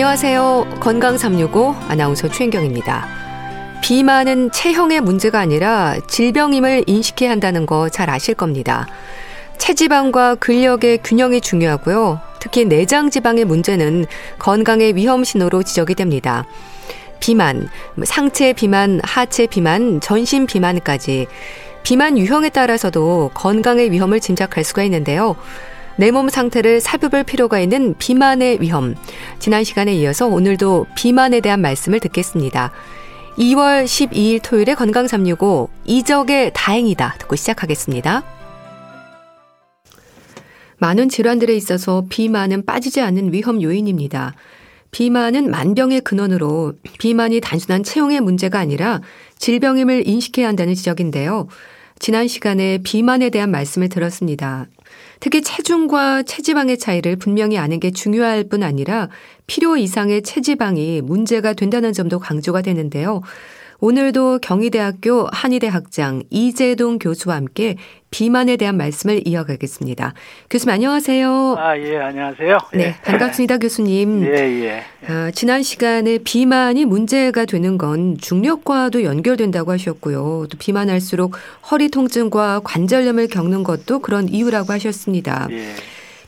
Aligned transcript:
안녕하세요. 0.00 0.78
건강 0.80 1.18
365 1.18 1.74
아나운서 1.88 2.26
최인경입니다. 2.26 3.06
비만은 3.82 4.50
체형의 4.50 5.02
문제가 5.02 5.40
아니라 5.40 5.94
질병임을 6.06 6.84
인식해야 6.86 7.30
한다는 7.30 7.66
거 7.66 7.90
잘 7.90 8.08
아실 8.08 8.34
겁니다. 8.34 8.86
체지방과 9.58 10.36
근력의 10.36 11.00
균형이 11.04 11.42
중요하고요. 11.42 12.18
특히 12.40 12.64
내장 12.64 13.10
지방의 13.10 13.44
문제는 13.44 14.06
건강의 14.38 14.96
위험 14.96 15.22
신호로 15.22 15.64
지적이 15.64 15.96
됩니다. 15.96 16.46
비만, 17.20 17.68
상체 18.02 18.54
비만, 18.54 19.00
하체 19.04 19.46
비만, 19.48 20.00
전신 20.00 20.46
비만까지 20.46 21.26
비만 21.82 22.16
유형에 22.16 22.48
따라서도 22.48 23.32
건강의 23.34 23.90
위험을 23.92 24.20
짐작할 24.20 24.64
수가 24.64 24.82
있는데요. 24.84 25.36
내 25.96 26.10
몸 26.10 26.28
상태를 26.28 26.80
살펴볼 26.80 27.24
필요가 27.24 27.60
있는 27.60 27.94
비만의 27.98 28.60
위험. 28.60 28.94
지난 29.38 29.64
시간에 29.64 29.94
이어서 29.96 30.26
오늘도 30.26 30.86
비만에 30.96 31.40
대한 31.40 31.60
말씀을 31.60 32.00
듣겠습니다. 32.00 32.72
2월 33.38 33.84
12일 33.84 34.40
토요일에 34.42 34.74
건강 34.74 35.06
365 35.06 35.68
이적의 35.84 36.52
다행이다 36.54 37.16
듣고 37.18 37.36
시작하겠습니다. 37.36 38.22
많은 40.78 41.08
질환들에 41.08 41.54
있어서 41.56 42.04
비만은 42.08 42.64
빠지지 42.64 43.00
않는 43.02 43.32
위험 43.32 43.62
요인입니다. 43.62 44.34
비만은 44.90 45.50
만병의 45.50 46.00
근원으로 46.00 46.72
비만이 46.98 47.40
단순한 47.40 47.84
체형의 47.84 48.20
문제가 48.20 48.58
아니라 48.58 49.00
질병임을 49.38 50.08
인식해야 50.08 50.48
한다는 50.48 50.74
지적인데요. 50.74 51.48
지난 51.98 52.26
시간에 52.26 52.78
비만에 52.82 53.28
대한 53.30 53.50
말씀을 53.50 53.90
들었습니다. 53.90 54.66
특히 55.20 55.42
체중과 55.42 56.22
체지방의 56.22 56.78
차이를 56.78 57.16
분명히 57.16 57.58
아는 57.58 57.78
게 57.78 57.90
중요할 57.90 58.44
뿐 58.44 58.62
아니라 58.62 59.10
필요 59.46 59.76
이상의 59.76 60.22
체지방이 60.22 61.02
문제가 61.02 61.52
된다는 61.52 61.92
점도 61.92 62.18
강조가 62.18 62.62
되는데요. 62.62 63.20
오늘도 63.80 64.40
경희대학교 64.40 65.28
한의대 65.32 65.66
학장 65.66 66.22
이재동 66.28 66.98
교수와 66.98 67.36
함께 67.36 67.76
비만에 68.10 68.56
대한 68.56 68.76
말씀을 68.76 69.26
이어가겠습니다. 69.26 70.12
교수님 70.50 70.74
안녕하세요. 70.74 71.56
아, 71.58 71.78
예, 71.78 71.96
안녕하세요. 71.96 72.58
네, 72.74 72.80
예. 72.80 72.96
반갑습니다, 73.04 73.58
교수님. 73.58 74.24
예, 74.28 74.36
예. 74.64 74.82
아, 75.08 75.30
지난 75.30 75.62
시간에 75.62 76.18
비만이 76.18 76.84
문제가 76.84 77.46
되는 77.46 77.78
건 77.78 78.18
중력과도 78.18 79.04
연결된다고 79.04 79.72
하셨고요. 79.72 80.46
또 80.50 80.58
비만할수록 80.58 81.36
허리 81.70 81.88
통증과 81.88 82.60
관절염을 82.64 83.28
겪는 83.28 83.62
것도 83.62 84.00
그런 84.00 84.28
이유라고 84.28 84.72
하셨습니다. 84.74 85.48
예. 85.52 85.74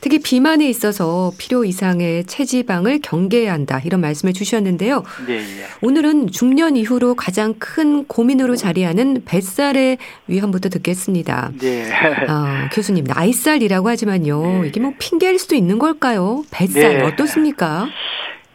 특히 0.03 0.19
비만에 0.19 0.67
있어서 0.67 1.31
필요 1.39 1.63
이상의 1.63 2.25
체지방을 2.25 2.99
경계해야 3.01 3.53
한다 3.53 3.79
이런 3.85 4.01
말씀을 4.01 4.33
주셨는데요. 4.33 5.01
예, 5.29 5.35
예. 5.35 5.43
오늘은 5.81 6.27
중년 6.27 6.75
이후로 6.75 7.15
가장 7.15 7.53
큰 7.57 8.03
고민으로 8.05 8.57
자리하는 8.57 9.21
뱃살의 9.25 9.97
위험부터 10.27 10.67
듣겠습니다. 10.67 11.51
예. 11.63 11.85
아, 12.27 12.67
교수님 12.73 13.05
나이살이라고 13.05 13.87
하지만요. 13.87 14.61
네. 14.63 14.67
이게 14.67 14.81
뭐 14.81 14.91
핑계일 14.99 15.39
수도 15.39 15.55
있는 15.55 15.79
걸까요? 15.79 16.43
뱃살 16.51 16.97
네. 16.97 17.03
어떻습니까? 17.03 17.87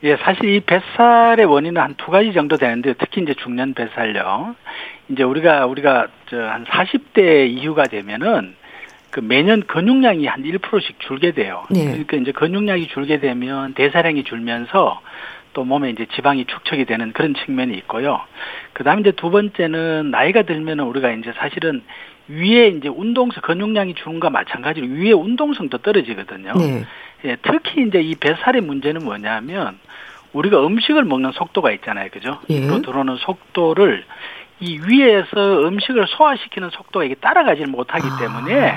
예, 0.04 0.16
사실 0.19 0.44
이 0.54 0.60
뱃살의 0.60 1.47
원인은 1.47 1.81
한 1.81 1.94
두 1.97 2.10
가지 2.10 2.34
정도 2.34 2.58
되는데 2.58 2.92
특히 2.98 3.22
이제 3.22 3.32
중년 3.42 3.72
뱃살요. 3.72 4.54
이제 5.08 5.22
우리가 5.22 5.64
우리가 5.64 6.08
저 6.28 6.37
한 6.37 6.66
40대 6.66 7.48
이후가 7.48 7.84
되면은 7.84 8.54
그 9.18 9.20
매년 9.24 9.62
근육량이 9.62 10.26
한 10.26 10.44
1%씩 10.44 11.00
줄게 11.00 11.32
돼요. 11.32 11.64
네. 11.70 11.86
그러니까 11.86 12.16
이제 12.18 12.30
근육량이 12.30 12.86
줄게 12.86 13.18
되면 13.18 13.74
대사량이 13.74 14.22
줄면서 14.22 15.00
또 15.54 15.64
몸에 15.64 15.90
이제 15.90 16.06
지방이 16.14 16.44
축적이 16.44 16.84
되는 16.84 17.12
그런 17.12 17.34
측면이 17.34 17.76
있고요. 17.78 18.20
그다음에 18.74 19.00
이제 19.00 19.10
두 19.10 19.30
번째는 19.30 20.12
나이가 20.12 20.42
들면은 20.42 20.84
우리가 20.84 21.10
이제 21.10 21.32
사실은 21.36 21.82
위에 22.28 22.68
이제 22.68 22.86
운동성 22.86 23.42
근육량이 23.42 23.94
것과 23.94 24.30
마찬가지로 24.30 24.86
위에 24.86 25.10
운동성도 25.10 25.78
떨어지거든요. 25.78 26.52
네. 26.52 26.84
예, 27.24 27.36
특히 27.42 27.88
이제 27.88 28.00
이 28.00 28.14
뱃살의 28.14 28.62
문제는 28.62 29.04
뭐냐면 29.04 29.80
우리가 30.32 30.64
음식을 30.64 31.04
먹는 31.04 31.32
속도가 31.32 31.72
있잖아요. 31.72 32.10
그죠? 32.12 32.38
예. 32.50 32.60
들어오는 32.60 33.16
속도를 33.16 34.04
이 34.60 34.80
위에서 34.86 35.66
음식을 35.66 36.06
소화시키는 36.08 36.70
속도가 36.70 37.04
이게 37.04 37.14
따라가지를 37.14 37.69
못하기 37.70 38.06
아. 38.06 38.19
때문에 38.19 38.74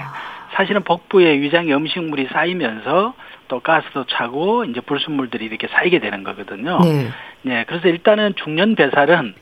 사실은 0.53 0.84
복부에 0.84 1.40
위장에 1.42 1.74
음식물이 1.74 2.28
쌓이면서 2.31 3.14
또 3.47 3.59
가스도 3.59 4.06
차고 4.06 4.66
이제 4.66 4.80
불순물들이 4.81 5.46
이렇게 5.46 5.68
쌓이게 5.68 6.00
되는 6.00 6.24
거거든요. 6.24 6.80
네. 6.84 7.09
네, 7.44 7.66
그래서 7.68 7.88
일단은 7.88 8.34
중년 8.36 8.75
배살은 8.75 9.34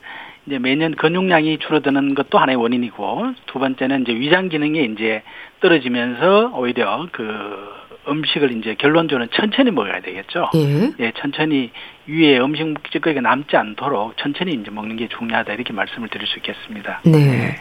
이제 0.46 0.58
매년 0.58 0.94
근육량이 0.94 1.58
줄어드는 1.58 2.14
것도 2.14 2.38
하나의 2.38 2.56
원인이고 2.56 3.34
두 3.46 3.58
번째는 3.58 4.02
이제 4.02 4.14
위장 4.14 4.48
기능이 4.48 4.84
이제 4.92 5.22
떨어지면서 5.60 6.52
오히려 6.54 7.06
그 7.12 7.72
음식을 8.10 8.52
이제 8.58 8.74
결론적으로는 8.74 9.28
천천히 9.32 9.70
먹어야 9.70 10.00
되겠죠. 10.00 10.50
예. 10.54 10.92
예, 10.98 11.12
천천히 11.18 11.70
위에 12.06 12.38
음식 12.40 12.64
찌꺼기가 12.90 13.20
남지 13.20 13.56
않도록 13.56 14.16
천천히 14.16 14.54
이제 14.54 14.70
먹는 14.70 14.96
게 14.96 15.08
중요하다 15.08 15.52
이렇게 15.52 15.72
말씀을 15.72 16.08
드릴 16.08 16.26
수 16.26 16.38
있겠습니다. 16.38 17.00
네. 17.04 17.56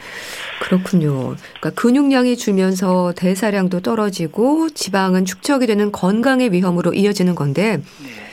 그렇군요. 0.61 1.35
그러니까 1.59 1.69
근육량이 1.71 2.35
줄면서 2.35 3.13
대사량도 3.15 3.81
떨어지고 3.81 4.69
지방은 4.69 5.25
축적이 5.25 5.67
되는 5.67 5.91
건강의 5.91 6.51
위험으로 6.51 6.93
이어지는 6.93 7.35
건데 7.35 7.77
네. 7.77 8.28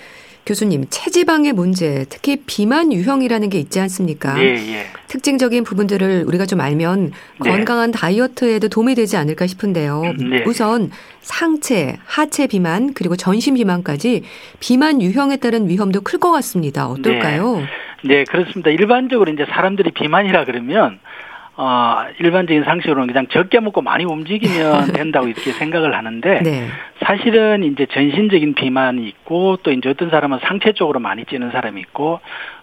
교수님 0.47 0.84
체지방의 0.89 1.53
문제 1.53 2.07
특히 2.09 2.37
비만 2.47 2.93
유형이라는 2.93 3.51
게 3.51 3.59
있지 3.59 3.81
않습니까? 3.81 4.41
예, 4.41 4.55
예. 4.55 4.87
특징적인 5.09 5.65
부분들을 5.65 6.25
우리가 6.27 6.47
좀 6.47 6.61
알면 6.61 7.11
네. 7.43 7.51
건강한 7.51 7.91
다이어트에도 7.91 8.69
도움이 8.69 8.95
되지 8.95 9.17
않을까 9.17 9.49
싶은데요. 9.49 10.03
네. 10.19 10.45
우선 10.47 10.93
상체, 11.21 11.97
하체 12.05 12.47
비만 12.47 12.95
그리고 12.95 13.17
전신 13.17 13.55
비만까지 13.55 14.23
비만 14.61 15.03
유형에 15.03 15.39
따른 15.39 15.69
위험도 15.69 16.03
클 16.03 16.21
것 16.21 16.31
같습니다. 16.33 16.87
어떨까요? 16.89 17.63
네, 18.05 18.25
그렇습니다. 18.25 18.71
일반적으로 18.71 19.33
이제 19.33 19.45
사람들이 19.51 19.91
비만이라 19.91 20.45
그러면 20.45 20.99
어, 21.59 22.05
일반적인 22.21 22.65
상식으로는 22.65 23.06
그냥 23.06 23.27
적게 23.28 23.61
먹고 23.61 23.81
많이 23.81 24.05
움직이면 24.05 24.93
된다고 24.93 25.27
이렇게 25.27 25.53
생각을 25.53 25.97
하는데 25.97 26.43
네. 26.43 26.69
사실은 27.03 27.65
이제 27.65 27.87
전신적인 27.87 28.55
비만이 28.55 29.06
있고 29.09 29.56
또 29.62 29.72
이제 29.72 29.89
어떤 29.89 30.11
사람은 30.11 30.41
상체 30.43 30.72
쪽으로 30.72 31.00
많이 31.00 31.25
찌는 31.25 31.50
사람이 31.53 31.81
있고 31.81 32.21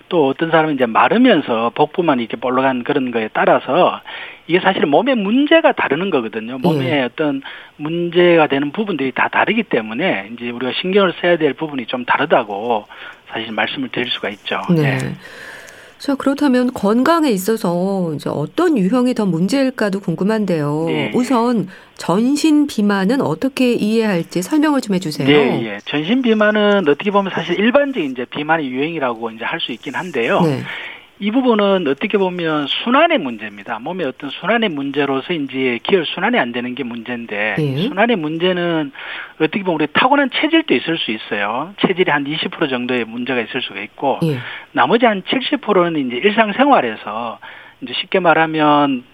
또 0.10 0.28
어떤 0.28 0.52
사람은 0.52 0.76
이제 0.76 0.86
마르면서 0.86 1.72
복부만 1.74 2.20
이렇게 2.20 2.38
볼록한 2.38 2.84
그런 2.84 3.10
거에 3.10 3.30
따라서 3.34 4.00
이게 4.46 4.60
사실은 4.60 4.90
몸에 4.90 5.16
문제가 5.16 5.72
다르는 5.72 6.12
거거든요. 6.12 6.60
예. 6.84 7.02
어떤 7.02 7.42
문제가 7.78 8.46
되는 8.46 8.72
부분들이 8.72 9.12
다 9.12 9.30
다르기 9.30 9.64
때문에 9.64 10.30
이제 10.34 10.52
우리가 10.52 10.74
신경을 10.82 11.14
써야 11.20 11.38
될 11.38 11.54
부분이 11.54 11.88
좀 11.88 12.06
다르다고 12.06 12.86
사실 13.30 13.52
말씀을 13.54 13.90
드릴 13.90 14.12
수가 14.12 14.30
있죠. 14.30 14.62
네. 14.70 15.00
자, 16.04 16.16
그렇다면 16.16 16.74
건강에 16.74 17.30
있어서 17.30 18.12
이제 18.14 18.30
어떤 18.30 18.78
유형이 18.78 19.14
더 19.14 19.26
문제일까도 19.26 20.02
궁금한데요. 20.02 20.84
네. 20.88 21.12
우선 21.16 21.70
전신 21.96 22.68
비만은 22.68 23.22
어떻게 23.22 23.74
이해할지 23.74 24.42
설명을 24.42 24.82
좀 24.82 24.96
해주세요. 24.96 25.26
네, 25.26 25.66
예. 25.66 25.78
전신 25.86 26.22
비만은 26.22 26.90
어떻게 26.90 27.10
보면 27.10 27.32
사실 27.34 27.58
일반적인 27.58 28.12
이제 28.12 28.26
비만의 28.26 28.68
유행이라고 28.68 29.32
이제 29.32 29.46
할 29.46 29.62
수 29.62 29.72
있긴 29.72 29.96
한데요. 29.96 30.42
네. 30.42 30.62
이 31.24 31.32
부분은 31.32 31.88
어떻게 31.88 32.18
보면 32.18 32.68
순환의 32.68 33.18
문제입니다. 33.18 33.80
몸의 33.80 34.08
어떤 34.08 34.30
순환의 34.30 34.68
문제로서 34.68 35.32
이제 35.32 35.80
기혈 35.84 36.06
순환이 36.06 36.38
안 36.38 36.52
되는 36.52 36.76
게 36.76 36.84
문제인데 36.84 37.56
예. 37.60 37.78
순환의 37.88 38.18
문제는 38.18 38.92
어떻게 39.36 39.64
보면 39.64 39.76
우리 39.76 39.88
타고난 39.94 40.30
체질도 40.30 40.74
있을 40.74 40.98
수 40.98 41.12
있어요. 41.12 41.74
체질이 41.80 42.12
한 42.12 42.26
20% 42.26 42.70
정도의 42.70 43.06
문제가 43.06 43.40
있을 43.40 43.62
수가 43.62 43.80
있고 43.80 44.20
예. 44.24 44.40
나머지 44.74 45.06
한 45.06 45.22
70%는 45.22 46.08
이제 46.08 46.18
일상생활에서 46.18 47.40
이제 47.80 47.94
쉽게 48.02 48.20
말하면 48.20 49.06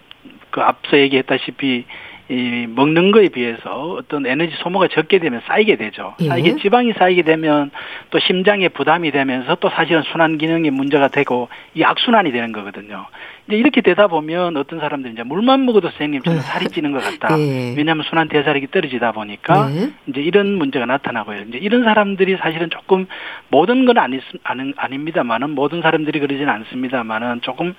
그 0.50 0.62
앞서 0.62 0.98
얘기했다시피 0.98 1.86
이 2.30 2.68
먹는 2.68 3.12
거에 3.12 3.30
비해서 3.30 3.96
어떤 3.98 4.28
에너지 4.28 4.54
소모가 4.58 4.88
적게 4.90 5.18
되면 5.18 5.42
쌓이게 5.48 5.78
되죠. 5.78 6.14
예. 6.22 6.28
쌓이게 6.28 6.58
지방이 6.58 6.94
쌓이게 6.94 7.24
되면 7.24 7.72
또 8.12 8.20
심장에 8.20 8.70
부담이 8.70 9.10
되면서 9.10 9.56
또 9.56 9.70
사실은 9.70 10.04
순환 10.04 10.38
기능에 10.38 10.70
문제가 10.70 11.08
되고 11.08 11.50
이 11.74 11.84
악순환이 11.84 12.32
되는 12.32 12.52
거거든요. 12.52 13.08
이제 13.48 13.58
이렇게 13.58 13.82
되다 13.82 14.06
보면 14.06 14.58
어떤 14.58 14.80
사람들이 14.80 15.14
이제 15.14 15.24
물만 15.24 15.66
먹어도 15.66 15.90
선생님처럼 15.90 16.42
살이 16.42 16.68
찌는 16.68 16.92
것 16.92 17.04
같다. 17.04 17.36
예. 17.40 17.74
왜냐하면 17.76 18.06
순환 18.08 18.30
대사력이 18.30 18.68
떨어지다 18.68 19.12
보니까 19.12 19.68
네. 19.70 19.90
이제 20.06 20.22
이런 20.22 20.54
문제가 20.54 20.86
나타나고요. 20.86 21.46
이제 21.50 21.58
이런 21.58 21.84
사람들이 21.84 22.38
사실은 22.38 22.70
조금 22.70 23.08
모든 23.50 23.86
건 23.86 23.98
아니, 23.98 24.20
아는, 24.44 24.76
아닙니다만은 24.78 25.50
모든 25.50 25.82
사람들이 25.82 26.20
그러지는 26.20 26.48
않습니다만은 26.50 27.42
조금 27.42 27.74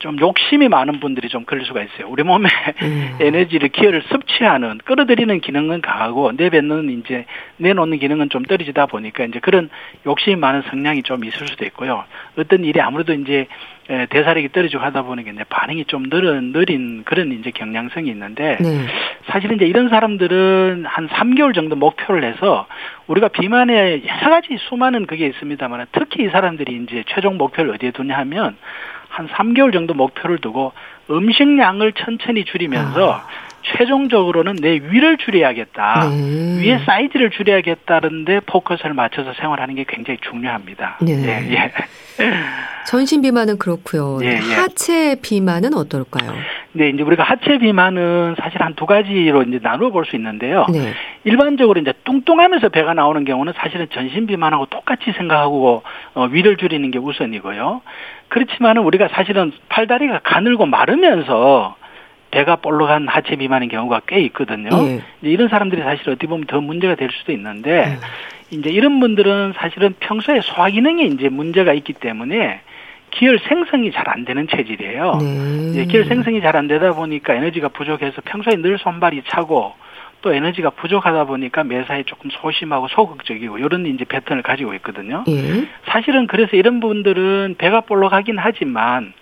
좀 0.00 0.18
욕심이 0.18 0.68
많은 0.68 0.98
분들이 0.98 1.28
좀 1.28 1.44
그럴 1.44 1.64
수가 1.64 1.82
있어요. 1.82 2.08
우리 2.08 2.22
몸에 2.22 2.48
음. 2.82 3.16
에너지를 3.20 3.68
기혈을 3.68 4.02
섭취하는 4.08 4.78
끌어들이는 4.84 5.40
기능은 5.40 5.82
강하고 5.82 6.32
내뱉는 6.32 6.90
이제 6.90 7.26
내놓는 7.58 7.98
기능은 7.98 8.30
좀 8.30 8.42
떨어지다 8.42 8.86
보니까 8.86 9.24
이제 9.24 9.38
그런 9.40 9.68
욕심이 10.06 10.36
많은 10.36 10.62
성향이 10.70 11.02
좀 11.02 11.24
있을 11.24 11.46
수도 11.46 11.66
있고요. 11.66 12.04
어떤 12.38 12.64
일이 12.64 12.80
아무래도 12.80 13.12
이제 13.12 13.46
대사력이 14.08 14.52
떨어지고 14.52 14.82
하다 14.82 15.02
보니까 15.02 15.32
이제 15.32 15.44
반응이 15.48 15.84
좀 15.86 16.08
느린, 16.08 16.52
느린 16.52 17.04
그런 17.04 17.32
이제 17.32 17.50
경향성이 17.50 18.08
있는데 18.08 18.56
네. 18.60 18.86
사실은 19.26 19.56
이제 19.56 19.66
이런 19.66 19.88
사람들은 19.90 20.86
한 20.86 21.08
3개월 21.08 21.54
정도 21.54 21.76
목표를 21.76 22.24
해서 22.24 22.66
우리가 23.06 23.28
비만에 23.28 24.02
여러 24.06 24.30
가지 24.30 24.56
수많은 24.68 25.06
그게 25.06 25.26
있습니다만 25.26 25.86
특히 25.92 26.24
이 26.24 26.28
사람들이 26.28 26.84
이제 26.84 27.04
최종 27.08 27.36
목표를 27.36 27.74
어디에 27.74 27.90
두냐 27.90 28.16
하면 28.18 28.56
한 29.10 29.28
3개월 29.28 29.72
정도 29.72 29.92
목표를 29.94 30.38
두고 30.38 30.72
음식량을 31.10 31.92
천천히 31.92 32.44
줄이면서 32.44 33.12
아. 33.12 33.26
최종적으로는 33.76 34.56
내 34.56 34.70
위를 34.72 35.18
줄여야겠다. 35.18 36.08
네. 36.08 36.60
위의 36.62 36.78
사이즈를 36.86 37.28
줄여야겠다는데 37.30 38.40
포커스를 38.46 38.94
맞춰서 38.94 39.34
생활하는 39.34 39.74
게 39.74 39.84
굉장히 39.86 40.18
중요합니다. 40.22 40.96
네. 41.02 41.12
예, 41.12 41.52
예. 41.54 41.72
전신 42.86 43.20
비만은 43.20 43.58
그렇고요. 43.58 44.18
예, 44.22 44.28
예. 44.28 44.36
하체 44.38 45.16
비만은 45.22 45.74
어떨까요? 45.74 46.32
네, 46.72 46.88
이제 46.88 47.02
우리가 47.02 47.22
하체 47.22 47.58
비만은 47.58 48.36
사실 48.40 48.62
한 48.62 48.74
두 48.74 48.86
가지로 48.86 49.42
이제 49.42 49.58
나누어 49.62 49.90
볼 49.90 50.06
수 50.06 50.16
있는데요. 50.16 50.64
네. 50.72 50.94
일반적으로 51.24 51.78
이제 51.80 51.92
뚱뚱하면서 52.04 52.70
배가 52.70 52.94
나오는 52.94 53.24
경우는 53.26 53.52
사실은 53.56 53.86
전신 53.92 54.26
비만하고 54.26 54.66
똑같이 54.66 55.12
생각하고 55.12 55.82
어, 56.14 56.24
위를 56.30 56.56
줄이는 56.56 56.90
게 56.90 56.98
우선이고요. 56.98 57.82
그렇지만은 58.30 58.82
우리가 58.82 59.08
사실은 59.08 59.52
팔다리가 59.68 60.20
가늘고 60.22 60.66
마르면서 60.66 61.76
배가 62.30 62.56
볼록한 62.56 63.08
하체 63.08 63.36
비만인 63.36 63.68
경우가 63.68 64.02
꽤 64.06 64.20
있거든요. 64.22 64.70
예. 64.86 65.00
이런 65.20 65.48
사람들이 65.48 65.82
사실 65.82 66.08
어떻게 66.08 66.26
보면 66.28 66.46
더 66.46 66.60
문제가 66.60 66.94
될 66.94 67.10
수도 67.10 67.32
있는데 67.32 67.70
예. 68.50 68.56
이제 68.56 68.70
이런 68.70 69.00
분들은 69.00 69.54
사실은 69.56 69.94
평소에 70.00 70.40
소화 70.42 70.70
기능에 70.70 71.04
이제 71.04 71.28
문제가 71.28 71.72
있기 71.74 71.92
때문에 71.94 72.60
기혈 73.10 73.40
생성이 73.48 73.90
잘 73.90 74.08
안 74.08 74.24
되는 74.24 74.46
체질이에요. 74.48 75.18
네. 75.74 75.84
기혈 75.86 76.04
생성이 76.06 76.40
잘 76.40 76.54
안 76.56 76.68
되다 76.68 76.92
보니까 76.92 77.34
에너지가 77.34 77.68
부족해서 77.68 78.22
평소에 78.24 78.56
늘 78.56 78.78
손발이 78.78 79.22
차고 79.28 79.74
또 80.22 80.32
에너지가 80.32 80.70
부족하다 80.70 81.24
보니까 81.24 81.64
매사에 81.64 82.02
조금 82.04 82.30
소심하고 82.30 82.88
소극적이고 82.88 83.58
이런 83.58 83.86
이제 83.86 84.04
패턴을 84.04 84.42
가지고 84.42 84.74
있거든요. 84.74 85.24
예. 85.28 85.66
사실은 85.86 86.26
그래서 86.26 86.56
이런 86.56 86.80
분들은 86.80 87.56
배가 87.58 87.82
볼록하긴 87.82 88.38
하지만 88.38 89.12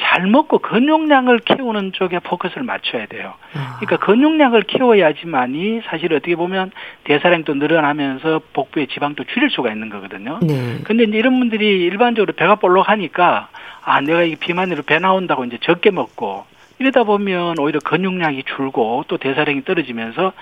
잘 0.00 0.26
먹고 0.26 0.58
근육량을 0.58 1.40
키우는 1.40 1.92
쪽에 1.92 2.20
포커스를 2.20 2.62
맞춰야 2.62 3.06
돼요. 3.06 3.34
아. 3.54 3.76
그러니까 3.80 4.04
근육량을 4.06 4.62
키워야지만이 4.62 5.82
사실 5.84 6.12
어떻게 6.14 6.36
보면 6.36 6.72
대사량도 7.04 7.54
늘어나면서 7.54 8.40
복부의 8.54 8.88
지방도 8.88 9.24
줄일 9.24 9.50
수가 9.50 9.70
있는 9.70 9.90
거거든요. 9.90 10.38
네. 10.42 10.78
근데 10.84 11.04
이제 11.04 11.18
이런 11.18 11.38
분들이 11.38 11.82
일반적으로 11.84 12.32
배가 12.32 12.54
볼록하니까 12.56 13.48
아 13.84 14.00
내가 14.00 14.22
이 14.22 14.36
비만으로 14.36 14.82
배 14.82 14.98
나온다고 14.98 15.44
이제 15.44 15.58
적게 15.60 15.90
먹고 15.90 16.44
이러다 16.80 17.04
보면 17.04 17.58
오히려 17.58 17.78
근육량이 17.78 18.42
줄고 18.44 19.04
또 19.06 19.18
대사량이 19.18 19.64
떨어지면서 19.64 20.32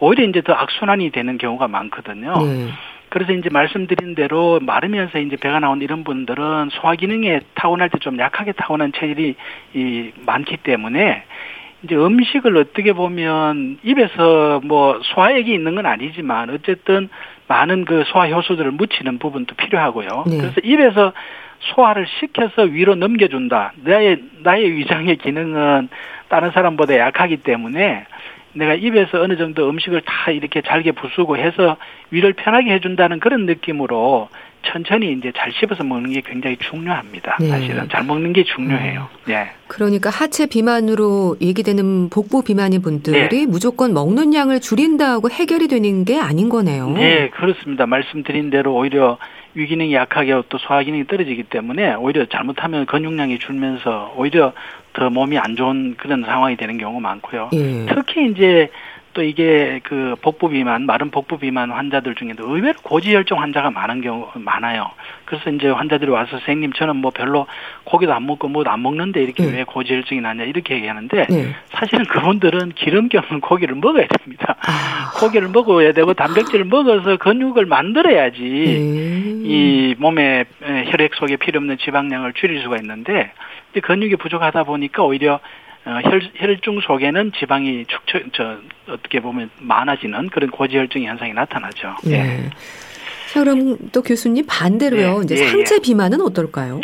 오히려 0.00 0.24
이제 0.24 0.42
더 0.42 0.52
악순환이 0.52 1.10
되는 1.10 1.38
경우가 1.38 1.68
많거든요. 1.68 2.34
네. 2.44 2.68
그래서 3.10 3.32
이제 3.32 3.48
말씀드린 3.48 4.16
대로 4.16 4.58
마르면서 4.60 5.20
이제 5.20 5.36
배가 5.36 5.60
나온 5.60 5.80
이런 5.82 6.02
분들은 6.02 6.70
소화 6.72 6.96
기능에 6.96 7.40
타고날 7.54 7.88
때 7.90 7.98
좀 8.00 8.18
약하게 8.18 8.52
타고난 8.52 8.90
체질이 8.92 9.36
이 9.74 10.10
많기 10.26 10.56
때문에 10.56 11.22
이제 11.84 11.94
음식을 11.94 12.56
어떻게 12.56 12.92
보면 12.92 13.78
입에서 13.84 14.60
뭐 14.64 14.98
소화액이 15.00 15.54
있는 15.54 15.76
건 15.76 15.86
아니지만 15.86 16.50
어쨌든 16.50 17.08
많은 17.46 17.84
그 17.84 18.02
소화 18.06 18.26
효소들을 18.26 18.72
묻히는 18.72 19.20
부분도 19.20 19.54
필요하고요. 19.54 20.24
네. 20.26 20.38
그래서 20.38 20.60
입에서 20.64 21.12
소화를 21.60 22.06
시켜서 22.20 22.62
위로 22.62 22.94
넘겨준다. 22.94 23.72
나의 23.76 24.18
나의 24.42 24.72
위장의 24.72 25.16
기능은 25.16 25.88
다른 26.28 26.50
사람보다 26.52 26.96
약하기 26.96 27.38
때문에 27.38 28.06
내가 28.54 28.74
입에서 28.74 29.20
어느 29.20 29.36
정도 29.36 29.68
음식을 29.68 30.02
다 30.02 30.30
이렇게 30.30 30.62
잘게 30.62 30.92
부수고 30.92 31.36
해서 31.36 31.76
위를 32.10 32.32
편하게 32.32 32.72
해준다는 32.72 33.18
그런 33.18 33.46
느낌으로 33.46 34.28
천천히 34.66 35.12
이제 35.12 35.32
잘 35.36 35.52
씹어서 35.52 35.84
먹는 35.84 36.12
게 36.12 36.22
굉장히 36.24 36.56
중요합니다. 36.56 37.36
네. 37.38 37.48
사실은 37.48 37.88
잘 37.90 38.04
먹는 38.04 38.32
게 38.32 38.44
중요해요. 38.44 39.08
네. 39.26 39.34
네. 39.34 39.50
그러니까 39.68 40.10
하체 40.10 40.46
비만으로 40.46 41.36
얘기되는 41.40 42.08
복부 42.08 42.42
비만인 42.42 42.80
분들이 42.80 43.28
네. 43.28 43.46
무조건 43.46 43.92
먹는 43.92 44.32
양을 44.34 44.60
줄인다고 44.60 45.30
해결이 45.30 45.68
되는 45.68 46.04
게 46.04 46.18
아닌 46.18 46.48
거네요. 46.48 46.90
네, 46.90 47.28
그렇습니다. 47.30 47.86
말씀드린 47.86 48.50
대로 48.50 48.74
오히려 48.74 49.18
위기능이 49.54 49.94
약하게 49.94 50.42
또 50.48 50.58
소화 50.58 50.82
기능이 50.82 51.06
떨어지기 51.06 51.44
때문에 51.44 51.94
오히려 51.94 52.26
잘못하면 52.26 52.86
근육량이 52.86 53.38
줄면서 53.38 54.14
오히려 54.16 54.52
더 54.92 55.10
몸이 55.10 55.38
안 55.38 55.56
좋은 55.56 55.96
그런 55.96 56.22
상황이 56.22 56.56
되는 56.56 56.78
경우가 56.78 57.00
많고요. 57.00 57.50
예. 57.52 57.86
특히 57.86 58.30
이제 58.30 58.70
또 59.14 59.22
이게 59.22 59.80
그 59.84 60.16
복부 60.20 60.48
비만, 60.48 60.84
마른 60.86 61.10
복부 61.10 61.38
비만 61.38 61.70
환자들 61.70 62.16
중에도 62.16 62.52
의외로 62.52 62.74
고지혈증 62.82 63.40
환자가 63.40 63.70
많은 63.70 64.02
경우 64.02 64.28
많아요. 64.34 64.90
그래서 65.24 65.50
이제 65.50 65.68
환자들이 65.68 66.10
와서 66.10 66.32
선생님 66.32 66.72
저는 66.72 66.96
뭐 66.96 67.10
별로 67.10 67.46
고기도 67.84 68.12
안 68.12 68.26
먹고 68.26 68.48
뭐도 68.48 68.70
안 68.70 68.82
먹는데 68.82 69.22
이렇게 69.22 69.44
네. 69.44 69.58
왜 69.58 69.64
고지혈증이 69.64 70.20
나냐 70.20 70.44
이렇게 70.44 70.74
얘기하는데 70.74 71.26
네. 71.28 71.54
사실은 71.70 72.04
그분들은 72.04 72.72
기름기 72.72 73.16
없는 73.16 73.40
고기를 73.40 73.76
먹어야 73.76 74.06
됩니다. 74.08 74.56
아. 74.66 75.12
고기를 75.20 75.48
먹어야 75.48 75.92
되고 75.92 76.12
단백질을 76.12 76.64
먹어서 76.64 77.16
근육을 77.16 77.66
만들어야지 77.66 78.40
네. 78.42 79.48
이 79.48 79.94
몸에 79.98 80.44
혈액 80.60 81.14
속에 81.14 81.36
필요 81.36 81.58
없는 81.58 81.78
지방량을 81.78 82.32
줄일 82.34 82.60
수가 82.62 82.76
있는데 82.78 83.30
근육이 83.80 84.16
부족하다 84.16 84.64
보니까 84.64 85.04
오히려 85.04 85.40
어, 85.86 86.00
혈, 86.02 86.22
혈중 86.34 86.80
속에는 86.80 87.32
지방이 87.38 87.84
축처, 87.86 88.20
저, 88.32 88.56
어떻게 88.88 89.20
보면 89.20 89.50
많아지는 89.58 90.28
그런 90.30 90.50
고지혈증 90.50 91.04
현상이 91.04 91.34
나타나죠. 91.34 91.96
네. 92.04 92.12
예. 92.14 92.50
자, 93.30 93.40
그럼 93.42 93.76
또 93.92 94.00
교수님 94.00 94.46
반대로요. 94.46 95.18
네. 95.18 95.24
이제 95.24 95.34
예, 95.44 95.48
상체 95.48 95.74
예. 95.74 95.78
비만은 95.80 96.20
어떨까요? 96.22 96.80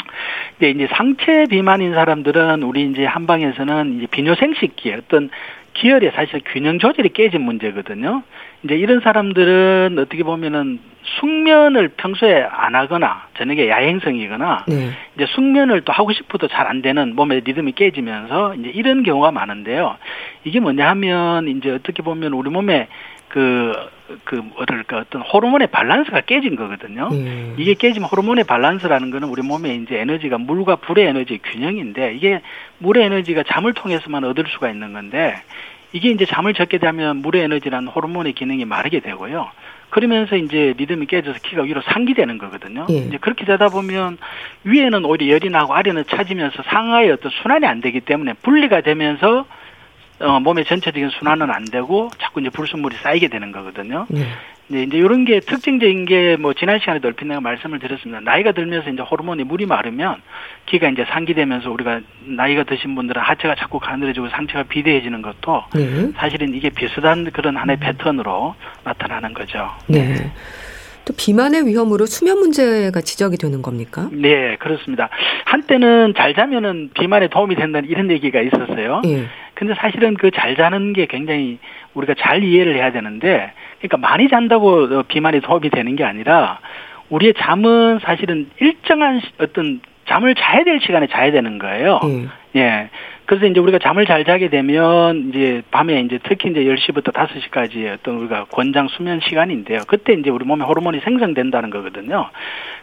네, 0.58 0.70
이제 0.70 0.86
상체 0.90 1.46
비만인 1.48 1.94
사람들은 1.94 2.62
우리 2.62 2.90
이제 2.90 3.04
한방에서는 3.06 3.96
이제 3.96 4.06
비뇨생식기 4.10 4.92
어떤 4.92 5.30
기혈의 5.74 6.12
사실 6.14 6.42
균형 6.44 6.78
조절이 6.78 7.10
깨진 7.10 7.42
문제거든요. 7.42 8.22
이제 8.62 8.74
이런 8.74 9.00
사람들은 9.00 9.96
어떻게 9.98 10.22
보면은 10.22 10.80
숙면을 11.02 11.88
평소에 11.96 12.42
안 12.42 12.74
하거나 12.74 13.26
저녁에 13.36 13.68
야행성이거나 13.68 14.64
네. 14.68 14.90
이제 15.16 15.26
숙면을 15.30 15.80
또 15.82 15.92
하고 15.92 16.12
싶어도 16.12 16.46
잘 16.46 16.70
안 16.70 16.82
되는 16.82 17.16
몸의 17.16 17.40
리듬이 17.40 17.72
깨지면서 17.72 18.54
이제 18.54 18.68
이런 18.68 19.02
경우가 19.02 19.32
많은데요. 19.32 19.96
이게 20.44 20.60
뭐냐 20.60 20.88
하면 20.90 21.48
이제 21.48 21.70
어떻게 21.70 22.02
보면 22.02 22.32
우리 22.32 22.48
몸에 22.50 22.86
그, 23.28 23.72
그, 24.24 24.34
뭐랄까, 24.36 24.98
어떤 24.98 25.22
호르몬의 25.22 25.68
밸런스가 25.68 26.20
깨진 26.22 26.56
거거든요. 26.56 27.08
음. 27.12 27.54
이게 27.58 27.74
깨지면 27.74 28.08
호르몬의 28.08 28.44
밸런스라는 28.44 29.10
거는 29.10 29.28
우리 29.28 29.42
몸에 29.42 29.74
이제 29.76 29.98
에너지가 29.98 30.38
물과 30.38 30.76
불의 30.76 31.06
에너지 31.06 31.38
균형인데 31.38 32.14
이게 32.14 32.40
물의 32.78 33.04
에너지가 33.04 33.44
잠을 33.48 33.72
통해서만 33.72 34.24
얻을 34.24 34.44
수가 34.48 34.68
있는 34.70 34.92
건데 34.92 35.34
이게 35.92 36.10
이제 36.10 36.24
잠을 36.26 36.54
적게 36.54 36.78
되면 36.78 37.18
물의 37.18 37.42
에너지라는 37.44 37.88
호르몬의 37.88 38.32
기능이 38.34 38.64
마르게 38.64 39.00
되고요. 39.00 39.50
그러면서 39.90 40.36
이제 40.36 40.74
리듬이 40.76 41.06
깨져서 41.06 41.40
기가 41.42 41.62
위로 41.62 41.82
상기되는 41.82 42.38
거거든요. 42.38 42.86
예. 42.90 42.96
이제 42.96 43.18
그렇게 43.18 43.44
되다 43.44 43.68
보면 43.68 44.18
위에는 44.64 45.04
오히려 45.04 45.34
열이 45.34 45.50
나고 45.50 45.74
아래는 45.74 46.04
차지면서 46.08 46.62
상하의 46.62 47.10
어떤 47.10 47.32
순환이 47.42 47.66
안 47.66 47.80
되기 47.80 48.00
때문에 48.00 48.34
분리가 48.34 48.82
되면서 48.82 49.46
어, 50.20 50.38
몸의 50.38 50.64
전체적인 50.66 51.10
순환은 51.10 51.50
안 51.50 51.64
되고 51.64 52.10
자꾸 52.18 52.40
이제 52.40 52.50
불순물이 52.50 52.96
쌓이게 52.96 53.28
되는 53.28 53.52
거거든요. 53.52 54.06
네. 54.08 54.26
네, 54.70 54.84
이제 54.84 54.96
이런 54.98 55.24
게 55.24 55.40
특징적인 55.40 56.04
게 56.06 56.36
뭐 56.38 56.54
지난 56.54 56.78
시간에 56.78 57.00
넓힌 57.00 57.28
내가 57.28 57.40
말씀을 57.40 57.80
드렸습니다. 57.80 58.20
나이가 58.20 58.52
들면서 58.52 58.88
이제 58.90 59.02
호르몬이 59.02 59.42
물이 59.44 59.66
마르면 59.66 60.22
기가 60.66 60.88
이제 60.88 61.04
상기되면서 61.08 61.70
우리가 61.70 62.00
나이가 62.24 62.62
드신 62.62 62.94
분들은 62.94 63.20
하체가 63.20 63.56
자꾸 63.56 63.80
가늘어지고 63.80 64.28
상체가 64.28 64.62
비대해지는 64.64 65.22
것도 65.22 65.64
네. 65.74 66.10
사실은 66.16 66.54
이게 66.54 66.70
비슷한 66.70 67.30
그런 67.32 67.56
하나의 67.56 67.78
패턴으로 67.80 68.54
나타나는 68.84 69.34
거죠. 69.34 69.70
네. 69.88 70.30
또 71.04 71.14
비만의 71.16 71.66
위험으로 71.66 72.06
수면 72.06 72.38
문제가 72.38 73.00
지적이 73.00 73.38
되는 73.38 73.62
겁니까? 73.62 74.08
네, 74.12 74.56
그렇습니다. 74.56 75.08
한때는 75.46 76.14
잘 76.16 76.34
자면은 76.34 76.90
비만에 76.94 77.26
도움이 77.28 77.56
된다는 77.56 77.88
이런 77.88 78.10
얘기가 78.10 78.40
있었어요. 78.40 79.02
예. 79.06 79.24
근데 79.60 79.74
사실은 79.74 80.14
그 80.14 80.30
잘 80.30 80.56
자는 80.56 80.94
게 80.94 81.04
굉장히 81.04 81.58
우리가 81.92 82.14
잘 82.18 82.42
이해를 82.42 82.76
해야 82.76 82.92
되는데, 82.92 83.52
그러니까 83.78 83.98
많이 83.98 84.30
잔다고 84.30 85.02
비만에 85.02 85.40
도움이 85.40 85.68
되는 85.68 85.96
게 85.96 86.02
아니라, 86.02 86.60
우리의 87.10 87.34
잠은 87.36 87.98
사실은 87.98 88.48
일정한 88.58 89.20
어떤 89.38 89.82
잠을 90.06 90.34
자야 90.34 90.64
될 90.64 90.80
시간에 90.80 91.08
자야 91.08 91.30
되는 91.30 91.58
거예요. 91.58 92.00
예. 92.04 92.26
예. 92.56 92.90
그래서 93.26 93.46
이제 93.46 93.60
우리가 93.60 93.78
잠을 93.78 94.06
잘 94.06 94.24
자게 94.24 94.48
되면 94.48 95.28
이제 95.28 95.62
밤에 95.70 96.00
이제 96.00 96.18
특히 96.24 96.50
이제 96.50 96.64
10시부터 96.64 97.12
5시까지 97.12 97.94
어떤 97.94 98.16
우리가 98.16 98.46
권장 98.46 98.88
수면 98.88 99.20
시간인데요. 99.20 99.82
그때 99.86 100.14
이제 100.14 100.30
우리 100.30 100.44
몸에 100.44 100.64
호르몬이 100.64 100.98
생성된다는 100.98 101.70
거거든요. 101.70 102.28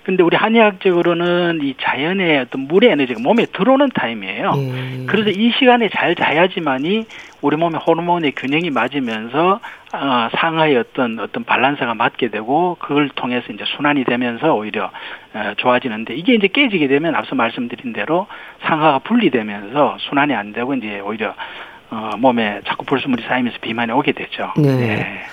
근데 0.04 0.24
우리 0.24 0.38
한의학적으로는 0.38 1.60
이 1.64 1.76
자연의 1.82 2.40
어떤 2.40 2.62
물의 2.62 2.92
에너지가 2.92 3.20
몸에 3.22 3.46
들어오는 3.46 3.90
타임이에요. 3.94 4.52
음. 4.52 5.06
그래서 5.10 5.32
이 5.32 5.52
시간에 5.60 5.90
잘 5.90 6.16
자야지만이 6.16 7.04
우리 7.42 7.56
몸의 7.56 7.80
호르몬의 7.80 8.34
균형이 8.34 8.70
맞으면서 8.72 9.60
어, 9.94 10.30
상하의 10.38 10.78
어떤 10.78 11.20
어떤 11.20 11.44
밸런스가 11.44 11.94
맞게 11.94 12.30
되고 12.30 12.76
그걸 12.80 13.10
통해서 13.10 13.54
이제 13.54 13.64
순환이 13.76 14.04
되면서 14.04 14.54
오히려 14.54 14.92
어, 15.34 15.54
좋아지는데 15.58 16.16
이게 16.16 16.34
이제 16.34 16.48
깨지게 16.48 16.88
되면 16.88 17.16
앞서 17.16 17.36
말씀드린 17.36 17.94
대로 17.94 18.28
상하가 18.62 19.00
분리되면서 19.00 19.98
순환이 20.00 20.34
안 20.34 20.54
되고 20.54 20.74
이제 20.74 21.00
오히려 21.00 21.34
어, 21.90 22.12
몸에 22.18 22.62
자꾸 22.66 22.86
불순물이 22.86 23.24
쌓이면서 23.24 23.60
비만이 23.62 23.92
오게 23.92 24.12
되죠. 24.12 24.54
네. 24.58 24.76
네. 24.76 25.24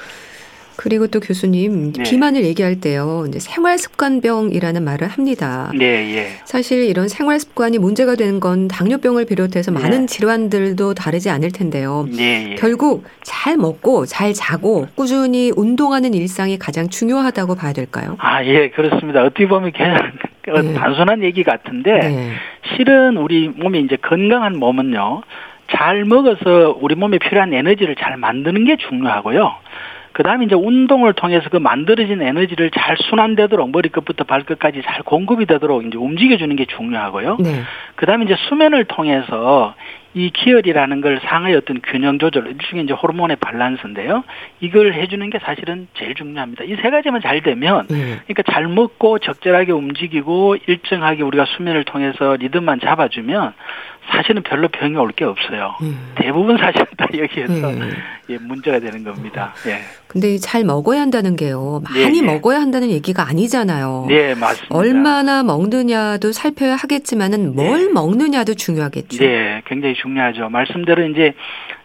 그리고 0.76 1.06
또 1.06 1.20
교수님 1.20 1.92
네. 1.92 2.02
비만을 2.02 2.44
얘기할 2.44 2.80
때요 2.80 3.24
이제 3.28 3.38
생활 3.38 3.78
습관병이라는 3.78 4.84
말을 4.84 5.08
합니다. 5.08 5.70
네, 5.74 6.16
예. 6.16 6.26
사실 6.44 6.84
이런 6.84 7.08
생활 7.08 7.38
습관이 7.38 7.78
문제가 7.78 8.14
되는 8.16 8.40
건 8.40 8.68
당뇨병을 8.68 9.26
비롯해서 9.26 9.70
네. 9.70 9.80
많은 9.80 10.06
질환들도 10.06 10.94
다르지 10.94 11.30
않을 11.30 11.52
텐데요. 11.52 12.06
네, 12.10 12.50
예. 12.52 12.54
결국 12.56 13.04
잘 13.22 13.56
먹고 13.56 14.06
잘 14.06 14.32
자고 14.32 14.86
꾸준히 14.94 15.52
운동하는 15.56 16.14
일상이 16.14 16.58
가장 16.58 16.88
중요하다고 16.88 17.54
봐야 17.54 17.72
될까요? 17.72 18.16
아, 18.18 18.44
예, 18.44 18.70
그렇습니다. 18.70 19.22
어떻게 19.22 19.46
보면 19.46 19.72
그냥 19.72 19.96
네. 20.46 20.74
단순한 20.74 21.22
얘기 21.22 21.42
같은데 21.42 21.92
네. 21.98 22.32
실은 22.76 23.16
우리 23.16 23.48
몸이 23.48 23.80
이제 23.80 23.96
건강한 23.96 24.58
몸은요. 24.58 25.22
잘 25.70 26.04
먹어서 26.04 26.76
우리 26.80 26.94
몸에 26.94 27.18
필요한 27.18 27.52
에너지를 27.52 27.96
잘 27.96 28.16
만드는 28.16 28.64
게 28.64 28.76
중요하고요. 28.76 29.54
그 30.14 30.22
다음에 30.22 30.44
이제 30.46 30.54
운동을 30.54 31.12
통해서 31.12 31.50
그 31.50 31.56
만들어진 31.56 32.22
에너지를 32.22 32.70
잘 32.70 32.96
순환되도록 32.96 33.70
머리끝부터 33.72 34.22
발끝까지 34.24 34.82
잘 34.84 35.02
공급이 35.02 35.44
되도록 35.44 35.84
이제 35.84 35.98
움직여주는 35.98 36.54
게 36.54 36.66
중요하고요. 36.66 37.36
네. 37.40 37.62
그 37.96 38.06
다음에 38.06 38.24
이제 38.24 38.36
수면을 38.48 38.84
통해서 38.84 39.74
이 40.16 40.30
기혈이라는 40.30 41.00
걸 41.00 41.18
상의 41.24 41.56
어떤 41.56 41.80
균형 41.82 42.20
조절, 42.20 42.46
일종의 42.46 42.84
이제 42.84 42.92
호르몬의 42.94 43.38
밸런스인데요. 43.40 44.22
이걸 44.60 44.92
해주는 44.94 45.28
게 45.30 45.40
사실은 45.40 45.88
제일 45.94 46.14
중요합니다. 46.14 46.62
이 46.62 46.76
세 46.80 46.90
가지만 46.90 47.20
잘 47.20 47.42
되면, 47.42 47.88
네. 47.88 48.20
그러니까 48.28 48.44
잘 48.52 48.68
먹고 48.68 49.18
적절하게 49.18 49.72
움직이고 49.72 50.54
일정하게 50.68 51.24
우리가 51.24 51.46
수면을 51.56 51.82
통해서 51.82 52.36
리듬만 52.36 52.78
잡아주면 52.78 53.54
사실은 54.12 54.44
별로 54.44 54.68
병이 54.68 54.94
올 54.96 55.10
게 55.10 55.24
없어요. 55.24 55.74
음. 55.82 56.12
대부분 56.14 56.58
사실은 56.58 56.86
다 56.96 57.08
여기에서 57.18 57.70
음. 57.70 57.90
예, 58.30 58.38
문제가 58.38 58.78
되는 58.78 59.02
겁니다. 59.02 59.52
예. 59.66 59.80
근데 60.14 60.38
잘 60.38 60.62
먹어야 60.62 61.00
한다는 61.00 61.34
게요. 61.34 61.82
많이 61.92 62.20
네, 62.20 62.22
먹어야 62.22 62.60
한다는 62.60 62.88
얘기가 62.88 63.28
아니잖아요. 63.28 64.06
네, 64.08 64.36
맞습니다. 64.36 64.74
얼마나 64.74 65.42
먹느냐도 65.42 66.30
살펴야 66.30 66.76
하겠지만은 66.76 67.56
뭘 67.56 67.86
네. 67.86 67.92
먹느냐도 67.92 68.54
중요하겠죠. 68.54 69.18
네, 69.24 69.60
굉장히 69.66 69.96
중요하죠. 69.96 70.50
말씀대로 70.50 71.08
이제 71.08 71.34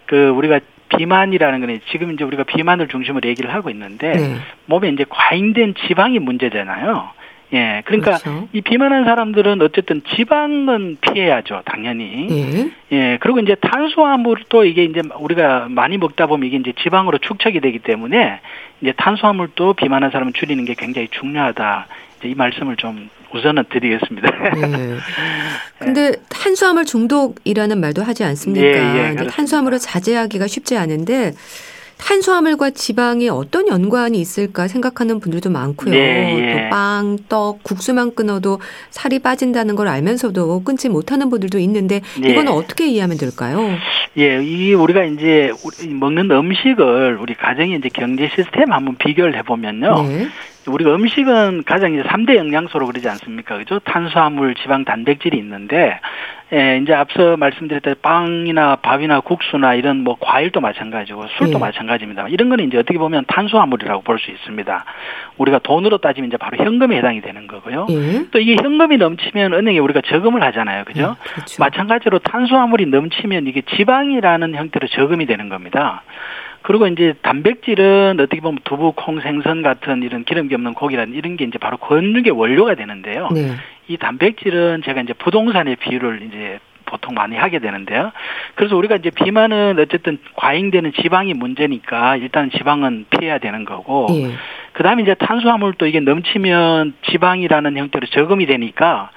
그 0.05 0.29
우리가 0.29 0.59
비만이라는 0.95 1.59
거는 1.59 1.79
지금 1.91 2.13
이제 2.13 2.23
우리가 2.23 2.43
비만을 2.43 2.87
중심으로 2.87 3.27
얘기를 3.27 3.51
하고 3.51 3.71
있는데 3.71 4.11
네. 4.11 4.35
몸에 4.67 4.89
이제 4.89 5.05
과잉된 5.09 5.73
지방이 5.87 6.19
문제잖아요. 6.19 7.09
예, 7.53 7.81
그러니까 7.85 8.17
그렇죠. 8.17 8.47
이 8.53 8.61
비만한 8.61 9.05
사람들은 9.05 9.61
어쨌든 9.61 10.01
지방은 10.15 10.97
피해야죠, 11.01 11.63
당연히. 11.65 12.27
예. 12.29 12.71
예, 12.91 13.17
그리고 13.21 13.39
이제 13.39 13.55
탄수화물도 13.55 14.65
이게 14.65 14.83
이제 14.83 15.01
우리가 15.19 15.67
많이 15.69 15.97
먹다 15.97 16.27
보면 16.27 16.47
이게 16.47 16.57
이제 16.57 16.73
지방으로 16.83 17.17
축적이 17.17 17.59
되기 17.59 17.79
때문에 17.79 18.39
이제 18.81 18.93
탄수화물도 18.97 19.73
비만한 19.73 20.11
사람은 20.11 20.33
줄이는 20.33 20.65
게 20.65 20.75
굉장히 20.75 21.07
중요하다. 21.09 21.87
이제 22.19 22.29
이 22.29 22.35
말씀을 22.35 22.75
좀 22.75 23.09
우선은 23.33 23.65
드리겠습니다. 23.69 24.29
네. 24.53 24.97
근데 25.79 26.11
탄수화물 26.29 26.85
중독이라는 26.85 27.79
말도 27.79 28.03
하지 28.03 28.23
않습니까? 28.23 28.67
예, 28.67 29.15
예, 29.19 29.27
탄수화물을 29.27 29.79
자제하기가 29.79 30.47
쉽지 30.47 30.77
않은데 30.77 31.33
탄수화물과 31.99 32.71
지방이 32.71 33.29
어떤 33.29 33.67
연관이 33.67 34.19
있을까 34.19 34.67
생각하는 34.67 35.19
분들도 35.19 35.49
많고요. 35.49 35.91
네, 35.91 36.39
예. 36.39 36.53
또 36.53 36.69
빵, 36.69 37.17
떡, 37.27 37.61
국수만 37.61 38.15
끊어도 38.15 38.59
살이 38.89 39.19
빠진다는 39.19 39.75
걸 39.75 39.87
알면서도 39.87 40.63
끊지 40.63 40.89
못하는 40.89 41.29
분들도 41.29 41.59
있는데 41.59 42.01
네. 42.19 42.29
이거는 42.29 42.51
어떻게 42.51 42.87
이해하면 42.87 43.17
될까요? 43.17 43.59
예, 44.17 44.41
이 44.41 44.73
우리가 44.73 45.03
이제 45.03 45.51
먹는 45.87 46.31
음식을 46.31 47.17
우리 47.21 47.35
가정의 47.35 47.77
이제 47.77 47.89
경제 47.93 48.29
시스템 48.35 48.71
한번 48.71 48.95
비교를 48.97 49.37
해보면요. 49.37 50.01
네. 50.07 50.27
우리가 50.69 50.95
음식은 50.95 51.63
가장 51.65 51.93
이제 51.93 52.03
3대 52.03 52.35
영양소로 52.35 52.85
그러지 52.87 53.07
않습니까? 53.09 53.57
그죠? 53.57 53.79
탄수화물, 53.79 54.55
지방, 54.55 54.85
단백질이 54.85 55.37
있는데, 55.37 55.99
예, 56.51 56.79
이제 56.81 56.93
앞서 56.93 57.37
말씀드렸던 57.37 57.95
빵이나 58.01 58.77
밥이나 58.77 59.19
국수나 59.19 59.75
이런 59.75 60.03
뭐 60.03 60.17
과일도 60.19 60.61
마찬가지고 60.61 61.27
술도 61.37 61.53
예. 61.55 61.59
마찬가지입니다. 61.59 62.27
이런 62.29 62.49
거는 62.49 62.65
이제 62.67 62.77
어떻게 62.77 62.97
보면 62.97 63.25
탄수화물이라고 63.27 64.01
볼 64.01 64.17
수 64.19 64.31
있습니다. 64.31 64.85
우리가 65.37 65.59
돈으로 65.59 65.99
따지면 65.99 66.27
이제 66.29 66.37
바로 66.37 66.57
현금에 66.57 66.97
해당이 66.97 67.21
되는 67.21 67.45
거고요. 67.47 67.85
예. 67.91 68.25
또 68.31 68.39
이게 68.39 68.55
현금이 68.61 68.97
넘치면 68.97 69.53
은행에 69.53 69.77
우리가 69.79 70.01
저금을 70.01 70.41
하잖아요. 70.43 70.85
그죠? 70.85 71.15
예, 71.19 71.29
그렇죠. 71.33 71.55
마찬가지로 71.63 72.19
탄수화물이 72.19 72.87
넘치면 72.87 73.45
이게 73.45 73.61
지방이라는 73.77 74.55
형태로 74.55 74.87
저금이 74.87 75.27
되는 75.27 75.49
겁니다. 75.49 76.01
그리고 76.61 76.87
이제 76.87 77.13
단백질은 77.21 78.17
어떻게 78.19 78.41
보면 78.41 78.59
두부, 78.63 78.93
콩, 78.95 79.21
생선 79.21 79.61
같은 79.61 80.03
이런 80.03 80.23
기름기 80.23 80.53
없는 80.55 80.73
고기라는 80.73 81.13
이런 81.13 81.37
게 81.37 81.45
이제 81.45 81.57
바로 81.57 81.77
근육의 81.77 82.31
원료가 82.31 82.75
되는데요. 82.75 83.29
네. 83.33 83.51
이 83.87 83.97
단백질은 83.97 84.83
제가 84.83 85.01
이제 85.01 85.13
부동산의 85.13 85.77
비율을 85.77 86.21
이제 86.27 86.59
보통 86.85 87.13
많이 87.13 87.35
하게 87.35 87.59
되는데요. 87.59 88.11
그래서 88.55 88.75
우리가 88.75 88.95
이제 88.95 89.09
비만은 89.11 89.77
어쨌든 89.79 90.17
과잉되는 90.35 90.93
지방이 91.01 91.33
문제니까 91.33 92.17
일단 92.17 92.49
지방은 92.51 93.05
피해야 93.09 93.37
되는 93.37 93.63
거고, 93.63 94.07
예. 94.11 94.31
그 94.73 94.83
다음에 94.83 95.03
이제 95.03 95.13
탄수화물도 95.13 95.85
이게 95.85 95.99
넘치면 95.99 96.95
지방이라는 97.11 97.77
형태로 97.77 98.07
저금이 98.07 98.47
되니까 98.47 99.11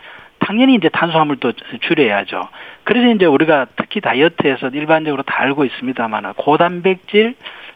당연히 0.45 0.75
이제 0.75 0.89
탄수화물도 0.89 1.53
줄여야죠. 1.81 2.49
그래서 2.85 3.09
이제 3.09 3.25
우리가 3.27 3.67
특히 3.77 4.01
다이어트에서 4.01 4.69
일반적으로 4.69 5.23
다 5.23 5.41
알고 5.41 5.65
있습니다만 5.65 6.35
고단백질 6.35 7.35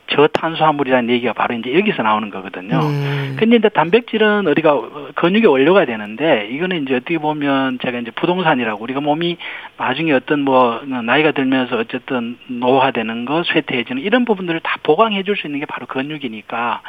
저탄수화물이라는 0.08 1.10
얘기가 1.10 1.32
바로 1.32 1.54
이제 1.54 1.72
여기서 1.74 2.02
나오는 2.02 2.30
거거든요. 2.30 2.78
음. 2.80 3.36
근데 3.38 3.56
이제 3.56 3.68
단백질은 3.68 4.46
우리가 4.46 5.12
근육의 5.14 5.46
원료가 5.46 5.84
되는데 5.84 6.48
이거는 6.50 6.82
이제 6.82 6.96
어떻게 6.96 7.18
보면 7.18 7.78
제가 7.82 7.98
이제 7.98 8.10
부동산이라고 8.12 8.82
우리가 8.82 9.00
몸이 9.00 9.36
나중에 9.76 10.12
어떤 10.12 10.40
뭐 10.40 10.80
나이가 11.04 11.32
들면서 11.32 11.76
어쨌든 11.76 12.38
노화되는 12.48 13.24
거, 13.24 13.42
쇠퇴해지는 13.44 14.02
이런 14.02 14.24
부분들을 14.24 14.60
다 14.60 14.76
보강해 14.82 15.22
줄 15.22 15.36
수 15.36 15.46
있는 15.46 15.60
게 15.60 15.66
바로 15.66 15.86
근육이니까 15.86 16.80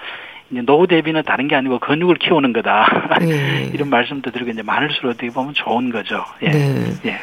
이제 0.52 0.62
노후 0.62 0.88
대비는 0.88 1.24
다른 1.24 1.50
게 1.50 1.56
아니고 1.56 1.80
근육을 1.80 2.16
키우는 2.16 2.54
거다. 2.54 3.18
네. 3.20 3.70
이런 3.76 3.90
말씀도 3.90 4.32
드리고 4.32 4.52
이제 4.52 4.62
많을수록 4.64 5.12
어떻게 5.12 5.30
보면 5.30 5.54
좋은 5.54 5.90
거죠. 5.90 6.24
예. 6.44 6.50
네. 6.50 6.94
예. 7.08 7.18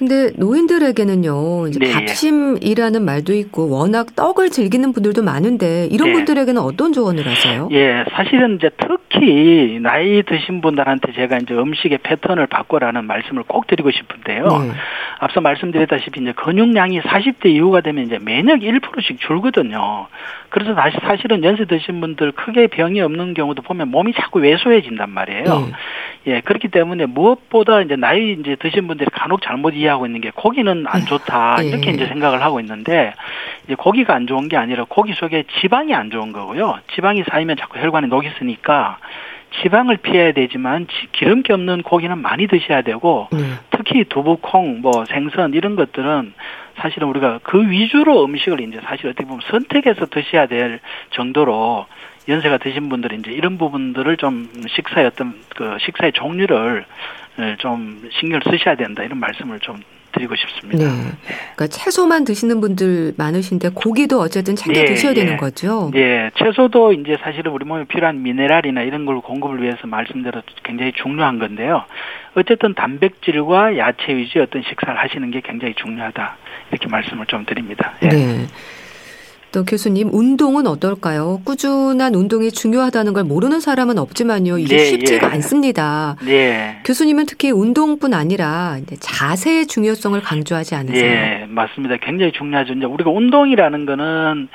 근데 0.00 0.30
노인들에게는요, 0.38 1.68
이제 1.68 1.78
네. 1.78 1.92
밥심이라는 1.92 3.04
말도 3.04 3.34
있고 3.34 3.68
워낙 3.68 4.16
떡을 4.16 4.48
즐기는 4.48 4.94
분들도 4.94 5.22
많은데 5.22 5.88
이런 5.90 6.08
네. 6.08 6.12
분들에게는 6.14 6.58
어떤 6.62 6.94
조언을 6.94 7.26
하세요? 7.26 7.68
예, 7.70 8.06
사실은 8.10 8.56
이제 8.56 8.70
특히 8.78 9.78
나이 9.82 10.22
드신 10.22 10.62
분들한테 10.62 11.12
제가 11.12 11.36
이제 11.36 11.52
음식의 11.52 11.98
패턴을 12.02 12.46
바꿔라는 12.46 13.04
말씀을 13.04 13.42
꼭 13.42 13.66
드리고 13.66 13.90
싶은데요. 13.90 14.46
네. 14.46 14.70
앞서 15.18 15.42
말씀드렸다시피 15.42 16.22
이제 16.22 16.32
근육량이 16.32 17.02
40대 17.02 17.50
이후가 17.50 17.82
되면 17.82 18.06
이제 18.06 18.18
매년 18.18 18.60
1%씩 18.60 19.20
줄거든요. 19.20 20.06
그래서 20.48 20.74
다시 20.74 20.96
사실은 21.02 21.44
연세 21.44 21.66
드신 21.66 22.00
분들 22.00 22.32
크게 22.32 22.68
병이 22.68 23.02
없는 23.02 23.34
경우도 23.34 23.60
보면 23.60 23.88
몸이 23.90 24.14
자꾸 24.14 24.40
왜소해진단 24.40 25.10
말이에요. 25.10 25.44
네. 25.44 25.72
예, 26.26 26.40
그렇기 26.40 26.68
때문에 26.68 27.04
무엇보다 27.04 27.82
이제 27.82 27.96
나이 27.96 28.32
이제 28.32 28.56
드신 28.58 28.86
분들이 28.86 29.08
간혹 29.12 29.42
잘못 29.42 29.74
이해 29.74 29.89
하고 29.90 30.06
있는 30.06 30.20
게 30.20 30.30
고기는 30.34 30.86
안 30.86 31.04
좋다 31.04 31.56
네. 31.56 31.68
이렇게 31.68 31.90
이제 31.90 32.06
생각을 32.06 32.42
하고 32.42 32.60
있는데 32.60 33.12
이제 33.64 33.74
고기가 33.74 34.14
안 34.14 34.26
좋은 34.26 34.48
게 34.48 34.56
아니라 34.56 34.84
고기 34.88 35.12
속에 35.12 35.44
지방이 35.60 35.94
안 35.94 36.10
좋은 36.10 36.32
거고요. 36.32 36.78
지방이 36.94 37.24
쌓이면 37.30 37.56
자꾸 37.56 37.78
혈관에 37.78 38.06
녹이 38.06 38.28
쓰니까 38.38 38.98
지방을 39.62 39.96
피해야 39.98 40.32
되지만 40.32 40.86
기름기 41.12 41.52
없는 41.52 41.82
고기는 41.82 42.16
많이 42.18 42.46
드셔야 42.46 42.82
되고 42.82 43.28
네. 43.32 43.38
특히 43.70 44.04
두부, 44.04 44.38
콩, 44.40 44.80
뭐 44.80 45.04
생선 45.06 45.54
이런 45.54 45.76
것들은 45.76 46.32
사실은 46.76 47.08
우리가 47.08 47.40
그 47.42 47.70
위주로 47.70 48.24
음식을 48.24 48.60
이제 48.60 48.80
사실 48.84 49.08
어떻게 49.08 49.24
보면 49.24 49.40
선택해서 49.50 50.06
드셔야 50.06 50.46
될 50.46 50.80
정도로 51.10 51.86
연세가 52.28 52.58
드신 52.58 52.88
분들이 52.88 53.16
이제 53.16 53.32
이런 53.32 53.58
부분들을 53.58 54.16
좀 54.16 54.48
식사의 54.68 55.06
어떤 55.06 55.34
그 55.56 55.76
식사의 55.80 56.12
종류를 56.12 56.84
좀 57.58 58.08
신경을 58.20 58.42
쓰셔야 58.50 58.76
된다 58.76 59.02
이런 59.02 59.18
말씀을 59.18 59.60
좀 59.60 59.80
드리고 60.12 60.34
싶습니다. 60.36 60.84
네. 60.84 61.12
그러니까 61.54 61.66
채소만 61.68 62.24
드시는 62.24 62.60
분들 62.60 63.14
많으신데 63.16 63.70
고기도 63.74 64.20
어쨌든 64.20 64.56
챙겨 64.56 64.80
예, 64.80 64.84
드셔야 64.84 65.12
예. 65.12 65.14
되는 65.14 65.36
거죠. 65.36 65.90
예, 65.94 66.30
채소도 66.36 66.92
이제 66.94 67.16
사실은 67.22 67.52
우리 67.52 67.64
몸에 67.64 67.84
필요한 67.84 68.22
미네랄이나 68.22 68.82
이런 68.82 69.06
걸 69.06 69.20
공급을 69.20 69.62
위해서 69.62 69.86
말씀대로 69.86 70.42
굉장히 70.64 70.92
중요한 70.92 71.38
건데요. 71.38 71.84
어쨌든 72.34 72.74
단백질과 72.74 73.76
야채 73.78 74.14
위주 74.14 74.40
어떤 74.42 74.62
식사를 74.62 74.98
하시는 74.98 75.30
게 75.30 75.40
굉장히 75.40 75.74
중요하다. 75.74 76.36
이렇게 76.70 76.88
말씀을 76.88 77.26
좀 77.26 77.44
드립니다. 77.46 77.94
예. 78.02 78.08
네. 78.08 78.46
또 79.52 79.64
교수님 79.64 80.10
운동은 80.12 80.66
어떨까요? 80.66 81.40
꾸준한 81.44 82.14
운동이 82.14 82.52
중요하다는 82.52 83.12
걸 83.12 83.24
모르는 83.24 83.60
사람은 83.60 83.98
없지만요. 83.98 84.58
이게 84.58 84.76
예, 84.76 84.84
쉽지가 84.84 85.26
예. 85.26 85.32
않습니다. 85.32 86.16
네. 86.24 86.78
교수님은 86.84 87.26
특히 87.26 87.50
운동뿐 87.50 88.14
아니라 88.14 88.78
이제 88.80 88.96
자세의 89.00 89.66
중요성을 89.66 90.20
강조하지 90.20 90.74
않으세요? 90.76 91.04
예, 91.04 91.46
맞습니다. 91.48 91.96
굉장히 91.96 92.32
중요하죠. 92.32 92.74
이제 92.74 92.84
우리가 92.84 93.10
운동이라는 93.10 93.86
거는 93.86 94.48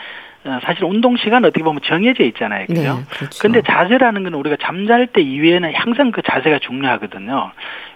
어, 0.45 0.59
사실 0.63 0.85
운동 0.85 1.17
시간 1.17 1.43
어떻게 1.43 1.63
보면 1.63 1.81
정해져 1.83 2.23
있잖아요. 2.23 2.67
그죠? 2.67 2.81
네, 2.81 3.03
그렇죠. 3.09 3.41
근데 3.41 3.61
자세라는 3.63 4.23
건 4.23 4.33
우리가 4.35 4.57
잠잘 4.61 5.07
때 5.07 5.21
이외에는 5.21 5.73
항상 5.73 6.11
그 6.11 6.21
자세가 6.21 6.59
중요하거든요. 6.59 7.51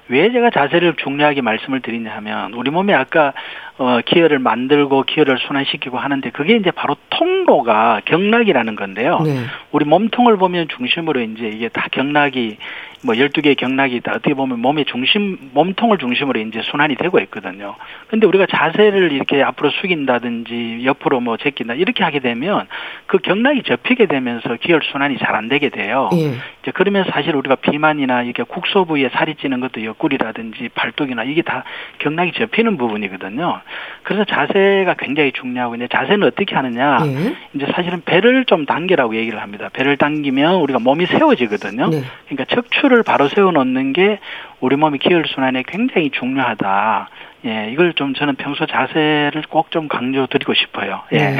왜 0.09 0.31
제가 0.31 0.49
자세를 0.49 0.95
중요하게 0.95 1.41
말씀을 1.41 1.81
드리냐 1.81 2.11
하면 2.15 2.53
우리 2.53 2.71
몸에 2.71 2.93
아까 2.93 3.33
어 3.79 4.01
기혈을 4.05 4.39
만들고 4.39 5.03
기혈을 5.03 5.37
순환시키고 5.39 5.97
하는데 5.97 6.29
그게 6.31 6.55
이제 6.55 6.69
바로 6.69 6.95
통로가 7.09 8.01
경락이라는 8.05 8.75
건데요. 8.75 9.19
네. 9.21 9.39
우리 9.71 9.85
몸통을 9.85 10.37
보면 10.37 10.67
중심으로 10.67 11.21
이제 11.21 11.47
이게 11.47 11.69
다 11.69 11.87
경락이 11.91 12.57
뭐 13.01 13.15
12개의 13.15 13.55
경락이 13.55 13.95
있다. 13.95 14.11
어떻게 14.11 14.33
보면 14.33 14.59
몸의 14.59 14.83
중심, 14.85 15.37
몸통을 15.53 15.97
중심으로 15.99 16.41
이제 16.41 16.61
순환이 16.63 16.95
되고 16.95 17.17
있거든요. 17.21 17.75
근데 18.09 18.27
우리가 18.27 18.45
자세를 18.47 19.13
이렇게 19.13 19.41
앞으로 19.41 19.69
숙인다든지 19.69 20.81
옆으로 20.83 21.21
뭐 21.21 21.37
제낀다 21.37 21.75
이렇게 21.75 22.03
하게 22.03 22.19
되면 22.19 22.67
그 23.05 23.19
경락이 23.19 23.63
접히게 23.63 24.07
되면서 24.07 24.57
기혈 24.57 24.81
순환이 24.91 25.17
잘 25.17 25.29
안 25.39 25.47
되게 25.47 25.69
돼요. 25.69 26.09
예. 26.13 26.33
이제 26.61 26.71
그러면 26.73 27.05
사실 27.09 27.33
우리가 27.35 27.55
비만이나 27.55 28.23
이게 28.23 28.43
국소 28.43 28.83
부위에 28.83 29.09
살이 29.09 29.35
찌는 29.35 29.61
것도 29.61 29.85
옆구리라든지 29.85 30.69
발톱이나 30.75 31.23
이게 31.23 31.43
다 31.43 31.63
경락이 31.99 32.33
접히는 32.33 32.77
부분이거든요. 32.77 33.61
그래서 34.03 34.23
자세가 34.25 34.95
굉장히 34.97 35.31
중요하고 35.31 35.75
이제 35.75 35.87
자세는 35.87 36.23
어떻게 36.23 36.55
하느냐? 36.55 36.99
예. 37.05 37.35
이제 37.53 37.65
사실은 37.73 38.01
배를 38.03 38.45
좀 38.45 38.65
당기라고 38.65 39.15
얘기를 39.15 39.41
합니다. 39.41 39.69
배를 39.71 39.97
당기면 39.97 40.55
우리가 40.55 40.79
몸이 40.79 41.05
세워지거든요. 41.05 41.89
네. 41.89 42.03
그러니까 42.27 42.45
척추를 42.55 43.03
바로 43.03 43.27
세워 43.27 43.51
놓는 43.51 43.93
게 43.93 44.19
우리 44.59 44.75
몸의 44.75 44.99
기혈 44.99 45.25
순환에 45.27 45.63
굉장히 45.67 46.09
중요하다. 46.09 47.09
예, 47.45 47.69
이걸 47.71 47.93
좀 47.93 48.13
저는 48.13 48.35
평소 48.35 48.65
자세를 48.65 49.43
꼭 49.49 49.69
좀 49.69 49.87
강조드리고 49.87 50.53
싶어요. 50.55 51.01
예. 51.13 51.17
네. 51.17 51.37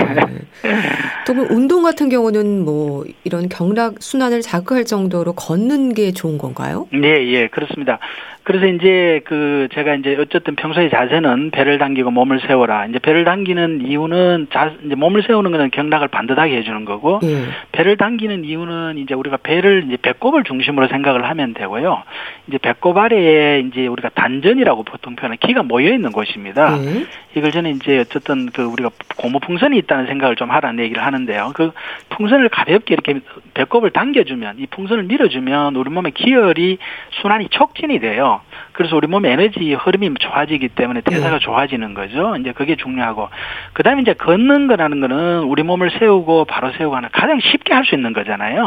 또 1.26 1.34
운동 1.50 1.82
같은 1.82 2.10
경우는 2.10 2.64
뭐 2.64 3.04
이런 3.24 3.50
경락 3.50 3.96
순환을 4.00 4.42
자극할 4.42 4.86
정도로 4.86 5.34
걷는 5.34 5.94
게 5.96 6.12
좋은 6.12 6.38
건가요? 6.38 6.88
네, 6.92 7.28
예, 7.34 7.48
그렇습니다. 7.48 7.98
그래서 8.44 8.66
이제 8.66 9.22
그 9.26 9.68
제가 9.74 9.96
이제 9.96 10.16
어쨌든 10.20 10.56
평소에 10.56 10.90
자세는 10.90 11.52
배를 11.52 11.78
당기고 11.78 12.10
몸을 12.10 12.40
세워라. 12.48 12.86
이제 12.88 12.98
배를 12.98 13.24
당기는 13.24 13.86
이유는 13.86 14.48
자 14.52 14.74
이제 14.86 14.96
몸을 14.96 15.24
세우는 15.24 15.52
거는 15.52 15.70
경락을 15.72 16.08
반듯하게 16.08 16.58
해주는 16.58 16.86
거고 16.86 17.20
예. 17.24 17.44
배를 17.72 17.98
당기는 17.98 18.46
이유는 18.46 18.98
이제 18.98 19.14
우리가 19.14 19.38
배를 19.38 19.86
이제 19.88 19.98
배꼽을 20.02 20.44
중심으로 20.46 20.88
생각을 20.88 21.30
하면 21.30 21.54
되고요. 21.54 22.04
이제 22.48 22.58
배꼽 22.58 22.98
아래에 22.98 23.60
이제 23.62 23.86
우리가 23.88 24.10
단전이라고 24.10 24.84
보통 24.84 25.16
표현하는 25.16 25.38
기가 25.40 25.62
모여 25.64 25.89
있는 25.94 26.12
곳입니다. 26.12 26.78
예. 26.84 27.06
이걸 27.36 27.52
저는 27.52 27.76
이제 27.76 28.00
어쨌든 28.00 28.48
그 28.52 28.64
우리가 28.64 28.90
고무 29.18 29.40
풍선이 29.40 29.78
있다는 29.80 30.08
생각을 30.08 30.36
좀 30.36 30.50
하라는 30.52 30.84
얘기를 30.84 31.04
하는데요. 31.06 31.52
그 31.56 31.72
풍선을 32.10 32.50
가볍게 32.50 32.94
이렇게 32.94 33.20
배꼽을 33.54 33.92
당겨주면 33.92 34.58
이 34.60 34.66
풍선을 34.68 35.04
밀어주면 35.04 35.76
우리 35.76 35.90
몸의 35.90 36.12
기혈이 36.14 36.78
순환이 37.22 37.50
촉진이 37.50 38.00
돼요. 38.00 38.42
그래서 38.72 38.96
우리 38.96 39.08
몸의 39.08 39.32
에너지 39.34 39.74
흐름이 39.74 40.12
좋아지기 40.20 40.70
때문에 40.70 41.02
대사가 41.02 41.38
네. 41.38 41.40
좋아지는 41.40 41.94
거죠. 41.94 42.36
이제 42.38 42.52
그게 42.54 42.76
중요하고 42.76 43.30
그다음에 43.74 44.02
이제 44.02 44.14
걷는 44.14 44.68
거라는 44.68 45.00
거는 45.02 45.40
우리 45.44 45.64
몸을 45.64 45.92
세우고 46.00 46.46
바로 46.46 46.72
세우고 46.72 46.96
하는 46.96 47.10
가장 47.12 47.40
쉽게 47.42 47.74
할 47.74 47.84
수 47.90 47.96
있는 47.96 48.14
거잖아요. 48.14 48.66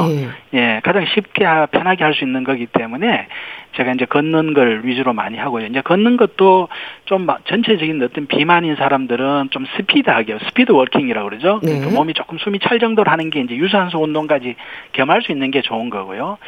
예. 0.52 0.58
예, 0.58 0.80
가장 0.82 1.04
쉽게 1.06 1.44
하- 1.44 1.66
편하게 1.66 2.02
할 2.04 2.12
수 2.14 2.24
있는 2.24 2.44
거기 2.44 2.66
때문에 2.66 3.26
제가 3.74 3.92
이제 3.92 4.04
걷는 4.04 4.52
걸 4.54 4.82
위주로 4.84 5.12
많이 5.12 5.38
하고요. 5.38 5.66
이제 5.66 5.80
걷는 5.80 6.16
것도 6.16 6.68
좀 7.06 7.26
마- 7.26 7.38
전체적인 7.44 8.02
어떤 8.02 8.26
비만인 8.26 8.76
사람들은 8.76 9.48
좀 9.50 9.64
스피드하게, 9.76 10.38
speed 10.46 10.72
walking이라고 10.72 11.28
그러죠. 11.28 11.60
네. 11.62 11.72
그러니까 11.78 11.94
몸이 11.98 12.12
조금 12.14 12.38
숨이 12.38 12.58
찰 12.60 12.78
정도로 12.78 13.10
하는 13.10 13.30
게 13.30 13.40
이제 13.40 13.54
유산소 13.56 13.98
운동까지 14.02 14.56
겸할 14.92 15.22
수 15.22 15.32
있는 15.32 15.50
게 15.50 15.62
좋은 15.62 15.88
거고요. 15.90 16.38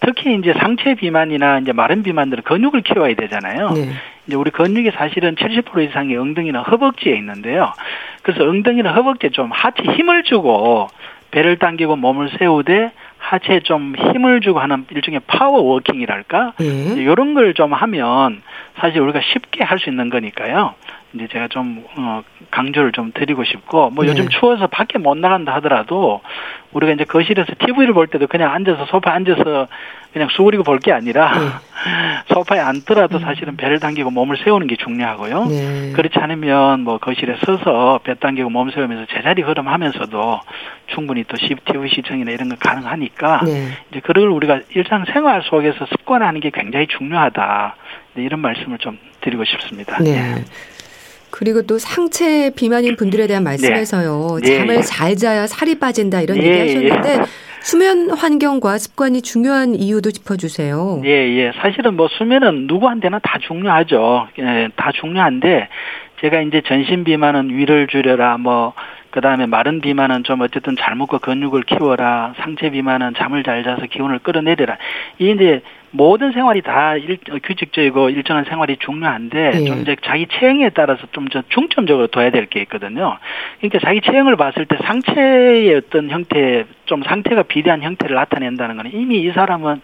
특히 0.00 0.34
이제 0.36 0.52
상체 0.58 0.94
비만이나 0.94 1.60
이제 1.60 1.72
마른 1.72 2.02
비만들은 2.02 2.42
근육을 2.44 2.82
키워야 2.82 3.14
되잖아요. 3.14 3.70
네. 3.70 3.88
이제 4.26 4.36
우리 4.36 4.50
근육이 4.50 4.90
사실은 4.92 5.34
70% 5.34 5.88
이상이 5.88 6.16
엉덩이나 6.16 6.62
허벅지에 6.62 7.16
있는데요. 7.16 7.72
그래서 8.22 8.44
엉덩이나 8.44 8.92
허벅지에 8.92 9.30
좀 9.30 9.50
하체 9.52 9.82
힘을 9.82 10.22
주고 10.24 10.88
배를 11.34 11.58
당기고 11.58 11.96
몸을 11.96 12.30
세우되 12.38 12.92
하체에 13.18 13.60
좀 13.60 13.94
힘을 13.96 14.40
주고 14.40 14.60
하는 14.60 14.86
일종의 14.90 15.20
파워 15.26 15.62
워킹이랄까? 15.62 16.52
예. 16.60 16.64
이런 16.94 17.34
걸 17.34 17.54
좀 17.54 17.72
하면 17.74 18.40
사실 18.78 19.00
우리가 19.00 19.20
쉽게 19.20 19.64
할 19.64 19.78
수 19.80 19.90
있는 19.90 20.10
거니까요. 20.10 20.74
이제 21.14 21.28
제가 21.30 21.48
좀 21.48 21.84
어, 21.96 22.22
강조를 22.50 22.92
좀 22.92 23.12
드리고 23.14 23.44
싶고 23.44 23.90
뭐 23.90 24.04
네. 24.04 24.10
요즘 24.10 24.28
추워서 24.28 24.66
밖에 24.66 24.98
못 24.98 25.16
나간다 25.16 25.54
하더라도 25.56 26.20
우리가 26.72 26.92
이제 26.92 27.04
거실에서 27.04 27.52
TV를 27.58 27.94
볼 27.94 28.08
때도 28.08 28.26
그냥 28.26 28.52
앉아서 28.52 28.86
소파에 28.86 29.14
앉아서 29.14 29.68
그냥 30.12 30.28
수그리고 30.30 30.62
볼 30.64 30.78
게 30.80 30.92
아니라 30.92 31.32
네. 31.38 31.46
소파에 32.34 32.58
앉더라도 32.58 33.20
사실은 33.20 33.56
배를 33.56 33.78
당기고 33.78 34.10
몸을 34.10 34.36
세우는 34.38 34.66
게 34.66 34.76
중요하고요. 34.76 35.44
네. 35.46 35.92
그렇지 35.92 36.18
않으면 36.18 36.80
뭐 36.80 36.98
거실에 36.98 37.36
서서 37.44 38.00
배 38.02 38.14
당기고 38.14 38.50
몸 38.50 38.70
세우면서 38.70 39.06
제자리 39.14 39.42
걸음하면서도 39.42 40.40
충분히 40.88 41.22
또 41.24 41.36
TV 41.36 41.90
시청이나 41.90 42.32
이런 42.32 42.48
거 42.48 42.56
가능하니까 42.56 43.42
네. 43.44 43.68
이제 43.90 44.00
그걸 44.00 44.28
우리가 44.28 44.60
일상생활 44.74 45.42
속에서 45.44 45.86
습관화하는 45.86 46.40
게 46.40 46.50
굉장히 46.52 46.86
중요하다. 46.88 47.76
네, 48.14 48.22
이런 48.24 48.40
말씀을 48.40 48.78
좀 48.78 48.98
드리고 49.20 49.44
싶습니다. 49.44 49.98
네. 50.02 50.34
그리고 51.36 51.62
또 51.62 51.80
상체 51.80 52.52
비만인 52.54 52.94
분들에 52.94 53.26
대한 53.26 53.42
말씀에서요. 53.42 54.38
네. 54.40 54.58
잠을 54.58 54.76
예. 54.76 54.80
잘 54.82 55.16
자야 55.16 55.48
살이 55.48 55.80
빠진다 55.80 56.20
이런 56.20 56.36
예, 56.36 56.42
얘기 56.42 56.58
하셨는데 56.60 57.10
예. 57.10 57.24
수면 57.60 58.10
환경과 58.10 58.78
습관이 58.78 59.20
중요한 59.20 59.74
이유도 59.74 60.12
짚어주세요. 60.12 61.02
예, 61.04 61.08
예. 61.10 61.52
사실은 61.56 61.96
뭐 61.96 62.06
수면은 62.06 62.68
누구한테나 62.68 63.18
다 63.18 63.38
중요하죠. 63.40 64.28
예, 64.38 64.68
다 64.76 64.92
중요한데 64.92 65.68
제가 66.20 66.40
이제 66.42 66.62
전신 66.64 67.02
비만은 67.02 67.50
위를 67.50 67.88
줄여라 67.88 68.38
뭐 68.38 68.72
그다음에 69.10 69.46
마른 69.46 69.80
비만은 69.80 70.22
좀 70.22 70.40
어쨌든 70.40 70.76
잘 70.78 70.94
먹고 70.94 71.18
근육을 71.18 71.64
키워라. 71.64 72.34
상체 72.36 72.70
비만은 72.70 73.14
잠을 73.16 73.42
잘 73.42 73.64
자서 73.64 73.86
기운을 73.86 74.20
끌어내려라. 74.20 74.76
이 75.18 75.32
이제 75.32 75.62
모든 75.96 76.32
생활이 76.32 76.60
다 76.60 76.96
일, 76.96 77.18
규칙적이고 77.42 78.10
일정한 78.10 78.44
생활이 78.44 78.76
중요한데 78.78 79.50
예. 79.54 79.64
좀 79.64 79.80
이제 79.82 79.96
자기 80.02 80.26
체형에 80.26 80.70
따라서 80.70 81.06
좀저 81.12 81.42
중점적으로 81.48 82.08
둬야 82.08 82.30
될 82.30 82.44
게 82.46 82.60
있거든요. 82.62 83.16
그러니까 83.58 83.78
자기 83.78 84.00
체형을 84.00 84.36
봤을 84.36 84.66
때 84.66 84.76
상체의 84.84 85.74
어떤 85.76 86.10
형태, 86.10 86.64
좀 86.84 87.02
상태가 87.02 87.44
비대한 87.44 87.82
형태를 87.82 88.14
나타낸다는 88.16 88.76
거는 88.76 88.90
이미 88.92 89.22
이 89.22 89.30
사람은 89.30 89.80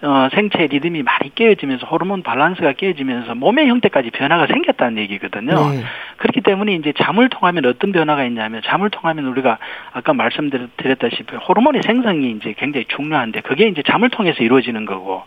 어, 0.00 0.28
생체 0.32 0.66
리듬이 0.68 1.02
많이 1.02 1.34
깨어지면서 1.34 1.86
호르몬 1.86 2.22
밸런스가 2.22 2.72
깨어지면서 2.72 3.34
몸의 3.34 3.66
형태까지 3.66 4.10
변화가 4.10 4.46
생겼다는 4.46 4.98
얘기거든요. 4.98 5.70
네. 5.70 5.82
그렇기 6.18 6.40
때문에 6.40 6.74
이제 6.74 6.92
잠을 7.02 7.28
통하면 7.28 7.66
어떤 7.66 7.90
변화가 7.90 8.24
있냐면 8.24 8.62
잠을 8.64 8.90
통하면 8.90 9.26
우리가 9.26 9.58
아까 9.92 10.12
말씀드렸다시피 10.14 11.36
호르몬의 11.36 11.82
생성이 11.82 12.30
이제 12.30 12.54
굉장히 12.56 12.86
중요한데 12.86 13.40
그게 13.40 13.66
이제 13.66 13.82
잠을 13.82 14.08
통해서 14.08 14.42
이루어지는 14.44 14.86
거고 14.86 15.24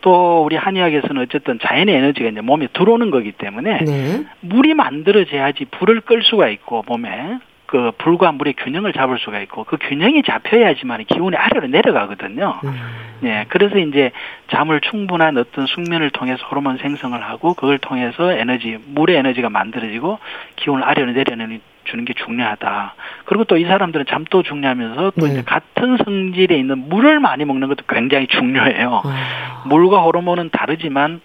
또 0.00 0.44
우리 0.44 0.56
한의학에서는 0.56 1.22
어쨌든 1.22 1.58
자연의 1.60 1.94
에너지가 1.94 2.28
이제 2.28 2.40
몸에 2.40 2.68
들어오는 2.72 3.10
거기 3.10 3.32
때문에 3.32 3.78
네. 3.84 4.24
물이 4.40 4.74
만들어져야지 4.74 5.66
불을 5.66 6.02
끌 6.02 6.22
수가 6.22 6.48
있고 6.48 6.84
몸에 6.86 7.38
그 7.68 7.92
불과 7.98 8.32
물의 8.32 8.54
균형을 8.54 8.94
잡을 8.94 9.18
수가 9.18 9.40
있고 9.40 9.64
그 9.64 9.76
균형이 9.76 10.22
잡혀야지만 10.22 11.04
기운이 11.04 11.36
아래로 11.36 11.66
내려가거든요. 11.68 12.60
음. 12.64 12.72
예, 13.24 13.44
그래서 13.48 13.76
이제 13.76 14.10
잠을 14.50 14.80
충분한 14.80 15.36
어떤 15.36 15.66
숙면을 15.66 16.10
통해서 16.10 16.46
호르몬 16.46 16.78
생성을 16.78 17.20
하고 17.22 17.52
그걸 17.52 17.78
통해서 17.78 18.32
에너지, 18.32 18.78
물의 18.86 19.16
에너지가 19.16 19.50
만들어지고 19.50 20.18
기운을 20.56 20.82
아래로 20.82 21.12
내려내는 21.12 21.60
주는 21.88 22.04
게 22.04 22.14
중요하다. 22.14 22.94
그리고 23.24 23.44
또 23.44 23.58
이 23.58 23.64
사람들은 23.64 24.06
잠도 24.08 24.42
중요하면서 24.42 25.12
또 25.18 25.26
네. 25.26 25.32
이제 25.32 25.42
같은 25.42 25.96
성질에 26.04 26.56
있는 26.56 26.88
물을 26.88 27.18
많이 27.18 27.44
먹는 27.44 27.66
것도 27.68 27.84
굉장히 27.88 28.26
중요해요. 28.28 29.02
아. 29.04 29.62
물과 29.66 30.02
호르몬은 30.02 30.50
다르지만 30.52 31.20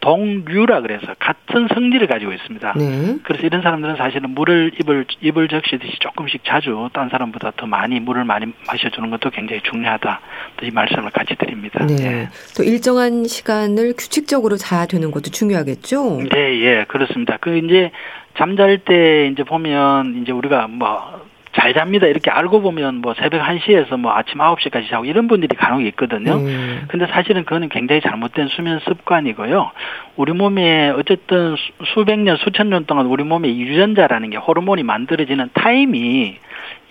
동류라 0.00 0.80
그래서 0.80 1.14
같은 1.18 1.68
성질을 1.74 2.06
가지고 2.06 2.32
있습니다. 2.32 2.72
네. 2.76 3.16
그래서 3.22 3.46
이런 3.46 3.60
사람들은 3.62 3.96
사실은 3.96 4.30
물을 4.30 4.72
입을 4.80 5.04
입을 5.20 5.48
적시듯이 5.48 5.98
조금씩 6.00 6.42
자주 6.44 6.88
딴 6.92 7.08
사람보다 7.10 7.52
더 7.56 7.66
많이 7.66 8.00
물을 8.00 8.24
많이 8.24 8.46
마셔주는 8.66 9.10
것도 9.10 9.30
굉장히 9.30 9.60
중요하다. 9.62 10.20
또 10.56 10.66
이 10.66 10.70
말씀을 10.72 11.10
같이 11.10 11.34
드립니다. 11.36 11.84
네. 11.84 11.96
네. 11.96 12.28
또 12.56 12.62
일정한 12.62 13.24
시간을 13.24 13.94
규칙적으로 13.98 14.56
자야 14.56 14.86
되는 14.86 15.10
것도 15.10 15.30
중요하겠죠. 15.30 16.20
네, 16.32 16.60
예, 16.62 16.84
그렇습니다. 16.88 17.36
그 17.40 17.58
이제 17.58 17.90
잠잘 18.38 18.78
때 18.78 19.28
이제 19.32 19.42
보면 19.42 20.22
이제 20.22 20.32
우리가 20.32 20.68
뭐 20.68 21.28
잘 21.52 21.74
잡니다. 21.74 22.06
이렇게 22.06 22.30
알고 22.30 22.60
보면 22.60 22.96
뭐 22.96 23.14
새벽 23.14 23.42
1시에서 23.42 23.98
뭐 23.98 24.12
아침 24.12 24.38
9시까지 24.38 24.88
자고 24.88 25.04
이런 25.04 25.26
분들이 25.26 25.56
간혹 25.56 25.84
있거든요. 25.86 26.34
음. 26.34 26.84
근데 26.88 27.06
사실은 27.08 27.44
그거는 27.44 27.68
굉장히 27.68 28.00
잘못된 28.00 28.48
수면 28.48 28.80
습관이고요. 28.80 29.72
우리 30.16 30.32
몸에 30.32 30.90
어쨌든 30.90 31.56
수백 31.92 32.20
년, 32.20 32.36
수천 32.36 32.70
년 32.70 32.86
동안 32.86 33.06
우리 33.06 33.24
몸에 33.24 33.48
유전자라는 33.48 34.30
게 34.30 34.36
호르몬이 34.36 34.84
만들어지는 34.84 35.50
타임이 35.54 36.38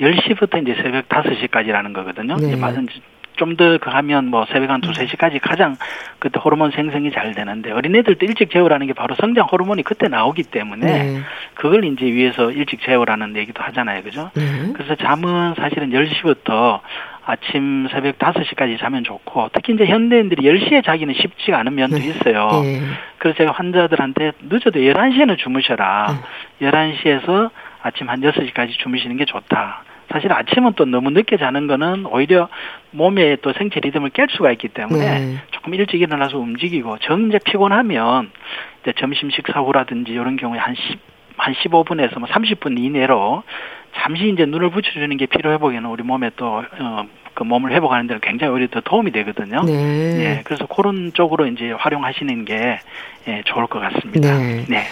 10시부터 0.02 0.62
이제 0.62 0.76
새벽 0.82 1.08
5시까지라는 1.08 1.94
거거든요. 1.94 2.36
네. 2.36 2.48
이제 2.48 2.56
좀 3.40 3.56
더 3.56 3.78
하면 3.82 4.28
뭐 4.28 4.46
새벽 4.52 4.70
한 4.70 4.82
두세 4.82 5.08
시까지 5.08 5.40
가장 5.40 5.76
그때 6.20 6.40
호르몬 6.40 6.72
생성이 6.72 7.12
잘 7.12 7.34
되는데 7.34 7.72
어린애들도 7.72 8.26
일찍 8.26 8.52
재우라는 8.52 8.88
게 8.88 8.94
바로 8.94 9.16
성장 9.16 9.48
호르몬이 9.52 9.82
그때 9.84 10.08
나오기 10.08 10.44
때문에 10.44 10.86
네. 10.86 11.20
그걸 11.56 11.84
이제 11.86 12.06
위해서 12.06 12.52
일찍 12.52 12.82
재우라는 12.82 13.36
얘기도 13.36 13.64
하잖아요. 13.64 14.04
그죠? 14.04 14.30
네. 14.36 14.74
그래서 14.74 14.96
잠은 14.96 15.56
사실은 15.56 15.90
10시부터 15.90 16.82
아침 17.26 17.88
새벽 17.92 18.18
5시까지 18.18 18.80
자면 18.80 19.04
좋고 19.04 19.50
특히 19.54 19.74
이제 19.74 19.86
현대인들이 19.86 20.44
10시에 20.44 20.84
자기는 20.84 21.14
쉽지가 21.14 21.60
않은 21.60 21.76
면도 21.76 21.98
네. 21.98 22.08
있어요. 22.08 22.50
네. 22.64 22.82
그래서 23.18 23.38
제가 23.38 23.52
환자들한테 23.52 24.32
늦어도 24.50 24.80
11시에는 24.80 25.38
주무셔라. 25.38 26.20
네. 26.60 26.70
11시에서 26.70 27.52
아침 27.82 28.10
한 28.10 28.22
6시까지 28.22 28.72
주무시는 28.80 29.18
게 29.18 29.26
좋다. 29.26 29.84
사실 30.12 30.32
아침은 30.32 30.74
또 30.76 30.86
너무 30.86 31.12
늦게 31.12 31.38
자는 31.38 31.68
거는 31.68 32.06
오히려 32.08 32.50
몸의 32.92 33.38
또 33.42 33.54
생체 33.54 33.80
리듬을 33.80 34.10
깰 34.10 34.30
수가 34.32 34.52
있기 34.54 34.70
때문에 34.70 35.20
네. 35.20 35.38
조금 35.52 35.74
일찍 35.76 36.02
일어나서 36.02 36.38
움직이고 36.40 36.98
정 37.00 37.28
이제 37.28 37.40
피곤하면 37.44 38.32
이제 38.82 38.94
점심 38.98 39.30
식사 39.30 39.60
후라든지 39.60 40.12
이런 40.12 40.36
경우에 40.36 40.58
한 40.60 40.76
10, 40.76 41.00
한 41.38 41.54
15분에서 41.54 42.20
뭐 42.20 42.28
30분 42.28 42.80
이내로 42.80 43.44
잠시 43.96 44.30
이제 44.30 44.46
눈을 44.46 44.70
붙여주는 44.72 45.16
게 45.18 45.26
피로 45.26 45.52
회복에는 45.52 45.90
우리 45.90 46.04
몸에 46.04 46.32
또, 46.36 46.64
어, 46.80 47.06
그 47.34 47.44
몸을 47.44 47.72
회복하는 47.72 48.08
데는 48.08 48.22
굉장히 48.22 48.54
오히려 48.54 48.68
더 48.70 48.82
도움이 48.82 49.12
되거든요. 49.12 49.64
네. 49.64 49.74
예, 50.20 50.42
그래서 50.44 50.66
그런 50.66 51.12
쪽으로 51.14 51.48
이제 51.48 51.72
활용하시는 51.72 52.46
게 52.46 52.80
예, 53.28 53.42
좋을 53.46 53.68
것 53.68 53.80
같습니다. 53.80 54.38
네. 54.38 54.66
네. 54.68 54.84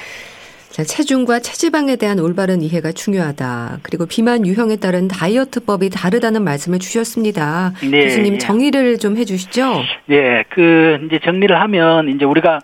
자, 0.69 0.83
체중과 0.83 1.39
체지방에 1.39 1.95
대한 1.95 2.19
올바른 2.19 2.61
이해가 2.61 2.91
중요하다. 2.91 3.79
그리고 3.83 4.05
비만 4.05 4.45
유형에 4.45 4.75
따른 4.75 5.07
다이어트법이 5.07 5.89
다르다는 5.89 6.43
말씀을 6.43 6.79
주셨습니다. 6.79 7.73
네, 7.89 8.03
교수님 8.03 8.35
예. 8.35 8.37
정리를 8.37 8.97
좀 8.99 9.17
해주시죠. 9.17 9.83
네, 10.05 10.43
그 10.49 10.99
이제 11.05 11.19
정리를 11.23 11.59
하면 11.59 12.09
이제 12.09 12.25
우리가 12.25 12.59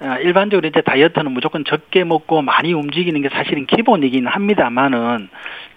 어, 0.00 0.16
일반적으로 0.22 0.68
이제 0.68 0.80
다이어트는 0.80 1.32
무조건 1.32 1.64
적게 1.64 2.04
먹고 2.04 2.40
많이 2.40 2.72
움직이는 2.72 3.20
게 3.20 3.28
사실은 3.30 3.66
기본이긴 3.66 4.28
합니다만은 4.28 5.28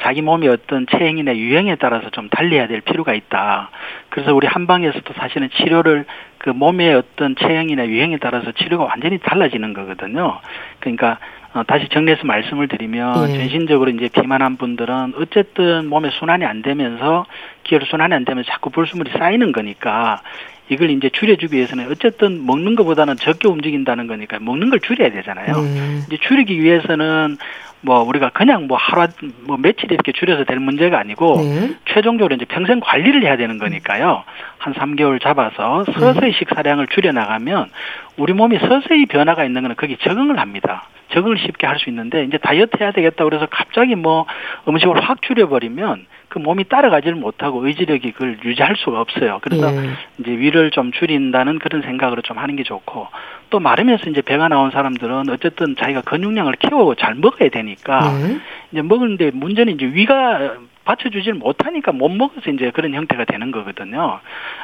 자기 0.03 0.21
몸의 0.21 0.47
어떤 0.49 0.85
체형이나 0.85 1.35
유형에 1.35 1.77
따라서 1.77 2.11
좀 2.11 2.29
달리해야 2.29 2.67
될 2.67 2.81
필요가 2.81 3.15
있다. 3.15 3.71
그래서 4.09 4.35
우리 4.35 4.45
한방에서도 4.45 5.13
사실은 5.17 5.49
치료를 5.57 6.05
그 6.37 6.51
몸의 6.51 6.93
어떤 6.93 7.35
체형이나 7.35 7.87
유형에 7.87 8.17
따라서 8.17 8.51
치료가 8.51 8.83
완전히 8.83 9.17
달라지는 9.17 9.73
거거든요. 9.73 10.39
그러니까 10.79 11.17
어, 11.53 11.63
다시 11.63 11.87
정리해서 11.89 12.25
말씀을 12.25 12.67
드리면 12.67 13.29
예. 13.29 13.37
전신적으로 13.37 13.89
이제 13.91 14.09
비만한 14.09 14.57
분들은 14.57 15.13
어쨌든 15.17 15.87
몸에 15.87 16.09
순환이 16.11 16.45
안 16.45 16.61
되면서 16.61 17.25
기혈 17.63 17.85
순환이 17.85 18.13
안 18.13 18.23
되면 18.23 18.43
자꾸 18.47 18.69
불순물이 18.69 19.11
쌓이는 19.17 19.51
거니까 19.51 20.21
이걸 20.69 20.89
이제 20.89 21.09
줄여주기 21.09 21.57
위해서는 21.57 21.91
어쨌든 21.91 22.45
먹는 22.45 22.75
것보다는 22.75 23.17
적게 23.17 23.49
움직인다는 23.49 24.07
거니까 24.07 24.39
먹는 24.39 24.69
걸 24.69 24.79
줄여야 24.79 25.11
되잖아요. 25.11 25.55
음. 25.55 26.03
이제 26.07 26.17
줄이기 26.21 26.61
위해서는 26.61 27.37
뭐 27.81 28.01
우리가 28.03 28.29
그냥 28.29 28.67
뭐 28.67 28.77
하루 28.77 29.07
뭐 29.45 29.57
며칠 29.57 29.91
이렇게 29.91 30.11
줄여서 30.11 30.43
될 30.45 30.59
문제가 30.59 30.99
아니고 30.99 31.37
네. 31.41 31.75
최종적으로 31.85 32.35
이제 32.35 32.45
평생 32.45 32.79
관리를 32.79 33.23
해야 33.23 33.37
되는 33.37 33.57
거니까요. 33.57 34.23
한 34.59 34.73
3개월 34.73 35.21
잡아서 35.21 35.83
서서히 35.93 36.33
식사량을 36.33 36.87
줄여 36.87 37.11
나가면 37.11 37.69
우리 38.17 38.33
몸이 38.33 38.59
서서히 38.59 39.07
변화가 39.07 39.43
있는 39.45 39.61
거는 39.63 39.75
거기 39.75 39.97
적응을 39.97 40.39
합니다. 40.39 40.87
적응을 41.11 41.37
쉽게 41.39 41.67
할 41.67 41.77
수 41.79 41.89
있는데 41.89 42.23
이제 42.23 42.37
다이어트 42.37 42.77
해야 42.79 42.91
되겠다 42.91 43.23
그래서 43.25 43.47
갑자기 43.49 43.95
뭐 43.95 44.25
음식을 44.67 45.01
확 45.01 45.21
줄여버리면 45.23 46.05
그 46.31 46.39
몸이 46.39 46.63
따라가지를 46.63 47.15
못하고 47.15 47.67
의지력이 47.67 48.13
그걸 48.13 48.37
유지할 48.45 48.77
수가 48.77 49.01
없어요. 49.01 49.39
그래서 49.41 49.69
예. 49.75 49.89
이제 50.17 50.31
위를 50.31 50.71
좀 50.71 50.93
줄인다는 50.93 51.59
그런 51.59 51.81
생각으로 51.81 52.21
좀 52.21 52.37
하는 52.37 52.55
게 52.55 52.63
좋고 52.63 53.07
또 53.49 53.59
마르면서 53.59 54.09
이제 54.09 54.21
배가 54.21 54.47
나온 54.47 54.71
사람들은 54.71 55.29
어쨌든 55.29 55.75
자기가 55.75 56.01
근육량을 56.01 56.53
키우고 56.53 56.95
잘 56.95 57.15
먹어야 57.15 57.49
되니까 57.49 58.13
예. 58.13 58.37
이제 58.71 58.81
먹는데 58.81 59.31
문제는 59.33 59.73
이제 59.73 59.85
위가 59.87 60.55
받쳐주질 60.85 61.33
못하니까 61.33 61.91
못 61.91 62.09
먹어서 62.09 62.49
이제 62.49 62.71
그런 62.71 62.93
형태가 62.93 63.25
되는 63.25 63.51
거거든요. 63.51 64.19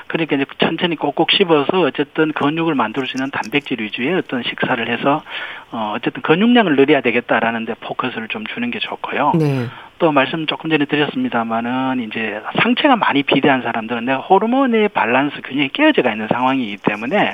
그러니까 0.07 0.37
이제 0.37 0.45
천천히 0.59 0.95
꼭꼭 0.95 1.31
씹어서 1.31 1.81
어쨌든 1.81 2.31
근육을 2.31 2.75
만들 2.75 3.05
수 3.07 3.17
있는 3.17 3.29
단백질 3.29 3.81
위주의 3.81 4.13
어떤 4.15 4.41
식사를 4.41 4.87
해서 4.89 5.21
어 5.71 5.93
어쨌든 5.95 6.21
근육량을 6.21 6.77
늘려야 6.77 7.01
되겠다라는 7.01 7.65
데 7.65 7.73
포커스를 7.81 8.29
좀 8.29 8.45
주는 8.47 8.71
게 8.71 8.79
좋고요. 8.79 9.33
네. 9.37 9.67
또 9.99 10.11
말씀 10.11 10.45
조금 10.45 10.69
전에 10.69 10.85
드렸습니다마는 10.85 12.01
이제 12.07 12.39
상체가 12.61 12.95
많이 12.95 13.23
비대한 13.23 13.61
사람들은 13.63 14.05
내가 14.05 14.19
호르몬의 14.19 14.89
밸런스 14.89 15.41
균형이 15.41 15.69
깨어져가 15.69 16.11
있는 16.11 16.27
상황이기 16.27 16.77
때문에 16.77 17.33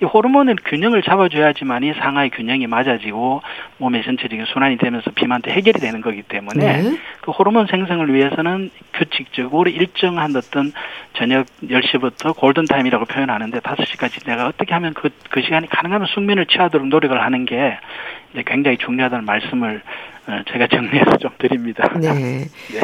이 0.00 0.04
호르몬의 0.04 0.56
균형을 0.64 1.02
잡아줘야지만 1.02 1.82
이 1.82 1.92
상하의 1.92 2.30
균형이 2.30 2.66
맞아지고 2.66 3.42
몸의 3.78 4.04
전체적인 4.04 4.46
순환이 4.46 4.78
되면서 4.78 5.10
비만도 5.10 5.50
해결이 5.50 5.80
되는 5.80 6.00
거기 6.00 6.22
때문에 6.22 6.82
네. 6.82 6.98
그 7.20 7.30
호르몬 7.30 7.66
생성을 7.66 8.12
위해서는 8.12 8.70
규칙적으로 8.94 9.68
일정한 9.68 10.34
어떤 10.36 10.72
저녁 11.14 11.46
10시부터 11.64 12.36
골든타임이라고 12.36 13.04
표현하는데 13.06 13.58
5시까지 13.58 14.24
내가 14.24 14.46
어떻게 14.46 14.72
하면 14.72 14.94
그, 14.94 15.10
그 15.30 15.42
시간이 15.42 15.68
가능하면 15.68 16.06
숙면을 16.06 16.46
취하도록 16.46 16.86
노력을 16.86 17.20
하는 17.20 17.44
게 17.44 17.76
굉장히 18.46 18.76
중요하다는 18.78 19.24
말씀을 19.24 19.82
어, 20.26 20.42
제가 20.52 20.66
정리해서 20.68 21.16
좀 21.18 21.30
드립니다. 21.38 21.90
네. 21.98 22.46
네. 22.72 22.80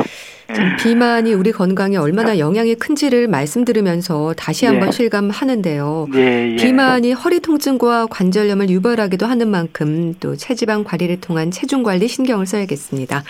비만이 0.78 1.32
우리 1.32 1.52
건강에 1.52 1.96
얼마나 1.96 2.38
영향이 2.38 2.74
큰지를 2.74 3.28
말씀드리면서 3.28 4.34
다시 4.36 4.66
한번 4.66 4.90
네. 4.90 4.92
실감하는데요. 4.96 6.08
네, 6.12 6.52
예. 6.52 6.56
비만이 6.56 7.12
허리 7.12 7.40
통증과 7.40 8.06
관절염을 8.06 8.68
유발하기도 8.68 9.26
하는 9.26 9.48
만큼 9.48 10.14
또 10.20 10.36
체지방 10.36 10.84
관리를 10.84 11.20
통한 11.20 11.50
체중 11.50 11.82
관리 11.82 12.08
신경을 12.08 12.46
써야겠습니다. 12.46 13.24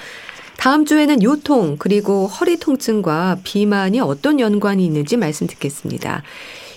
다음 0.56 0.84
주에는 0.84 1.22
요통 1.22 1.76
그리고 1.78 2.26
허리 2.26 2.58
통증과 2.58 3.38
비만이 3.44 4.00
어떤 4.00 4.40
연관이 4.40 4.84
있는지 4.84 5.16
말씀 5.16 5.46
듣겠습니다. 5.46 6.22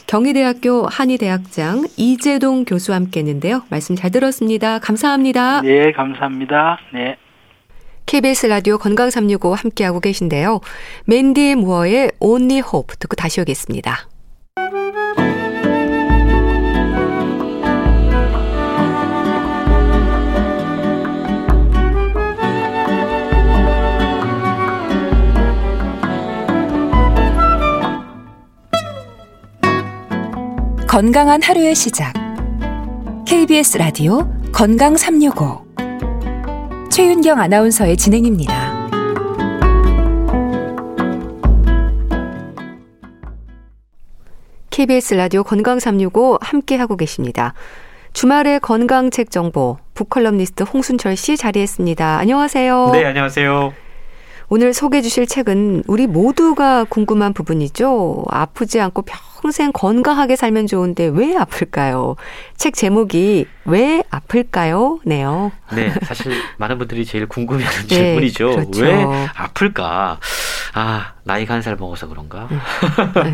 경희대학교 0.07 0.87
한의대학장 0.87 1.85
이재동 1.97 2.63
교수와 2.63 2.95
함께 2.95 3.19
했는데요. 3.19 3.63
말씀 3.69 3.95
잘 3.95 4.09
들었습니다. 4.09 4.79
감사합니다. 4.79 5.61
네, 5.61 5.91
감사합니다. 5.91 6.79
네. 6.93 7.17
KBS 8.05 8.47
라디오 8.47 8.77
건강 8.77 9.09
365 9.09 9.53
함께하고 9.53 9.99
계신데요. 9.99 10.61
맨디 11.05 11.55
무어의 11.55 12.11
Only 12.21 12.59
Hope 12.59 12.95
듣고 12.97 13.17
다시 13.17 13.41
오겠습니다. 13.41 14.07
건강한 30.97 31.43
하루의 31.43 31.75
시작. 31.75 32.11
KBS 33.27 33.77
라디오 33.77 34.27
건강 34.51 34.97
365. 34.97 35.63
최윤경 36.89 37.39
아나운서의 37.39 37.95
진행입니다. 37.97 38.89
KBS 44.71 45.13
라디오 45.13 45.43
건강 45.43 45.77
365 45.77 46.39
함께 46.41 46.77
하고 46.77 46.97
계십니다. 46.97 47.53
주말의 48.13 48.59
건강 48.59 49.11
책 49.11 49.29
정보 49.29 49.77
북컬럼니스트 49.93 50.63
홍순철 50.63 51.15
씨 51.15 51.37
자리했습니다. 51.37 52.17
안녕하세요. 52.17 52.89
네, 52.93 53.05
안녕하세요. 53.05 53.71
오늘 54.49 54.73
소개해 54.73 55.03
주실 55.03 55.27
책은 55.27 55.83
우리 55.85 56.07
모두가 56.07 56.85
궁금한 56.85 57.33
부분이죠. 57.33 58.25
아프지 58.29 58.79
않고 58.79 59.03
평생 59.41 59.71
건강하게 59.71 60.35
살면 60.35 60.67
좋은데 60.67 61.11
왜 61.13 61.35
아플까요? 61.37 62.15
책 62.57 62.73
제목이 62.73 63.45
왜 63.65 64.03
아플까요? 64.09 64.99
네요. 65.05 65.51
네, 65.73 65.91
사실 66.03 66.33
많은 66.57 66.77
분들이 66.77 67.05
제일 67.05 67.27
궁금해하는 67.27 67.81
네, 67.87 67.95
질문이죠. 67.95 68.49
그렇죠. 68.51 68.81
왜 68.83 69.05
아플까? 69.35 70.19
아, 70.73 71.13
나이가 71.23 71.53
한 71.55 71.61
살 71.61 71.75
먹어서 71.75 72.07
그런가? 72.07 72.47
음. 72.51 72.59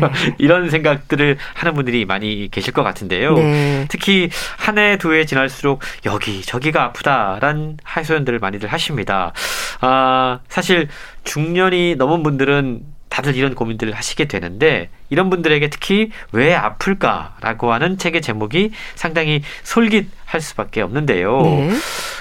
이런 0.38 0.70
생각들을 0.70 1.36
하는 1.54 1.74
분들이 1.74 2.04
많이 2.04 2.48
계실 2.50 2.72
것 2.72 2.82
같은데요. 2.82 3.34
네. 3.34 3.86
특히 3.88 4.28
한 4.58 4.78
해, 4.78 4.98
두 4.98 5.12
해 5.12 5.24
지날수록 5.24 5.80
여기, 6.06 6.42
저기가 6.42 6.84
아프다란 6.84 7.76
하소연들을 7.84 8.38
많이들 8.40 8.68
하십니다. 8.72 9.32
아, 9.80 10.40
사실 10.48 10.88
중년이 11.24 11.96
넘은 11.96 12.22
분들은 12.22 12.80
다들 13.14 13.36
이런 13.36 13.54
고민들을 13.54 13.92
하시게 13.92 14.24
되는데 14.24 14.90
이런 15.08 15.30
분들에게 15.30 15.70
특히 15.70 16.10
왜 16.32 16.52
아플까라고 16.52 17.72
하는 17.72 17.96
책의 17.96 18.22
제목이 18.22 18.72
상당히 18.96 19.42
솔깃할 19.62 20.40
수밖에 20.40 20.80
없는데요. 20.80 21.42
네. 21.42 21.70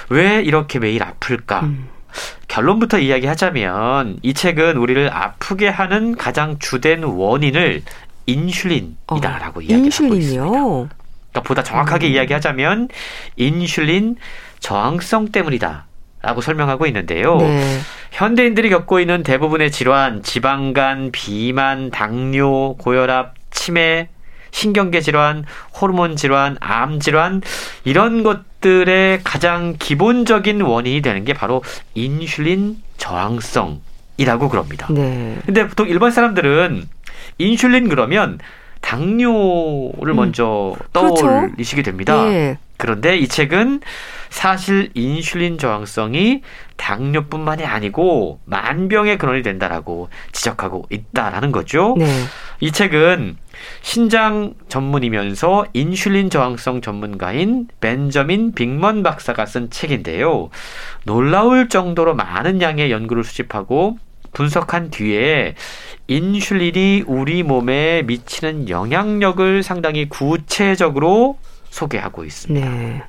왜 0.09 0.43
이렇게 0.43 0.77
매일 0.77 1.01
아플까? 1.01 1.61
음. 1.61 1.89
결론부터 2.47 2.99
이야기하자면 2.99 4.19
이 4.21 4.35
책은 4.35 4.77
우리를 4.77 5.09
아프게 5.11 5.67
하는 5.67 6.15
가장 6.15 6.59
주된 6.59 7.01
원인을 7.01 7.81
인슐린이다라고 8.27 9.61
어, 9.61 9.63
이야기하고 9.63 9.87
있습니다. 9.87 10.43
그러니까 10.43 11.41
보다 11.43 11.63
정확하게 11.63 12.05
음. 12.05 12.11
이야기하자면 12.11 12.89
인슐린 13.37 14.17
저항성 14.59 15.31
때문이다. 15.31 15.87
라고 16.23 16.39
설명하고 16.39 16.87
있는데요. 16.87 17.35
네. 17.35 17.79
현대인들이 18.11 18.69
겪고 18.69 19.01
있는 19.01 19.23
대부분의 19.23 19.71
질환, 19.71 20.23
지방간, 20.23 21.11
비만, 21.11 21.91
당뇨, 21.91 22.75
고혈압, 22.77 23.33
치매, 23.51 24.07
신경계 24.51 25.01
질환, 25.01 25.43
호르몬 25.79 26.15
질환, 26.15 26.55
암 26.61 27.01
질환 27.01 27.41
이런 27.83 28.23
것들의 28.23 29.19
가장 29.25 29.75
기본적인 29.77 30.61
원인이 30.61 31.01
되는 31.01 31.25
게 31.25 31.33
바로 31.33 31.61
인슐린 31.93 32.77
저항성이라고 32.97 34.47
그럽니다. 34.49 34.87
네. 34.91 35.37
근데 35.45 35.67
보통 35.67 35.89
일반 35.89 36.11
사람들은 36.11 36.87
인슐린 37.37 37.89
그러면 37.89 38.39
당뇨를 38.79 40.13
음. 40.13 40.15
먼저 40.15 40.75
그렇죠. 40.93 41.15
떠올리시게 41.15 41.81
됩니다. 41.81 42.23
네. 42.23 42.57
그런데 42.83 43.17
이 43.17 43.29
책은 43.29 43.79
사실 44.29 44.89
인슐린 44.93 45.57
저항성이 45.57 46.41
당뇨뿐만이 46.75 47.63
아니고 47.63 48.41
만병의 48.43 49.17
근원이 49.19 49.41
된다라고 49.41 50.09
지적하고 50.33 50.87
있다라는 50.89 51.53
거죠. 51.53 51.95
네. 51.97 52.05
이 52.59 52.73
책은 52.73 53.37
신장 53.81 54.55
전문이면서 54.67 55.67
인슐린 55.71 56.29
저항성 56.29 56.81
전문가인 56.81 57.69
벤저민 57.79 58.51
빅먼 58.51 59.01
박사가 59.01 59.45
쓴 59.45 59.69
책인데요. 59.69 60.49
놀라울 61.05 61.69
정도로 61.69 62.15
많은 62.15 62.61
양의 62.61 62.91
연구를 62.91 63.23
수집하고 63.23 63.97
분석한 64.33 64.89
뒤에 64.89 65.55
인슐린이 66.07 67.05
우리 67.07 67.43
몸에 67.43 68.01
미치는 68.01 68.67
영향력을 68.67 69.63
상당히 69.63 70.09
구체적으로 70.09 71.37
소개하고 71.73 72.23
있습니다. 72.23 72.69
네. 72.69 73.03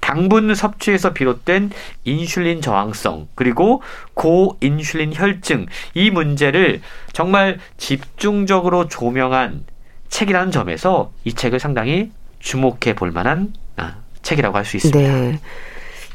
당분 0.00 0.52
섭취에서 0.54 1.12
비롯된 1.12 1.70
인슐린 2.04 2.60
저항성 2.60 3.28
그리고 3.36 3.82
고인슐린 4.14 5.12
혈증 5.14 5.66
이 5.94 6.10
문제를 6.10 6.80
정말 7.12 7.58
집중적으로 7.76 8.88
조명한 8.88 9.64
책이라는 10.08 10.50
점에서 10.50 11.12
이 11.24 11.34
책을 11.34 11.60
상당히 11.60 12.10
주목해 12.40 12.94
볼 12.96 13.12
만한 13.12 13.52
아, 13.76 13.96
책이라고 14.22 14.56
할 14.56 14.64
수 14.64 14.76
있습니다. 14.78 15.12
네. 15.12 15.38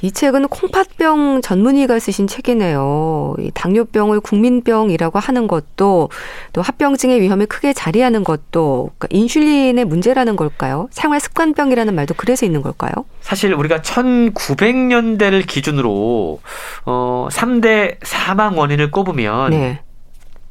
이 0.01 0.11
책은 0.11 0.47
콩팥병 0.47 1.41
전문의가 1.41 1.99
쓰신 1.99 2.27
책이네요. 2.27 3.35
이 3.39 3.51
당뇨병을 3.53 4.19
국민병이라고 4.19 5.19
하는 5.19 5.47
것도 5.47 6.09
또 6.53 6.61
합병증의 6.61 7.21
위험이 7.21 7.45
크게 7.45 7.73
자리하는 7.73 8.23
것도 8.23 8.91
그러니까 8.97 9.07
인슐린의 9.09 9.85
문제라는 9.85 10.35
걸까요? 10.35 10.87
생활 10.91 11.19
습관병이라는 11.19 11.95
말도 11.95 12.13
그래서 12.15 12.45
있는 12.45 12.61
걸까요? 12.61 12.91
사실 13.21 13.53
우리가 13.53 13.81
1900년대를 13.81 15.47
기준으로 15.47 16.41
어 16.85 17.27
3대 17.31 17.97
사망 18.03 18.57
원인을 18.57 18.91
꼽으면 18.91 19.49
네. 19.51 19.81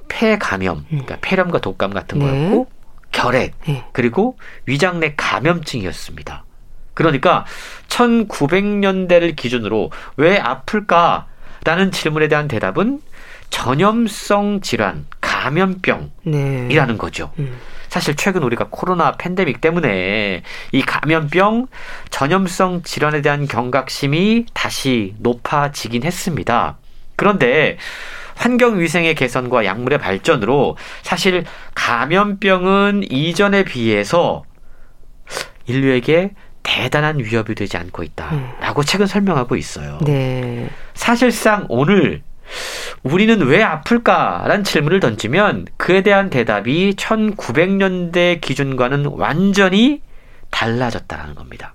폐 0.09 0.39
감염, 0.39 0.85
그러니까 0.89 1.19
폐렴과 1.21 1.61
독감 1.61 1.93
같은 1.93 2.19
네. 2.19 2.27
거였고 2.27 2.69
결핵, 3.13 3.55
네. 3.67 3.85
그리고 3.93 4.37
위장내 4.67 5.15
감염증이었습니다. 5.17 6.46
그러니까 6.97 7.45
1900년대를 7.89 9.37
기준으로 9.37 9.93
왜 10.17 10.39
아플까라는 10.39 11.93
질문에 11.93 12.27
대한 12.27 12.49
대답은 12.49 13.01
전염성 13.51 14.63
질환, 14.63 15.07
감염병이라는 15.21 16.11
네. 16.25 16.97
거죠. 16.97 17.33
음. 17.39 17.57
사실 17.89 18.17
최근 18.17 18.43
우리가 18.43 18.69
코로나 18.71 19.13
팬데믹 19.13 19.61
때문에 19.61 20.43
이 20.73 20.83
감염병 20.83 21.69
전염성 22.11 22.83
질환에 22.83 23.23
대한 23.23 23.47
경각심이 23.47 24.47
다시 24.53 25.15
높아지긴 25.19 26.03
했습니다. 26.03 26.79
그런데 27.15 27.77
환경 28.35 28.81
위생의 28.81 29.15
개선과 29.15 29.65
약물의 29.65 29.99
발전으로 29.99 30.77
사실 31.03 31.45
감염병은 31.75 33.05
이전에 33.11 33.65
비해서 33.65 34.45
인류에게 35.67 36.33
대단한 36.67 37.21
위협이 37.21 37.55
되지 37.55 37.77
않고 37.77 38.03
있다라고 38.03 38.81
음. 38.81 38.85
책은 38.85 39.07
설명하고 39.07 39.55
있어요. 39.55 39.99
네. 40.05 40.69
사실상 40.95 41.67
오늘 41.69 42.23
우리는 43.05 43.41
왜 43.47 43.63
아플까라는 43.63 44.65
질문을 44.65 44.99
던지면 44.99 45.67
그에 45.77 46.03
대한 46.03 46.29
대답이 46.29 46.95
1900년대 46.97 48.41
기준과는 48.41 49.07
완전히 49.07 50.03
달라졌다는 50.51 51.37
겁니다. 51.37 51.75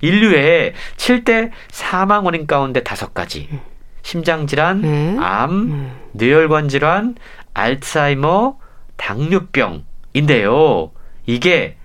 인류의 0.00 0.72
7대 0.96 1.50
사망 1.70 2.24
원인 2.24 2.46
가운데 2.46 2.82
다섯 2.82 3.12
가지. 3.12 3.48
음. 3.52 3.60
심장질환, 4.00 4.84
음. 4.84 5.18
암, 5.20 5.50
음. 5.50 5.92
뇌혈관 6.12 6.68
질환, 6.68 7.16
알츠하이머, 7.52 8.56
당뇨병인데요. 8.96 10.92
이게 11.26 11.75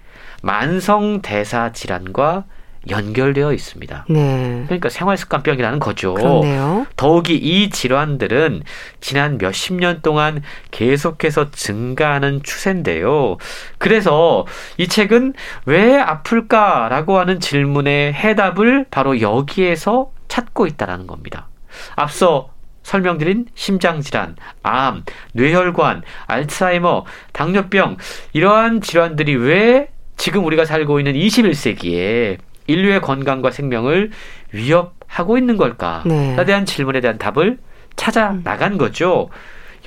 만성 0.42 1.22
대사 1.22 1.72
질환과 1.72 2.46
연결되어 2.90 3.54
있습니다. 3.54 4.06
네. 4.10 4.64
그러니까 4.66 4.90
생활습관병이라는 4.90 5.80
거죠. 5.80 6.16
그렇네요. 6.16 6.88
더욱이 6.96 7.36
이 7.36 7.70
질환들은 7.70 8.64
지난 9.00 9.38
몇십 9.38 9.76
년 9.76 10.02
동안 10.02 10.42
계속해서 10.72 11.52
증가하는 11.52 12.42
추세인데요. 12.42 13.38
그래서 13.78 14.48
이 14.78 14.88
책은 14.88 15.34
왜 15.66 16.00
아플까라고 16.00 17.20
하는 17.20 17.40
질문의 17.40 18.14
해답을 18.14 18.88
바로 18.90 19.22
여기에서 19.22 20.12
찾고 20.28 20.66
있다라는 20.66 21.06
겁니다. 21.06 21.50
앞서 21.96 22.50
설명드린 22.82 23.46
심장질환, 23.54 24.38
암, 24.64 25.04
뇌혈관, 25.34 26.02
알츠하이머, 26.26 27.06
당뇨병 27.32 27.98
이러한 28.34 28.82
질환들이 28.82 29.36
왜 29.36 29.90
지금 30.22 30.46
우리가 30.46 30.66
살고 30.66 31.00
있는 31.00 31.14
21세기에 31.14 32.38
인류의 32.68 33.02
건강과 33.02 33.50
생명을 33.50 34.12
위협하고 34.52 35.40
있는 35.40 35.58
걸까에 35.58 36.04
네. 36.06 36.46
대한 36.46 36.68
질문에 36.68 37.02
대한 37.02 37.18
답을 37.18 37.58
찾아 37.96 38.38
나간 38.44 38.78
거죠. 38.78 39.30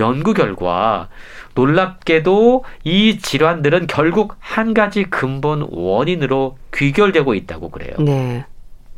연구 0.00 0.34
결과 0.34 1.08
놀랍게도 1.54 2.64
이 2.82 3.18
질환들은 3.18 3.86
결국 3.86 4.34
한 4.40 4.74
가지 4.74 5.04
근본 5.04 5.68
원인으로 5.70 6.58
귀결되고 6.74 7.32
있다고 7.34 7.70
그래요. 7.70 7.94
네. 8.00 8.44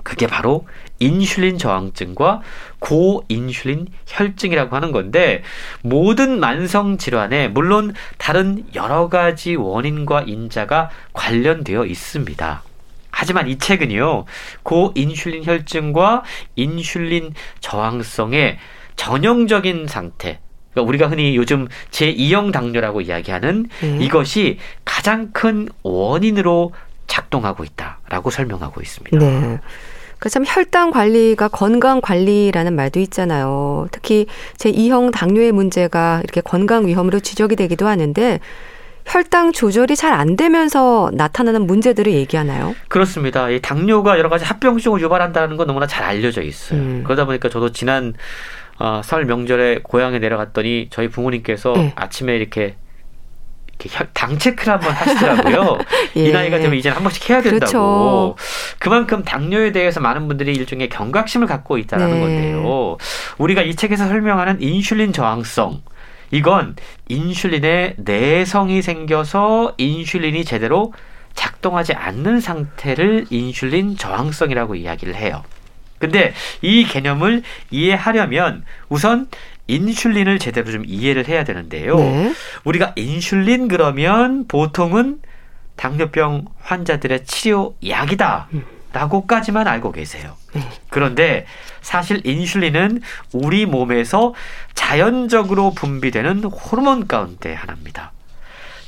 그게 0.07 0.29
바로 0.29 0.69
인슐린 1.01 1.59
저항증과 1.59 2.41
고인슐린 2.79 3.89
혈증이라고 4.07 4.77
하는 4.77 4.93
건데 4.93 5.43
모든 5.83 6.39
만성 6.39 6.97
질환에 6.97 7.49
물론 7.49 7.93
다른 8.17 8.65
여러 8.77 9.09
가지 9.09 9.57
원인과 9.57 10.23
인자가 10.29 10.91
관련되어 11.13 11.87
있습니다. 11.87 12.63
하지만 13.11 13.49
이 13.49 13.59
책은요, 13.59 14.27
고인슐린 14.63 15.45
혈증과 15.45 16.23
인슐린 16.55 17.35
저항성의 17.59 18.59
전형적인 18.95 19.89
상태, 19.89 20.39
그러니까 20.71 20.89
우리가 20.89 21.09
흔히 21.09 21.35
요즘 21.35 21.67
제2형 21.91 22.53
당뇨라고 22.53 23.01
이야기하는 23.01 23.69
네. 23.81 23.99
이것이 24.03 24.59
가장 24.85 25.33
큰 25.33 25.69
원인으로 25.83 26.73
작동하고 27.09 27.65
있다라고 27.65 28.31
설명하고 28.31 28.81
있습니다. 28.81 29.19
네. 29.19 29.59
그 30.19 30.29
참 30.31 30.45
혈당 30.47 30.91
관리가 30.91 31.49
건강 31.49 32.01
관리라는 32.01 32.75
말도 32.75 33.01
있잖아요. 33.01 33.89
특히 33.93 34.27
제2형 34.59 35.13
당뇨의 35.13 35.53
문제가 35.53 36.21
이렇게 36.25 36.41
건강 36.41 36.87
위험으로 36.87 37.21
지적이 37.21 37.57
되기도 37.57 37.87
하는데 37.87 38.41
혈당 39.05 39.53
조절이 39.53 39.95
잘 39.95 40.13
안 40.13 40.35
되면서 40.37 41.11
나타나는 41.15 41.67
문제들을 41.67 42.13
얘기하나요? 42.13 42.75
그렇습니다. 42.89 43.51
이 43.51 43.61
당뇨가 43.61 44.19
여러 44.19 44.29
가지 44.29 44.45
합병증을 44.45 45.01
유발한다는 45.01 45.57
건 45.57 45.67
너무나 45.69 45.87
잘 45.87 46.05
알려져 46.05 46.43
있어요. 46.43 46.81
음. 46.81 47.03
그러다 47.05 47.25
보니까 47.27 47.49
저도 47.49 47.71
지난 47.71 48.15
어, 48.79 49.01
설 49.05 49.25
명절에 49.27 49.81
고향에 49.83 50.19
내려갔더니 50.19 50.89
저희 50.91 51.09
부모님께서 51.09 51.73
네. 51.75 51.93
아침에 51.97 52.37
이렇게 52.37 52.63
이렇게 52.63 52.77
당 54.13 54.39
체크를 54.39 54.75
한번 54.75 54.93
하시더라고요. 54.93 55.79
예. 56.17 56.21
이 56.21 56.33
나이가 56.33 56.59
되면 56.59 56.77
이제는 56.79 56.97
한 56.97 57.03
번씩 57.03 57.29
해야 57.31 57.43
된다고. 57.43 57.61
그렇죠. 57.61 58.37
그만큼 58.79 59.23
당뇨에 59.23 59.73
대해서 59.73 60.01
많은 60.01 60.29
분들이 60.29 60.53
일종의 60.53 60.89
경각심을 60.89 61.47
갖고 61.47 61.79
있다는 61.79 62.11
네. 62.11 62.21
건데요. 62.21 62.97
우리가 63.39 63.63
이 63.63 63.75
책에서 63.75 64.09
설명하는 64.09 64.61
인슐린 64.61 65.13
저항성. 65.13 65.83
이건 66.31 66.75
인슐린의 67.09 67.97
내성이 67.99 68.83
생겨서 68.83 69.75
인슐린이 69.77 70.45
제대로 70.45 70.93
작동하지 71.35 71.93
않는 71.93 72.41
상태를 72.41 73.27
인슐린 73.31 73.97
저항성이라고 73.97 74.75
이야기를 74.75 75.15
해요. 75.15 75.45
근데 75.99 76.35
이 76.61 76.85
개념을 76.85 77.43
이해하려면 77.71 78.65
우선 78.89 79.29
인슐린을 79.69 80.39
제대로 80.39 80.71
좀 80.71 80.85
이해를 80.87 81.29
해야 81.29 81.45
되는데요. 81.45 81.97
네. 81.97 82.33
우리가 82.65 82.93
인슐린 82.97 83.69
그러면 83.69 84.47
보통은 84.47 85.21
당뇨병 85.77 86.47
환자들의 86.61 87.25
치료 87.27 87.75
약이다. 87.87 88.49
라고까지만 88.93 89.69
알고 89.69 89.93
계세요. 89.93 90.37
네. 90.55 90.63
그런데 90.89 91.47
사실 91.83 92.27
인슐린은 92.27 93.03
우리 93.33 93.67
몸에서 93.67 94.35
자연적으로 94.75 95.73
분비되는 95.73 96.45
호르몬 96.45 97.07
가운데 97.07 97.53
하나입니다. 97.53 98.13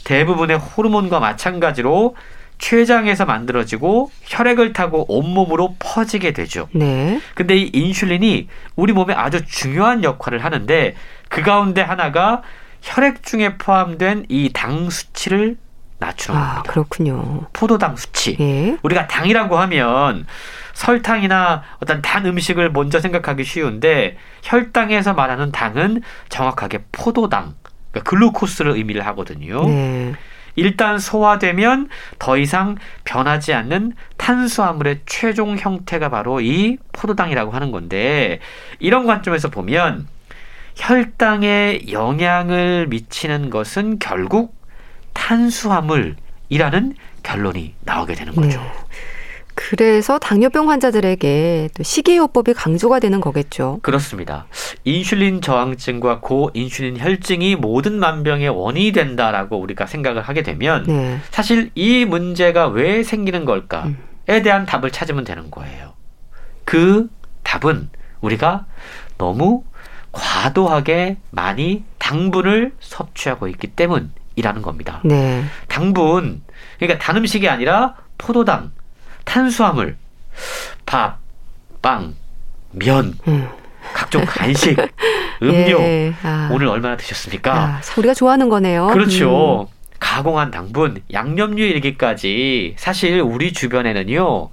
대부분의 0.04 0.58
호르몬과 0.58 1.20
마찬가지로 1.20 2.16
췌장에서 2.58 3.24
만들어지고 3.24 4.10
혈액을 4.24 4.72
타고 4.72 5.04
온몸으로 5.08 5.76
퍼지게 5.78 6.32
되죠. 6.32 6.68
네. 6.72 7.20
근데 7.34 7.56
이 7.56 7.70
인슐린이 7.72 8.48
우리 8.76 8.92
몸에 8.92 9.14
아주 9.14 9.44
중요한 9.46 10.02
역할을 10.04 10.44
하는데 10.44 10.94
그 11.28 11.42
가운데 11.42 11.80
하나가 11.82 12.42
혈액 12.82 13.22
중에 13.22 13.56
포함된 13.58 14.26
이 14.28 14.50
당 14.52 14.90
수치를 14.90 15.56
낮추는 16.00 16.38
아, 16.38 16.44
겁니다. 16.54 16.72
그렇군요. 16.72 17.46
포도당 17.52 17.96
수치. 17.96 18.36
예. 18.38 18.76
우리가 18.82 19.08
당이라고 19.08 19.58
하면 19.58 20.26
설탕이나 20.74 21.62
어떤 21.80 22.02
단 22.02 22.24
음식을 22.24 22.70
먼저 22.70 23.00
생각하기 23.00 23.42
쉬운데 23.42 24.16
혈당에서 24.44 25.14
말하는 25.14 25.50
당은 25.50 26.02
정확하게 26.28 26.84
포도당, 26.92 27.54
그러니까 27.90 28.08
글루코스를 28.10 28.76
의미를 28.76 29.04
하거든요. 29.06 29.64
네. 29.66 30.14
일단 30.58 30.98
소화되면 30.98 31.88
더 32.18 32.36
이상 32.36 32.76
변하지 33.04 33.54
않는 33.54 33.92
탄수화물의 34.16 35.00
최종 35.06 35.56
형태가 35.56 36.08
바로 36.10 36.40
이 36.40 36.78
포도당이라고 36.92 37.52
하는 37.52 37.70
건데 37.70 38.40
이런 38.80 39.06
관점에서 39.06 39.48
보면 39.48 40.08
혈당에 40.74 41.80
영향을 41.90 42.86
미치는 42.88 43.50
것은 43.50 43.98
결국 43.98 44.56
탄수화물이라는 45.12 46.16
결론이 47.22 47.74
나오게 47.84 48.14
되는 48.14 48.34
거죠. 48.34 48.60
네. 48.60 48.72
그래서 49.60 50.20
당뇨병 50.20 50.70
환자들에게 50.70 51.70
또 51.74 51.82
식이요법이 51.82 52.54
강조가 52.54 53.00
되는 53.00 53.20
거겠죠. 53.20 53.80
그렇습니다. 53.82 54.46
인슐린 54.84 55.40
저항증과 55.40 56.20
고인슐린 56.20 56.96
혈증이 57.00 57.56
모든 57.56 57.98
만병의 57.98 58.50
원인이 58.50 58.92
된다라고 58.92 59.58
우리가 59.58 59.86
생각을 59.86 60.22
하게 60.22 60.42
되면 60.44 60.84
네. 60.86 61.18
사실 61.30 61.72
이 61.74 62.04
문제가 62.04 62.68
왜 62.68 63.02
생기는 63.02 63.44
걸까에 63.44 63.88
음. 64.28 64.42
대한 64.44 64.64
답을 64.64 64.92
찾으면 64.92 65.24
되는 65.24 65.50
거예요. 65.50 65.94
그 66.64 67.08
답은 67.42 67.90
우리가 68.20 68.64
너무 69.16 69.64
과도하게 70.12 71.16
많이 71.30 71.82
당분을 71.98 72.74
섭취하고 72.78 73.48
있기 73.48 73.66
때문이라는 73.68 74.62
겁니다. 74.62 75.00
네. 75.04 75.42
당분, 75.66 76.42
그러니까 76.78 77.04
단 77.04 77.16
음식이 77.16 77.48
아니라 77.48 77.96
포도당, 78.18 78.70
탄수화물, 79.28 79.96
밥, 80.86 81.18
빵, 81.82 82.14
면, 82.72 83.18
음. 83.28 83.46
각종 83.92 84.24
간식, 84.24 84.74
음료 85.42 85.78
예. 85.80 86.14
아. 86.22 86.48
오늘 86.50 86.68
얼마나 86.68 86.96
드셨습니까? 86.96 87.54
아, 87.54 87.80
우리가 87.98 88.14
좋아하는 88.14 88.48
거네요. 88.48 88.86
그렇죠. 88.86 89.68
음. 89.70 89.78
가공한 90.00 90.50
당분, 90.50 91.02
양념류 91.12 91.62
이르기까지 91.62 92.76
사실 92.78 93.20
우리 93.20 93.52
주변에는요 93.52 94.48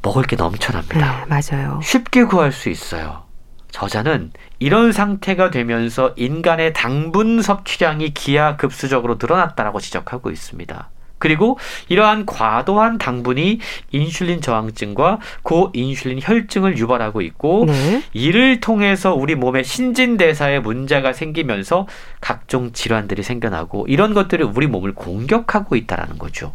먹을 0.00 0.22
게 0.22 0.36
넘쳐납니다. 0.36 1.26
네, 1.26 1.26
맞아요. 1.26 1.80
쉽게 1.82 2.24
구할 2.24 2.52
수 2.52 2.70
있어요. 2.70 3.24
저자는 3.70 4.32
이런 4.60 4.92
상태가 4.92 5.50
되면서 5.50 6.14
인간의 6.16 6.72
당분 6.72 7.42
섭취량이 7.42 8.14
기하급수적으로 8.14 9.18
늘어났다라고 9.20 9.80
지적하고 9.80 10.30
있습니다. 10.30 10.90
그리고 11.18 11.58
이러한 11.88 12.26
과도한 12.26 12.98
당분이 12.98 13.60
인슐린 13.90 14.40
저항증과 14.40 15.18
고인슐린 15.42 16.20
혈증을 16.22 16.76
유발하고 16.78 17.22
있고 17.22 17.64
네. 17.66 18.02
이를 18.12 18.60
통해서 18.60 19.14
우리 19.14 19.34
몸의 19.34 19.64
신진대사에 19.64 20.60
문제가 20.60 21.12
생기면서 21.12 21.86
각종 22.20 22.72
질환들이 22.72 23.22
생겨나고 23.22 23.86
이런 23.88 24.14
것들이 24.14 24.44
우리 24.44 24.66
몸을 24.66 24.94
공격하고 24.94 25.76
있다라는 25.76 26.18
거죠. 26.18 26.54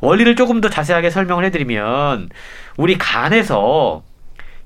원리를 0.00 0.34
조금 0.34 0.60
더 0.60 0.68
자세하게 0.68 1.10
설명을 1.10 1.44
해드리면 1.44 2.30
우리 2.76 2.96
간에서 2.98 4.02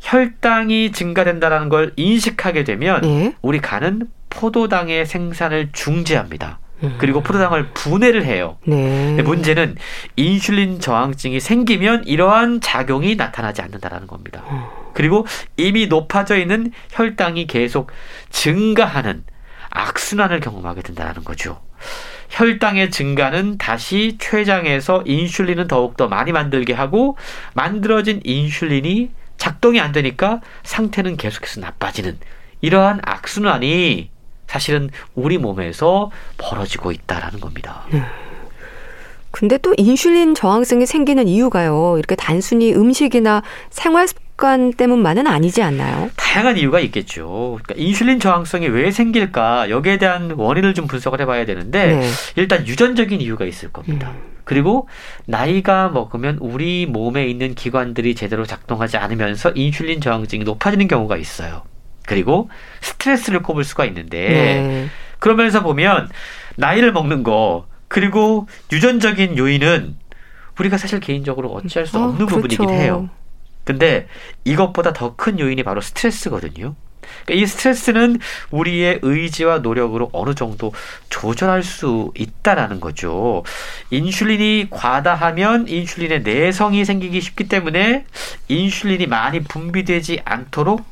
혈당이 0.01 0.93
증가된다는 0.93 1.69
걸 1.69 1.93
인식하게 1.97 2.65
되면 2.65 3.01
네. 3.01 3.35
우리 3.43 3.61
간은 3.61 4.09
포도당의 4.31 5.07
생산을 5.07 5.71
중지합니다. 5.73 6.59
음. 6.87 6.95
그리고 6.99 7.23
포도당을 7.23 7.69
분해를 7.75 8.25
해요. 8.25 8.59
네. 8.67 9.21
문제는 9.23 9.77
인슐린 10.17 10.81
저항증이 10.81 11.41
생기면 11.41 12.05
이러한 12.07 12.61
작용이 12.61 13.17
나타나지 13.17 13.63
않는다라는 13.63 14.07
겁니다. 14.07 14.45
음. 14.51 14.63
그리고 14.95 15.27
이미 15.57 15.87
높아져 15.87 16.37
있는 16.37 16.73
혈당이 16.91 17.47
계속 17.47 17.91
증가하는 18.31 19.25
악순환을 19.71 20.41
경험하게 20.41 20.83
된다는 20.83 21.25
거죠. 21.25 21.61
혈당의 22.31 22.91
증가는 22.91 23.59
다시 23.59 24.17
췌장에서 24.19 25.03
인슐린은 25.07 25.69
더욱더 25.69 26.09
많이 26.09 26.33
만들게 26.33 26.73
하고 26.73 27.17
만들어진 27.55 28.21
인슐린이 28.25 29.11
작동이 29.37 29.81
안 29.81 29.93
되니까 29.93 30.41
상태는 30.63 31.17
계속해서 31.17 31.61
나빠지는 31.61 32.19
이러한 32.61 33.01
악순환이 33.05 34.11
사실은 34.47 34.91
우리 35.15 35.39
몸에서 35.39 36.11
벌어지고 36.39 36.93
있다라는 36.93 37.41
겁니다. 37.41 37.85
네. 37.91 38.03
근데 39.31 39.59
또 39.59 39.75
인슐린 39.77 40.37
저항성이 40.37 40.87
생기는 40.87 41.27
이유가요. 41.27 41.97
이렇게 41.99 42.15
단순히 42.15 42.73
음식이나 42.73 43.43
생활 43.69 44.07
습관 44.07 44.73
때문만은 44.73 45.27
아니지 45.27 45.61
않나요? 45.61 46.09
다양한 46.17 46.57
이유가 46.57 46.79
있겠죠. 46.81 47.59
그러니까 47.63 47.75
인슐린 47.77 48.21
저항성이 48.21 48.69
왜 48.69 48.93
생길까 48.93 49.71
여기에 49.71 49.99
대한 49.99 50.31
원인을 50.31 50.75
좀 50.75 50.87
분석을 50.87 51.21
해봐야 51.21 51.47
되는데 51.47 51.97
네. 51.97 52.11
일단 52.37 52.67
유전적인 52.67 53.21
이유가 53.21 53.45
있을 53.45 53.73
겁니다. 53.73 54.11
음. 54.11 54.35
그리고 54.45 54.89
나이가 55.27 55.89
먹으면 55.89 56.39
우리 56.41 56.87
몸에 56.87 57.27
있는 57.27 57.55
기관들이 57.55 58.15
제대로 58.15 58.45
작동하지 58.45 58.99
않으면서 58.99 59.51
인슐린 59.51 60.01
저항증이 60.01 60.45
높아지는 60.45 60.87
경우가 60.87 61.17
있어요. 61.17 61.63
그리고 62.07 62.51
스트레스를 62.81 63.43
꼽을 63.43 63.65
수가 63.65 63.85
있는데 63.87 64.19
네. 64.29 64.89
그러면서 65.19 65.63
보면 65.63 66.11
나이를 66.57 66.93
먹는 66.93 67.23
거 67.23 67.67
그리고 67.89 68.47
유전적인 68.73 69.39
요인은 69.39 69.97
우리가 70.59 70.79
사실 70.79 71.01
개인적으로 71.01 71.51
어찌할 71.53 71.87
수 71.87 71.99
어, 71.99 72.03
없는 72.05 72.23
어, 72.23 72.27
그렇죠. 72.27 72.37
부분이긴 72.37 72.69
해요. 72.71 73.09
근데 73.65 74.07
이것보다 74.45 74.93
더 74.93 75.15
큰 75.17 75.39
요인이 75.41 75.63
바로 75.63 75.81
스트레스거든요. 75.81 76.75
그러니까 77.25 77.43
이 77.43 77.47
스트레스는 77.47 78.19
우리의 78.51 79.01
의지와 79.03 79.59
노력으로 79.59 80.11
어느 80.13 80.35
정도 80.35 80.73
조절할 81.11 81.63
수 81.63 82.13
있다라는 82.17 82.81
거죠. 82.81 83.43
인슐린이 83.91 84.69
과다하면 84.71 85.69
인슐린의 85.69 86.23
내성이 86.23 86.85
생기기 86.85 87.21
쉽기 87.21 87.49
때문에 87.49 88.07
인슐린이 88.49 89.07
많이 89.07 89.41
분비되지 89.41 90.23
않도록 90.25 90.87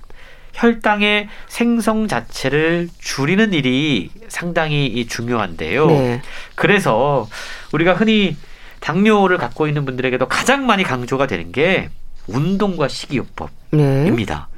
혈당의 0.52 1.28
생성 1.48 2.08
자체를 2.08 2.88
줄이는 2.98 3.52
일이 3.52 4.10
상당히 4.28 5.06
중요한데요. 5.06 5.86
네. 5.86 6.22
그래서 6.54 7.28
우리가 7.72 7.94
흔히 7.94 8.36
당뇨를 8.80 9.38
갖고 9.38 9.66
있는 9.66 9.84
분들에게도 9.84 10.28
가장 10.28 10.66
많이 10.66 10.82
강조가 10.82 11.26
되는 11.26 11.52
게 11.52 11.88
운동과 12.26 12.88
식이요법 12.88 13.50
네. 13.72 14.04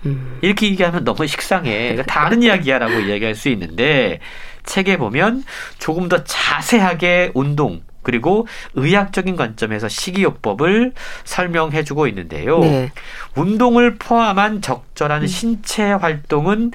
음. 0.06 0.38
이렇게 0.42 0.66
얘기하면 0.66 1.04
너무 1.04 1.26
식상해. 1.26 1.94
그러니까 1.94 2.02
다른 2.04 2.42
이야기야라고 2.42 3.00
이야기할 3.00 3.34
수 3.34 3.48
있는데 3.48 4.20
책에 4.64 4.96
보면 4.96 5.44
조금 5.78 6.08
더 6.08 6.24
자세하게 6.24 7.32
운동 7.34 7.82
그리고 8.04 8.46
의학적인 8.74 9.34
관점에서 9.34 9.88
식이요법을 9.88 10.92
설명해주고 11.24 12.06
있는데요. 12.08 12.60
네. 12.60 12.92
운동을 13.34 13.96
포함한 13.96 14.62
적절한 14.62 15.22
음. 15.22 15.26
신체 15.26 15.90
활동은 15.90 16.70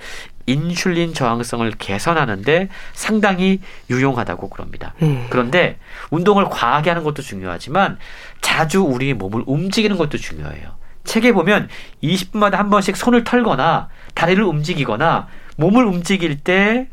인슐린 0.50 1.14
저항성을 1.14 1.70
개선하는데 1.78 2.70
상당히 2.94 3.62
유용하다고 3.90 4.50
그럽니다. 4.50 4.96
음. 5.04 5.28
그런데 5.30 5.78
운동을 6.10 6.46
과하게 6.50 6.90
하는 6.90 7.04
것도 7.04 7.22
중요하지만 7.22 7.98
자주 8.42 8.82
우리 8.82 9.14
몸을 9.14 9.44
움직이는 9.46 9.96
것도 9.98 10.18
중요해요. 10.18 10.80
책에 11.04 11.32
보면 11.32 11.70
20분마다 12.04 12.54
한 12.54 12.70
번씩 12.70 12.98
손을 12.98 13.24
털거나 13.24 13.90
다리를 14.16 14.44
움직이거나 14.44 15.28
몸을 15.58 15.86
움직일 15.86 16.40
때 16.40 16.88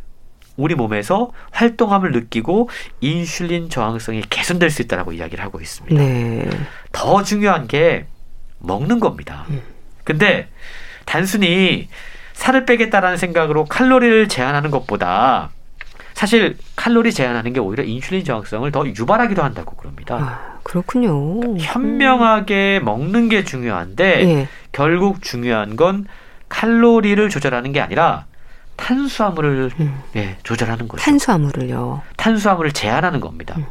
우리 0.56 0.74
몸에서 0.74 1.30
활동함을 1.52 2.12
느끼고 2.12 2.68
인슐린 3.00 3.70
저항성이 3.70 4.22
개선될 4.28 4.70
수 4.70 4.82
있다라고 4.82 5.12
이야기를 5.12 5.44
하고 5.44 5.60
있습니다. 5.60 6.02
네. 6.02 6.48
더 6.92 7.22
중요한 7.22 7.66
게 7.66 8.06
먹는 8.58 9.00
겁니다. 9.00 9.46
음. 9.50 9.62
근데 10.04 10.48
단순히 11.04 11.88
살을 12.32 12.66
빼겠다라는 12.66 13.16
생각으로 13.16 13.64
칼로리를 13.64 14.28
제한하는 14.28 14.70
것보다 14.70 15.50
사실 16.14 16.56
칼로리 16.76 17.12
제한하는 17.12 17.52
게 17.52 17.60
오히려 17.60 17.84
인슐린 17.84 18.24
저항성을 18.24 18.70
더 18.72 18.86
유발하기도 18.86 19.42
한다고 19.42 19.76
그럽니다. 19.76 20.14
아, 20.16 20.58
그렇군요. 20.62 21.40
그러니까 21.40 21.64
현명하게 21.64 22.80
음. 22.80 22.84
먹는 22.86 23.28
게 23.28 23.44
중요한데 23.44 24.24
예. 24.26 24.48
결국 24.72 25.22
중요한 25.22 25.76
건 25.76 26.06
칼로리를 26.48 27.28
조절하는 27.28 27.72
게 27.72 27.80
아니라 27.80 28.24
탄수화물을 28.76 29.70
음. 29.80 30.02
예, 30.16 30.36
조절하는 30.42 30.88
거죠. 30.88 31.02
탄수화물을요. 31.02 32.02
탄수화물을 32.16 32.72
제한하는 32.72 33.20
겁니다. 33.20 33.54
음. 33.58 33.66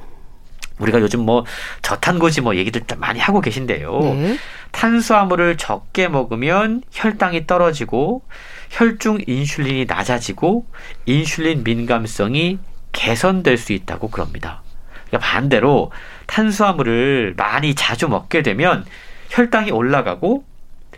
우리가 0.80 1.00
요즘 1.00 1.22
뭐 1.22 1.46
저탄고지 1.82 2.42
뭐 2.42 2.56
얘기들 2.56 2.82
많이 2.98 3.20
하고 3.20 3.40
계신데요. 3.40 4.00
네. 4.00 4.38
탄수화물을 4.72 5.58
적게 5.58 6.10
먹으면 6.10 6.84
혈당이 6.92 7.48
떨어지고 7.48 8.24
혈중 8.72 9.20
인슐린이 9.26 9.86
낮아지고 9.86 10.66
인슐린 11.06 11.64
민감성이 11.64 12.60
개선될 12.92 13.58
수 13.58 13.72
있다고 13.72 14.10
그럽니다. 14.10 14.64
그러니까 15.08 15.20
반대로 15.30 15.92
탄수화물을 16.28 17.36
많이 17.38 17.74
자주 17.74 18.10
먹게 18.10 18.42
되면 18.42 18.86
혈당이 19.30 19.72
올라가고 19.72 20.44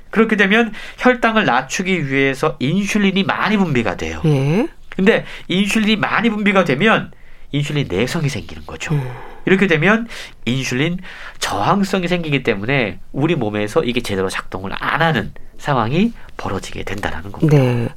그렇게 0.10 0.36
되면 0.36 0.74
혈당을 0.98 1.46
낮추기 1.46 2.10
위해서 2.12 2.56
인슐린이 2.60 3.24
많이 3.24 3.58
분비가 3.58 3.98
돼요. 3.98 4.22
예. 4.26 4.68
근데 4.96 5.26
인슐린이 5.48 5.96
많이 5.98 6.30
분비가 6.30 6.64
되면 6.64 7.12
인슐린 7.52 7.88
내성이 7.90 8.30
생기는 8.30 8.66
거죠. 8.66 8.94
음. 8.94 9.10
이렇게 9.46 9.68
되면 9.68 10.08
인슐린 10.46 11.00
저항성이 11.40 12.08
생기기 12.08 12.44
때문에 12.44 13.00
우리 13.14 13.36
몸에서 13.36 13.84
이게 13.84 14.02
제대로 14.02 14.30
작동을 14.30 14.72
안 14.78 15.02
하는 15.02 15.32
상황이 15.58 16.12
벌어지게 16.36 16.84
된다는 16.84 17.32
겁니다. 17.32 17.58
네. 17.58 17.88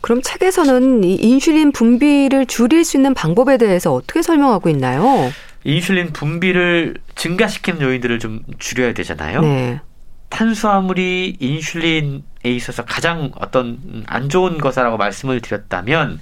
그럼 0.00 0.20
책에서는 0.20 1.04
이 1.04 1.14
인슐린 1.14 1.72
분비를 1.72 2.46
줄일 2.46 2.84
수 2.84 2.96
있는 2.96 3.14
방법에 3.14 3.56
대해서 3.56 3.94
어떻게 3.94 4.20
설명하고 4.20 4.68
있나요? 4.68 5.32
인슐린 5.62 6.12
분비를 6.12 6.96
증가시키는 7.14 7.80
요인들을 7.80 8.18
좀 8.18 8.40
줄여야 8.58 8.92
되잖아요. 8.94 9.40
네. 9.40 9.80
탄수화물이 10.34 11.36
인슐린에 11.38 12.22
있어서 12.44 12.84
가장 12.84 13.30
어떤 13.36 14.04
안 14.08 14.28
좋은 14.28 14.58
것이라고 14.58 14.96
말씀을 14.96 15.40
드렸다면 15.40 16.20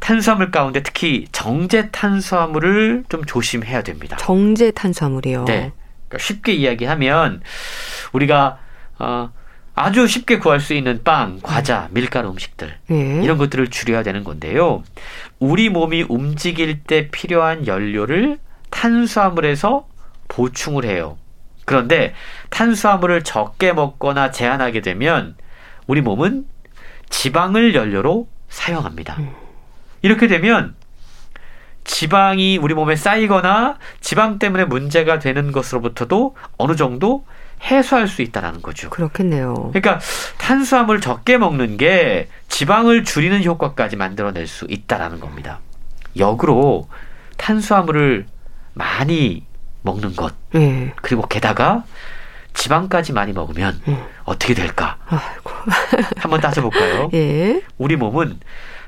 탄수화물 0.00 0.50
가운데 0.50 0.82
특히 0.82 1.26
정제 1.30 1.90
탄수화물을 1.90 3.04
좀 3.10 3.24
조심해야 3.26 3.82
됩니다. 3.82 4.16
정제 4.16 4.70
탄수화물이요. 4.70 5.44
네. 5.44 5.72
그러니까 6.08 6.24
쉽게 6.24 6.54
이야기하면 6.54 7.42
우리가 8.12 8.60
어, 8.98 9.30
아주 9.74 10.06
쉽게 10.06 10.38
구할 10.38 10.58
수 10.60 10.72
있는 10.72 11.02
빵, 11.04 11.40
과자, 11.42 11.88
밀가루 11.90 12.30
음식들 12.30 12.78
네. 12.86 13.20
이런 13.22 13.36
것들을 13.36 13.68
줄여야 13.68 14.04
되는 14.04 14.24
건데요. 14.24 14.82
우리 15.38 15.68
몸이 15.68 16.06
움직일 16.08 16.82
때 16.82 17.10
필요한 17.10 17.66
연료를 17.66 18.38
탄수화물에서 18.70 19.86
보충을 20.28 20.86
해요. 20.86 21.18
그런데 21.68 22.14
탄수화물을 22.48 23.24
적게 23.24 23.74
먹거나 23.74 24.30
제한하게 24.30 24.80
되면 24.80 25.36
우리 25.86 26.00
몸은 26.00 26.46
지방을 27.10 27.74
연료로 27.74 28.26
사용합니다. 28.48 29.16
음. 29.18 29.30
이렇게 30.00 30.28
되면 30.28 30.74
지방이 31.84 32.56
우리 32.56 32.72
몸에 32.72 32.96
쌓이거나 32.96 33.76
지방 34.00 34.38
때문에 34.38 34.64
문제가 34.64 35.18
되는 35.18 35.52
것으로부터도 35.52 36.36
어느 36.56 36.74
정도 36.74 37.26
해소할 37.62 38.08
수 38.08 38.22
있다라는 38.22 38.62
거죠. 38.62 38.88
그렇겠네요. 38.88 39.70
그러니까 39.72 40.00
탄수화물 40.38 41.02
적게 41.02 41.36
먹는 41.36 41.76
게 41.76 42.28
지방을 42.48 43.04
줄이는 43.04 43.44
효과까지 43.44 43.96
만들어낼 43.96 44.46
수 44.46 44.66
있다라는 44.70 45.20
겁니다. 45.20 45.60
역으로 46.16 46.88
탄수화물을 47.36 48.26
많이 48.72 49.47
먹는 49.82 50.16
것. 50.16 50.34
예. 50.54 50.92
그리고 51.02 51.22
게다가 51.26 51.84
지방까지 52.54 53.12
많이 53.12 53.32
먹으면 53.32 53.80
음. 53.88 54.04
어떻게 54.24 54.54
될까? 54.54 54.98
아이고. 55.06 55.50
한번 56.18 56.40
따져볼까요? 56.40 57.10
예. 57.14 57.62
우리 57.78 57.96
몸은 57.96 58.40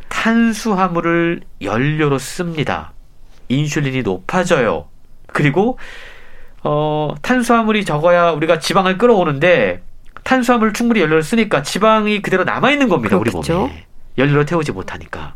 탄수화물을 0.08 1.40
연료로 1.62 2.18
씁니다. 2.18 2.92
인슐린이 3.48 4.02
높아져요. 4.02 4.88
그리고 5.28 5.78
어, 6.62 7.14
탄수화물이 7.22 7.84
적어야 7.84 8.30
우리가 8.32 8.58
지방을 8.58 8.98
끌어오는데 8.98 9.82
탄수화물 10.24 10.72
충분히 10.72 11.00
연료를 11.00 11.22
쓰니까 11.22 11.62
지방이 11.62 12.20
그대로 12.22 12.44
남아 12.44 12.70
있는 12.72 12.88
겁니다. 12.88 13.18
그렇겠죠? 13.18 13.54
우리 13.54 13.68
몸에 13.68 13.86
연료로 14.18 14.44
태우지 14.44 14.72
못하니까. 14.72 15.34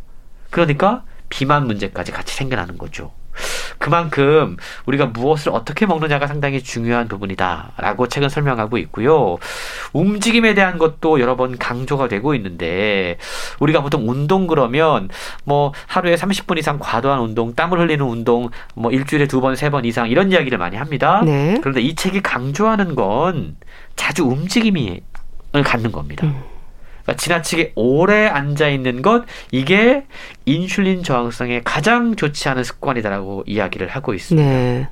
그러니까 0.50 1.05
비만 1.28 1.66
문제까지 1.66 2.12
같이 2.12 2.34
생겨나는 2.34 2.78
거죠. 2.78 3.12
그만큼 3.78 4.57
우리가 4.87 5.07
무엇을 5.07 5.53
어떻게 5.53 5.87
먹느냐가 5.87 6.26
상당히 6.26 6.62
중요한 6.62 7.09
부분이다라고 7.09 8.09
책은 8.09 8.28
설명하고 8.28 8.78
있고요. 8.78 9.37
움직임에 9.93 10.55
대한 10.55 10.78
것도 10.78 11.20
여러 11.20 11.37
번 11.37 11.59
강조가 11.59 12.09
되고 12.09 12.35
있는데 12.35 13.18
우리가 13.61 13.82
보통 13.82 14.09
운동 14.09 14.47
그러면 14.47 15.09
뭐 15.45 15.72
하루에 15.87 16.14
30분 16.14 16.59
이상 16.59 16.78
과도한 16.78 17.20
운동, 17.20 17.55
땀을 17.55 17.78
흘리는 17.78 18.05
운동, 18.05 18.51
뭐 18.74 18.91
일주일에 18.91 19.26
두 19.26 19.41
번, 19.41 19.57
세 19.57 19.70
번 19.70 19.85
이상 19.85 20.09
이런 20.09 20.30
이야기를 20.30 20.57
많이 20.59 20.76
합니다. 20.76 21.22
네. 21.24 21.59
그런데 21.61 21.80
이 21.80 21.95
책이 21.95 22.20
강조하는 22.22 22.95
건 22.95 23.57
자주 23.97 24.24
움직임을 24.24 25.01
갖는 25.64 25.91
겁니다. 25.91 26.26
음. 26.26 26.53
그러니까 27.05 27.22
지나치게 27.22 27.72
오래 27.76 28.26
앉아 28.26 28.68
있는 28.68 29.02
것 29.02 29.24
이게 29.50 30.05
인슐린 30.46 31.02
저항성에 31.02 31.61
가장 31.64 32.16
좋지 32.16 32.48
않은 32.48 32.64
습관이다라고 32.64 33.44
이야기를 33.46 33.88
하고 33.88 34.14
있습니다. 34.14 34.48
네. 34.48 34.88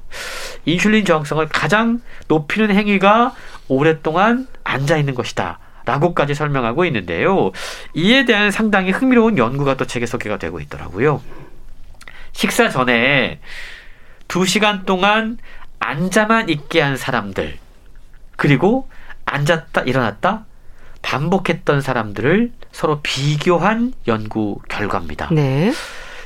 인슐린 0.67 1.05
저항성을 1.05 1.49
가장 1.49 2.01
높이는 2.29 2.71
행위가 2.75 3.35
오랫동안 3.69 4.47
앉아 4.65 4.97
있는 4.99 5.15
것이다. 5.15 5.59
라고까지 5.85 6.35
설명하고 6.35 6.85
있는데요. 6.85 7.51
이에 7.95 8.25
대한 8.25 8.51
상당히 8.51 8.93
흥미로운 8.93 9.37
연구가 9.37 9.77
또 9.77 9.85
책에 9.85 10.07
소개가 10.07 10.37
되고 10.39 10.61
있더라고요. 10.61 11.21
식사 12.33 12.69
전에 12.69 13.41
두 14.29 14.47
시간 14.47 14.85
동안 14.85 15.39
앉아만 15.81 16.49
있게 16.49 16.81
한 16.81 16.97
사람들, 16.97 17.59
그리고 18.37 18.89
앉았다, 19.25 19.83
일어났다, 19.83 20.45
반복했던 21.03 21.81
사람들을 21.81 22.53
서로 22.73 23.01
비교한 23.03 23.93
연구 24.09 24.59
결과입니다. 24.69 25.29
네. 25.33 25.73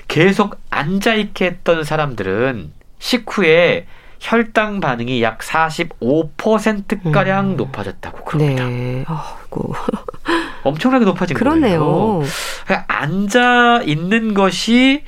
계속 0.09 0.61
앉아있게 0.71 1.45
했던 1.47 1.83
사람들은 1.83 2.73
식후에 2.99 3.87
혈당 4.19 4.81
반응이 4.81 5.23
약 5.23 5.41
45%가량 5.41 7.51
음. 7.53 7.57
높아졌다고 7.57 8.25
그럽니다. 8.25 8.67
네. 8.67 9.05
아이고. 9.07 9.75
엄청나게 10.63 11.05
높아진 11.05 11.37
그러네요. 11.37 11.81
거예요. 11.81 12.23
앉아 12.89 13.83
있는 13.85 14.35
것이 14.35 15.05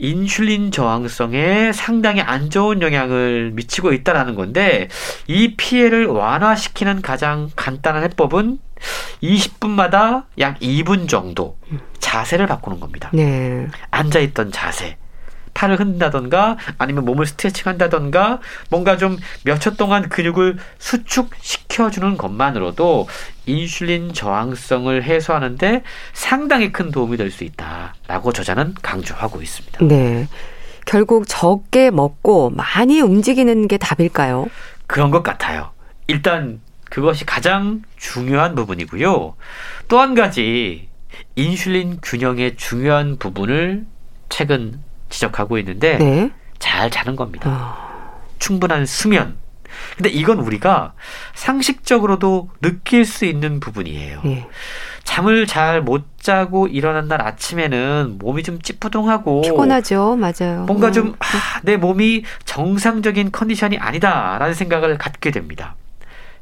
인슐린 0.00 0.72
저항성에 0.72 1.72
상당히 1.72 2.20
안 2.20 2.50
좋은 2.50 2.82
영향을 2.82 3.52
미치고 3.54 3.92
있다라는 3.92 4.34
건데 4.34 4.88
이 5.26 5.54
피해를 5.56 6.06
완화시키는 6.06 7.02
가장 7.02 7.50
간단한 7.54 8.02
해법은 8.04 8.58
20분마다 9.22 10.24
약 10.38 10.58
2분 10.60 11.08
정도 11.08 11.58
자세를 11.98 12.46
바꾸는 12.46 12.80
겁니다. 12.80 13.10
네. 13.12 13.68
앉아 13.90 14.20
있던 14.20 14.50
자세 14.52 14.96
팔을 15.60 15.78
흔든다던가 15.78 16.56
아니면 16.78 17.04
몸을 17.04 17.26
스트레칭 17.26 17.66
한다던가 17.66 18.40
뭔가 18.70 18.96
좀 18.96 19.18
몇 19.44 19.60
초 19.60 19.74
동안 19.76 20.08
근육을 20.08 20.56
수축시켜주는 20.78 22.16
것만으로도 22.16 23.08
인슐린 23.46 24.14
저항성을 24.14 25.02
해소하는데 25.02 25.82
상당히 26.14 26.72
큰 26.72 26.90
도움이 26.90 27.16
될 27.18 27.30
수 27.30 27.44
있다라고 27.44 28.32
저자는 28.32 28.74
강조하고 28.80 29.42
있습니다. 29.42 29.84
네. 29.84 30.26
결국 30.86 31.24
적게 31.28 31.90
먹고 31.90 32.50
많이 32.50 33.00
움직이는 33.00 33.68
게 33.68 33.76
답일까요? 33.76 34.46
그런 34.86 35.10
것 35.10 35.22
같아요. 35.22 35.70
일단 36.06 36.60
그것이 36.88 37.24
가장 37.26 37.82
중요한 37.96 38.54
부분이고요. 38.54 39.34
또 39.88 40.00
한 40.00 40.14
가지 40.14 40.88
인슐린 41.36 41.98
균형의 42.02 42.56
중요한 42.56 43.16
부분을 43.18 43.84
최근 44.30 44.80
지적하고 45.10 45.58
있는데 45.58 45.98
네. 45.98 46.30
잘 46.58 46.90
자는 46.90 47.16
겁니다. 47.16 47.50
어... 47.50 48.20
충분한 48.38 48.86
수면. 48.86 49.36
근데 49.96 50.08
이건 50.08 50.40
우리가 50.40 50.94
상식적으로도 51.34 52.50
느낄 52.60 53.04
수 53.04 53.24
있는 53.24 53.60
부분이에요. 53.60 54.20
네. 54.24 54.48
잠을 55.04 55.46
잘 55.46 55.82
못 55.82 56.04
자고 56.20 56.66
일어난 56.66 57.08
날 57.08 57.22
아침에는 57.22 58.16
몸이 58.18 58.42
좀 58.42 58.60
찌뿌둥하고 58.60 59.42
피곤하죠. 59.42 60.16
맞아요. 60.16 60.64
뭔가 60.66 60.88
음. 60.88 60.92
좀 60.92 61.14
아, 61.18 61.60
내 61.62 61.76
몸이 61.76 62.24
정상적인 62.44 63.32
컨디션이 63.32 63.78
아니다라는 63.78 64.54
생각을 64.54 64.98
갖게 64.98 65.30
됩니다. 65.30 65.74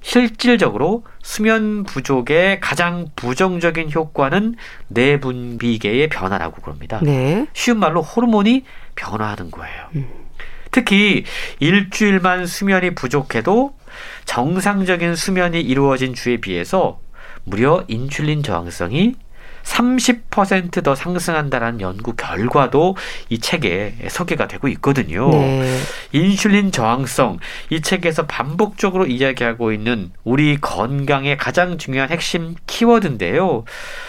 실질적으로 0.01 1.05
수면 1.23 1.85
부족의 1.85 2.61
가장 2.61 3.09
부정적인 3.17 3.93
효과는 3.93 4.55
내분비계의 4.89 6.09
변화라고 6.09 6.63
그럽니다. 6.63 7.01
네. 7.03 7.47
쉬운 7.53 7.79
말로 7.79 8.03
호르몬이 8.03 8.65
변화하는 8.95 9.51
거예요. 9.51 9.87
음. 9.97 10.09
특히 10.71 11.25
일주일만 11.61 12.47
수면이 12.47 12.95
부족해도 12.95 13.75
정상적인 14.27 15.17
수면이 15.17 15.61
이루어진 15.61 16.15
주에 16.15 16.37
비해서 16.39 17.01
무려 17.45 17.85
인슐린 17.89 18.43
저항성이 18.43 19.15
30%더 19.69 20.95
상승한다는 20.95 21.81
연구 21.81 22.15
결과도 22.15 22.97
이 23.29 23.39
책에 23.39 23.95
소개가 24.09 24.49
되고 24.49 24.67
있거든요. 24.69 25.31
네. 25.31 25.79
인슐린 26.13 26.73
저항성 26.73 27.39
이 27.71 27.81
책에서 27.81 28.27
반복적으로 28.27 29.07
이야기하고 29.07 29.73
있는 29.73 30.11
우리 30.25 30.57
건강의 30.61 31.37
가장 31.37 31.79
중요한 31.79 32.09
핵심 32.11 32.55
키워드인데요. 32.67 33.65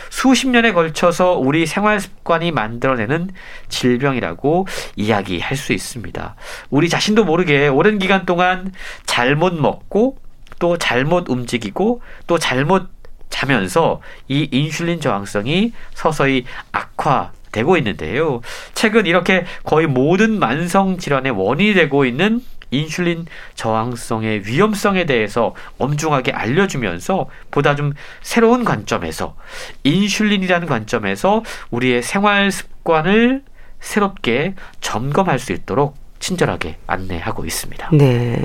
수십 0.09 0.47
년에 0.47 0.71
걸쳐서 0.71 1.33
우리 1.33 1.65
생활 1.65 1.99
습관이 1.99 2.51
만들어내는 2.51 3.29
질병이라고 3.67 4.67
이야기할 4.95 5.55
수 5.55 5.73
있습니다. 5.73 6.35
우리 6.69 6.89
자신도 6.89 7.25
모르게 7.25 7.67
오랜 7.67 7.99
기간 7.99 8.25
동안 8.25 8.71
잘못 9.05 9.53
먹고 9.53 10.17
또 10.59 10.77
잘못 10.77 11.29
움직이고 11.29 12.01
또 12.27 12.37
잘못 12.37 12.98
자면서 13.29 14.01
이 14.27 14.47
인슐린 14.51 15.01
저항성이 15.01 15.73
서서히 15.93 16.45
악화 16.71 17.31
되고 17.51 17.77
있는데요. 17.77 18.41
최근 18.73 19.05
이렇게 19.05 19.45
거의 19.63 19.87
모든 19.87 20.39
만성 20.39 20.97
질환의 20.97 21.31
원인이 21.31 21.73
되고 21.73 22.05
있는 22.05 22.41
인슐린 22.71 23.25
저항성의 23.55 24.45
위험성에 24.45 25.05
대해서 25.05 25.55
엄중하게 25.79 26.31
알려주면서 26.31 27.27
보다 27.49 27.75
좀 27.75 27.93
새로운 28.21 28.63
관점에서 28.63 29.35
인슐린이라는 29.83 30.67
관점에서 30.67 31.43
우리의 31.71 32.03
생활 32.03 32.51
습관을 32.51 33.43
새롭게 33.79 34.55
점검할 34.81 35.39
수 35.39 35.53
있도록 35.53 35.95
친절하게 36.19 36.77
안내하고 36.85 37.45
있습니다. 37.45 37.89
네. 37.93 38.43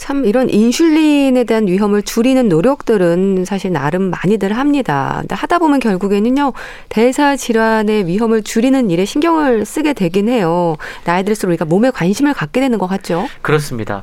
참 0.00 0.24
이런 0.24 0.48
인슐린에 0.48 1.44
대한 1.44 1.68
위험을 1.68 2.02
줄이는 2.02 2.48
노력들은 2.48 3.44
사실 3.44 3.70
나름 3.70 4.10
많이들 4.10 4.56
합니다. 4.56 5.18
근데 5.20 5.34
하다 5.34 5.58
보면 5.58 5.78
결국에는요, 5.78 6.54
대사 6.88 7.36
질환의 7.36 8.06
위험을 8.06 8.42
줄이는 8.42 8.90
일에 8.90 9.04
신경을 9.04 9.66
쓰게 9.66 9.92
되긴 9.92 10.30
해요. 10.30 10.76
나이 11.04 11.22
들수록 11.22 11.50
우리가 11.50 11.66
몸에 11.66 11.90
관심을 11.90 12.32
갖게 12.32 12.60
되는 12.60 12.78
것 12.78 12.86
같죠? 12.86 13.28
그렇습니다. 13.42 14.02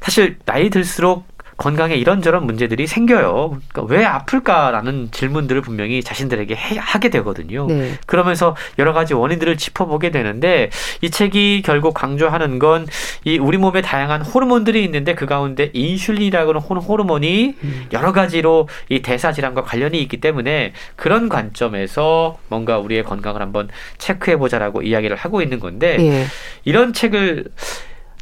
사실 0.00 0.36
나이 0.44 0.68
들수록 0.68 1.24
건강에 1.56 1.94
이런저런 1.94 2.44
문제들이 2.46 2.86
생겨요. 2.86 3.58
그러니까 3.68 3.94
왜 3.94 4.04
아플까라는 4.04 5.08
질문들을 5.10 5.62
분명히 5.62 6.02
자신들에게 6.02 6.54
해, 6.54 6.76
하게 6.78 7.08
되거든요. 7.10 7.66
네. 7.66 7.92
그러면서 8.06 8.56
여러 8.78 8.92
가지 8.92 9.14
원인들을 9.14 9.56
짚어보게 9.56 10.10
되는데 10.10 10.70
이 11.00 11.10
책이 11.10 11.62
결국 11.64 11.94
강조하는 11.94 12.58
건 12.58 12.86
이 13.24 13.38
우리 13.38 13.58
몸에 13.58 13.82
다양한 13.82 14.22
호르몬들이 14.22 14.84
있는데 14.84 15.14
그 15.14 15.26
가운데 15.26 15.70
인슐린이라고 15.72 16.60
하는 16.60 16.80
호르몬이 16.80 17.54
음. 17.62 17.86
여러 17.92 18.12
가지로 18.12 18.68
이 18.88 19.02
대사 19.02 19.32
질환과 19.32 19.62
관련이 19.64 20.00
있기 20.02 20.18
때문에 20.18 20.72
그런 20.94 21.28
관점에서 21.28 22.38
뭔가 22.48 22.78
우리의 22.78 23.02
건강을 23.02 23.42
한번 23.42 23.68
체크해 23.98 24.36
보자라고 24.36 24.82
이야기를 24.82 25.16
하고 25.16 25.42
있는 25.42 25.58
건데 25.58 25.96
네. 25.96 26.26
이런 26.64 26.92
책을 26.92 27.46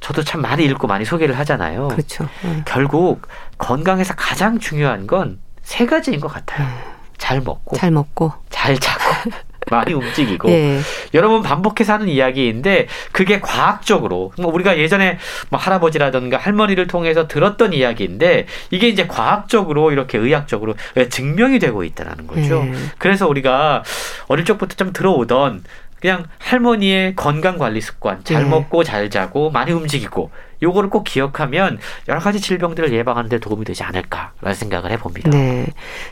저도 0.05 0.23
참 0.23 0.43
많이 0.43 0.65
읽고 0.67 0.87
많이 0.87 1.07
소개를 1.07 1.39
하잖아요. 1.39 1.89
그렇죠. 1.89 2.29
네. 2.43 2.63
결국 2.67 3.27
건강에서 3.57 4.15
가장 4.15 4.59
중요한 4.59 5.07
건 5.07 5.45
세 5.65 5.87
가지인 5.87 6.21
것 6.21 6.29
같아요. 6.29 6.69
네. 6.69 6.75
잘 7.17 7.41
먹고, 7.41 7.77
잘 7.77 7.91
먹고, 7.91 8.33
잘 8.51 8.79
자고, 8.79 9.01
많이 9.71 9.95
움직이고. 9.95 10.49
네. 10.49 10.79
여러 11.15 11.29
번 11.31 11.43
반복해서 11.43 11.95
하는 11.95 12.09
이야기인데 12.09 12.87
그게 13.13 13.41
과학적으로 13.41 14.33
뭐 14.37 14.53
우리가 14.53 14.77
예전에 14.77 15.19
뭐 15.49 15.59
할아버지라든가 15.59 16.37
할머니를 16.37 16.87
통해서 16.87 17.27
들었던 17.27 17.73
이야기인데 17.73 18.47
이게 18.71 18.89
이제 18.89 19.07
과학적으로 19.07 19.91
이렇게 19.91 20.19
의학적으로 20.19 20.75
증명이 21.09 21.61
되고 21.61 21.83
있다는 21.83 22.27
거죠. 22.27 22.65
네. 22.65 22.75
그래서 22.99 23.27
우리가 23.27 23.83
어릴 24.29 24.45
적부터 24.45 24.75
좀 24.77 24.93
들어오던 24.93 25.65
그냥 26.05 26.27
할머니의 26.37 27.17
건강 27.17 27.57
관리 27.57 27.81
습관, 27.81 28.23
잘 28.25 28.43
네. 28.43 28.51
먹고 28.51 28.85
잘 28.85 29.09
자고 29.09 29.51
많이 29.51 29.73
움직이고 29.73 30.31
요거를 30.63 30.91
꼭 30.91 31.05
기억하면 31.05 31.79
여러 32.09 32.21
가지 32.21 32.43
질병들을 32.43 32.93
예방하는 32.93 33.31
데 33.31 33.39
도움이 33.39 33.65
되지 33.65 33.85
않을까라는 33.85 34.55
생각을 34.55 34.91
해봅니다. 34.91 35.31
네. 35.31 35.67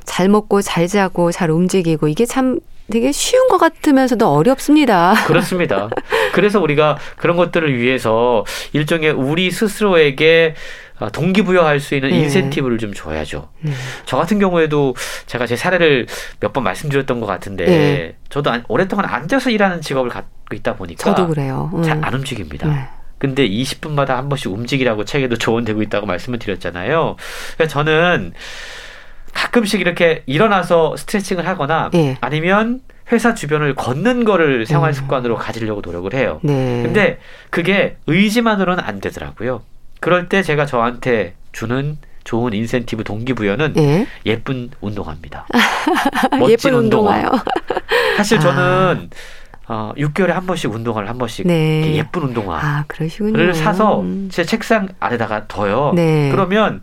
잘 0.04 0.30
먹고 0.30 0.62
잘 0.62 0.88
자고 0.88 1.30
잘 1.30 1.50
움직이고 1.50 2.08
이게 2.08 2.24
참 2.24 2.58
되게 2.90 3.12
쉬운 3.12 3.48
것 3.48 3.58
같으면서도 3.58 4.28
어렵습니다. 4.28 5.14
그렇습니다. 5.26 5.88
그래서 6.32 6.60
우리가 6.60 6.98
그런 7.16 7.36
것들을 7.36 7.78
위해서 7.78 8.44
일종의 8.72 9.10
우리 9.12 9.50
스스로에게 9.50 10.54
어, 10.98 11.10
동기부여할 11.10 11.80
수 11.80 11.94
있는 11.96 12.10
네. 12.10 12.18
인센티브를 12.20 12.78
좀 12.78 12.92
줘야죠. 12.94 13.48
네. 13.62 13.72
저 14.04 14.16
같은 14.16 14.38
경우에도 14.38 14.94
제가 15.26 15.46
제 15.46 15.56
사례를 15.56 16.06
몇 16.40 16.52
번 16.52 16.64
말씀드렸던 16.64 17.18
것 17.18 17.26
같은데 17.26 17.64
네. 17.66 18.16
저도 18.28 18.50
안, 18.50 18.62
오랫동안 18.68 19.06
앉아서 19.06 19.50
일하는 19.50 19.80
직업을 19.80 20.10
갖고 20.10 20.54
있다 20.54 20.76
보니까 20.76 21.02
저도 21.02 21.26
그래요. 21.28 21.70
음. 21.74 21.82
잘안 21.82 22.14
움직입니다. 22.14 22.68
네. 22.68 22.88
근데 23.18 23.48
20분마다 23.48 24.08
한 24.08 24.28
번씩 24.28 24.52
움직이라고 24.52 25.04
책에도 25.04 25.36
조언되고 25.36 25.80
있다고 25.82 26.06
말씀을 26.06 26.38
드렸잖아요. 26.38 27.16
그러니까 27.56 27.72
저는 27.72 28.32
가끔씩 29.32 29.80
이렇게 29.80 30.22
일어나서 30.26 30.96
스트레칭을 30.96 31.46
하거나 31.46 31.90
네. 31.92 32.16
아니면 32.20 32.80
회사 33.10 33.34
주변을 33.34 33.74
걷는 33.74 34.24
거를 34.24 34.66
생활 34.66 34.90
음. 34.90 34.92
습관으로 34.92 35.36
가지려고 35.36 35.82
노력을 35.84 36.12
해요. 36.14 36.40
네. 36.42 36.82
근데 36.82 37.18
그게 37.50 37.96
의지만으로는 38.06 38.82
안 38.84 39.00
되더라고요. 39.00 39.62
그럴 40.00 40.28
때 40.28 40.42
제가 40.42 40.66
저한테 40.66 41.34
주는 41.52 41.98
좋은 42.24 42.52
인센티브 42.52 43.04
동기부여는 43.04 43.74
예? 43.76 44.06
예쁜 44.26 44.70
운동화입니다. 44.80 45.46
멋진 46.38 46.50
예쁜 46.50 46.74
운동화. 46.74 47.16
운동화요. 47.16 47.44
사실 48.16 48.38
저는 48.38 49.10
아. 49.10 49.22
어, 49.68 49.92
6개월에 49.96 50.28
한 50.28 50.46
번씩 50.46 50.72
운동화를 50.72 51.08
한 51.08 51.18
번씩 51.18 51.46
네. 51.46 51.94
예쁜 51.96 52.22
운동화를 52.22 53.50
아, 53.50 53.52
사서 53.54 54.00
음. 54.00 54.28
제 54.30 54.44
책상 54.44 54.88
아래다가 55.00 55.46
둬요. 55.46 55.92
네. 55.94 56.30
그러면 56.30 56.82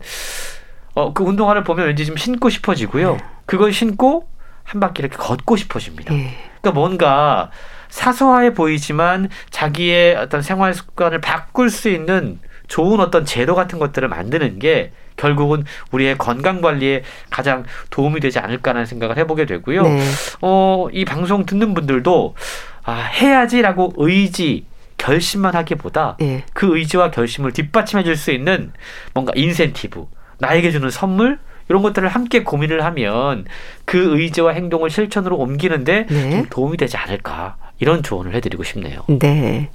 어, 1.00 1.14
그 1.14 1.24
운동화를 1.24 1.64
보면 1.64 1.88
왠지 1.88 2.06
좀 2.06 2.18
신고 2.18 2.50
싶어지고요. 2.50 3.14
네. 3.14 3.20
그걸 3.45 3.72
신고 3.72 4.28
한 4.64 4.80
바퀴 4.80 5.02
이렇게 5.02 5.16
걷고 5.18 5.56
싶어집니다. 5.56 6.14
네. 6.14 6.36
그러니까 6.62 6.80
뭔가 6.80 7.52
사소해 7.88 8.54
보이지만 8.54 9.30
자기의 9.50 10.16
어떤 10.16 10.41
생활 10.41 10.74
습관을 10.74 11.22
바꿀 11.22 11.70
수 11.70 11.89
있는 11.89 12.39
좋은 12.68 13.00
어떤 13.00 13.26
제도 13.26 13.56
같은 13.56 13.80
것들을 13.80 14.08
만드는 14.08 14.60
게 14.60 14.91
결국은 15.18 15.64
우리의 15.91 16.18
건강 16.18 16.62
관리에 16.62 17.04
가장 17.30 17.66
도움이 17.89 18.20
되지 18.20 18.39
않을까라는 18.39 18.86
생각을 18.86 19.18
해보게 19.18 19.45
되고요. 19.45 19.84
네. 19.84 20.04
어, 20.41 20.88
이 20.91 21.04
방송 21.04 21.45
듣는 21.45 21.74
분들도 21.74 22.36
아, 22.84 22.93
해야지라고 22.93 23.93
의지 23.97 24.66
결심만 24.97 25.56
하기보다 25.56 26.18
네. 26.20 26.43
그 26.54 26.78
의지와 26.78 27.10
결심을 27.10 27.54
뒷받침해 27.54 28.04
줄 28.04 28.16
수 28.16 28.32
있는 28.32 28.72
뭔가 29.14 29.32
인센티브, 29.36 30.06
나에게 30.39 30.71
주는 30.71 30.89
선물 30.89 31.39
이런 31.69 31.81
것들을 31.83 32.07
함께 32.09 32.43
고민을 32.43 32.83
하면 32.85 33.45
그 33.85 34.19
의지와 34.19 34.53
행동을 34.53 34.89
실천으로 34.89 35.37
옮기는데 35.37 36.07
네. 36.09 36.31
좀 36.31 36.45
도움이 36.49 36.77
되지 36.77 36.97
않을까 36.97 37.57
이런 37.79 38.03
조언을 38.03 38.33
해드리고 38.35 38.63
싶네요. 38.63 39.03
네. 39.07 39.69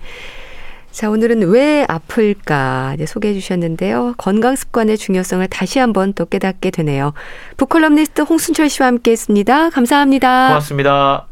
자, 0.91 1.11
오늘은 1.11 1.49
왜 1.49 1.85
아플까 1.89 2.97
소개해 3.05 3.35
주셨는데요. 3.35 4.15
건강 4.17 4.55
습관의 4.55 4.97
중요성을 4.97 5.47
다시 5.49 5.81
한번 5.81 6.13
또 6.13 6.25
깨닫게 6.25 6.71
되네요. 6.71 7.15
북컬럼니스트 7.57 8.23
홍순철 8.23 8.69
씨와 8.69 8.89
함께 8.89 9.11
했습니다. 9.11 9.71
감사합니다. 9.71 10.49
고맙습니다. 10.49 11.27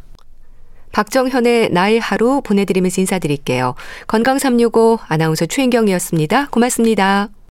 박정현의 0.90 1.70
나의 1.70 2.00
하루 2.00 2.42
보내드리면서 2.42 3.00
인사드릴게요. 3.00 3.74
건강365 4.08 4.98
아나운서 5.08 5.46
최인경이었습니다. 5.46 6.48
고맙습니다. 6.50 7.28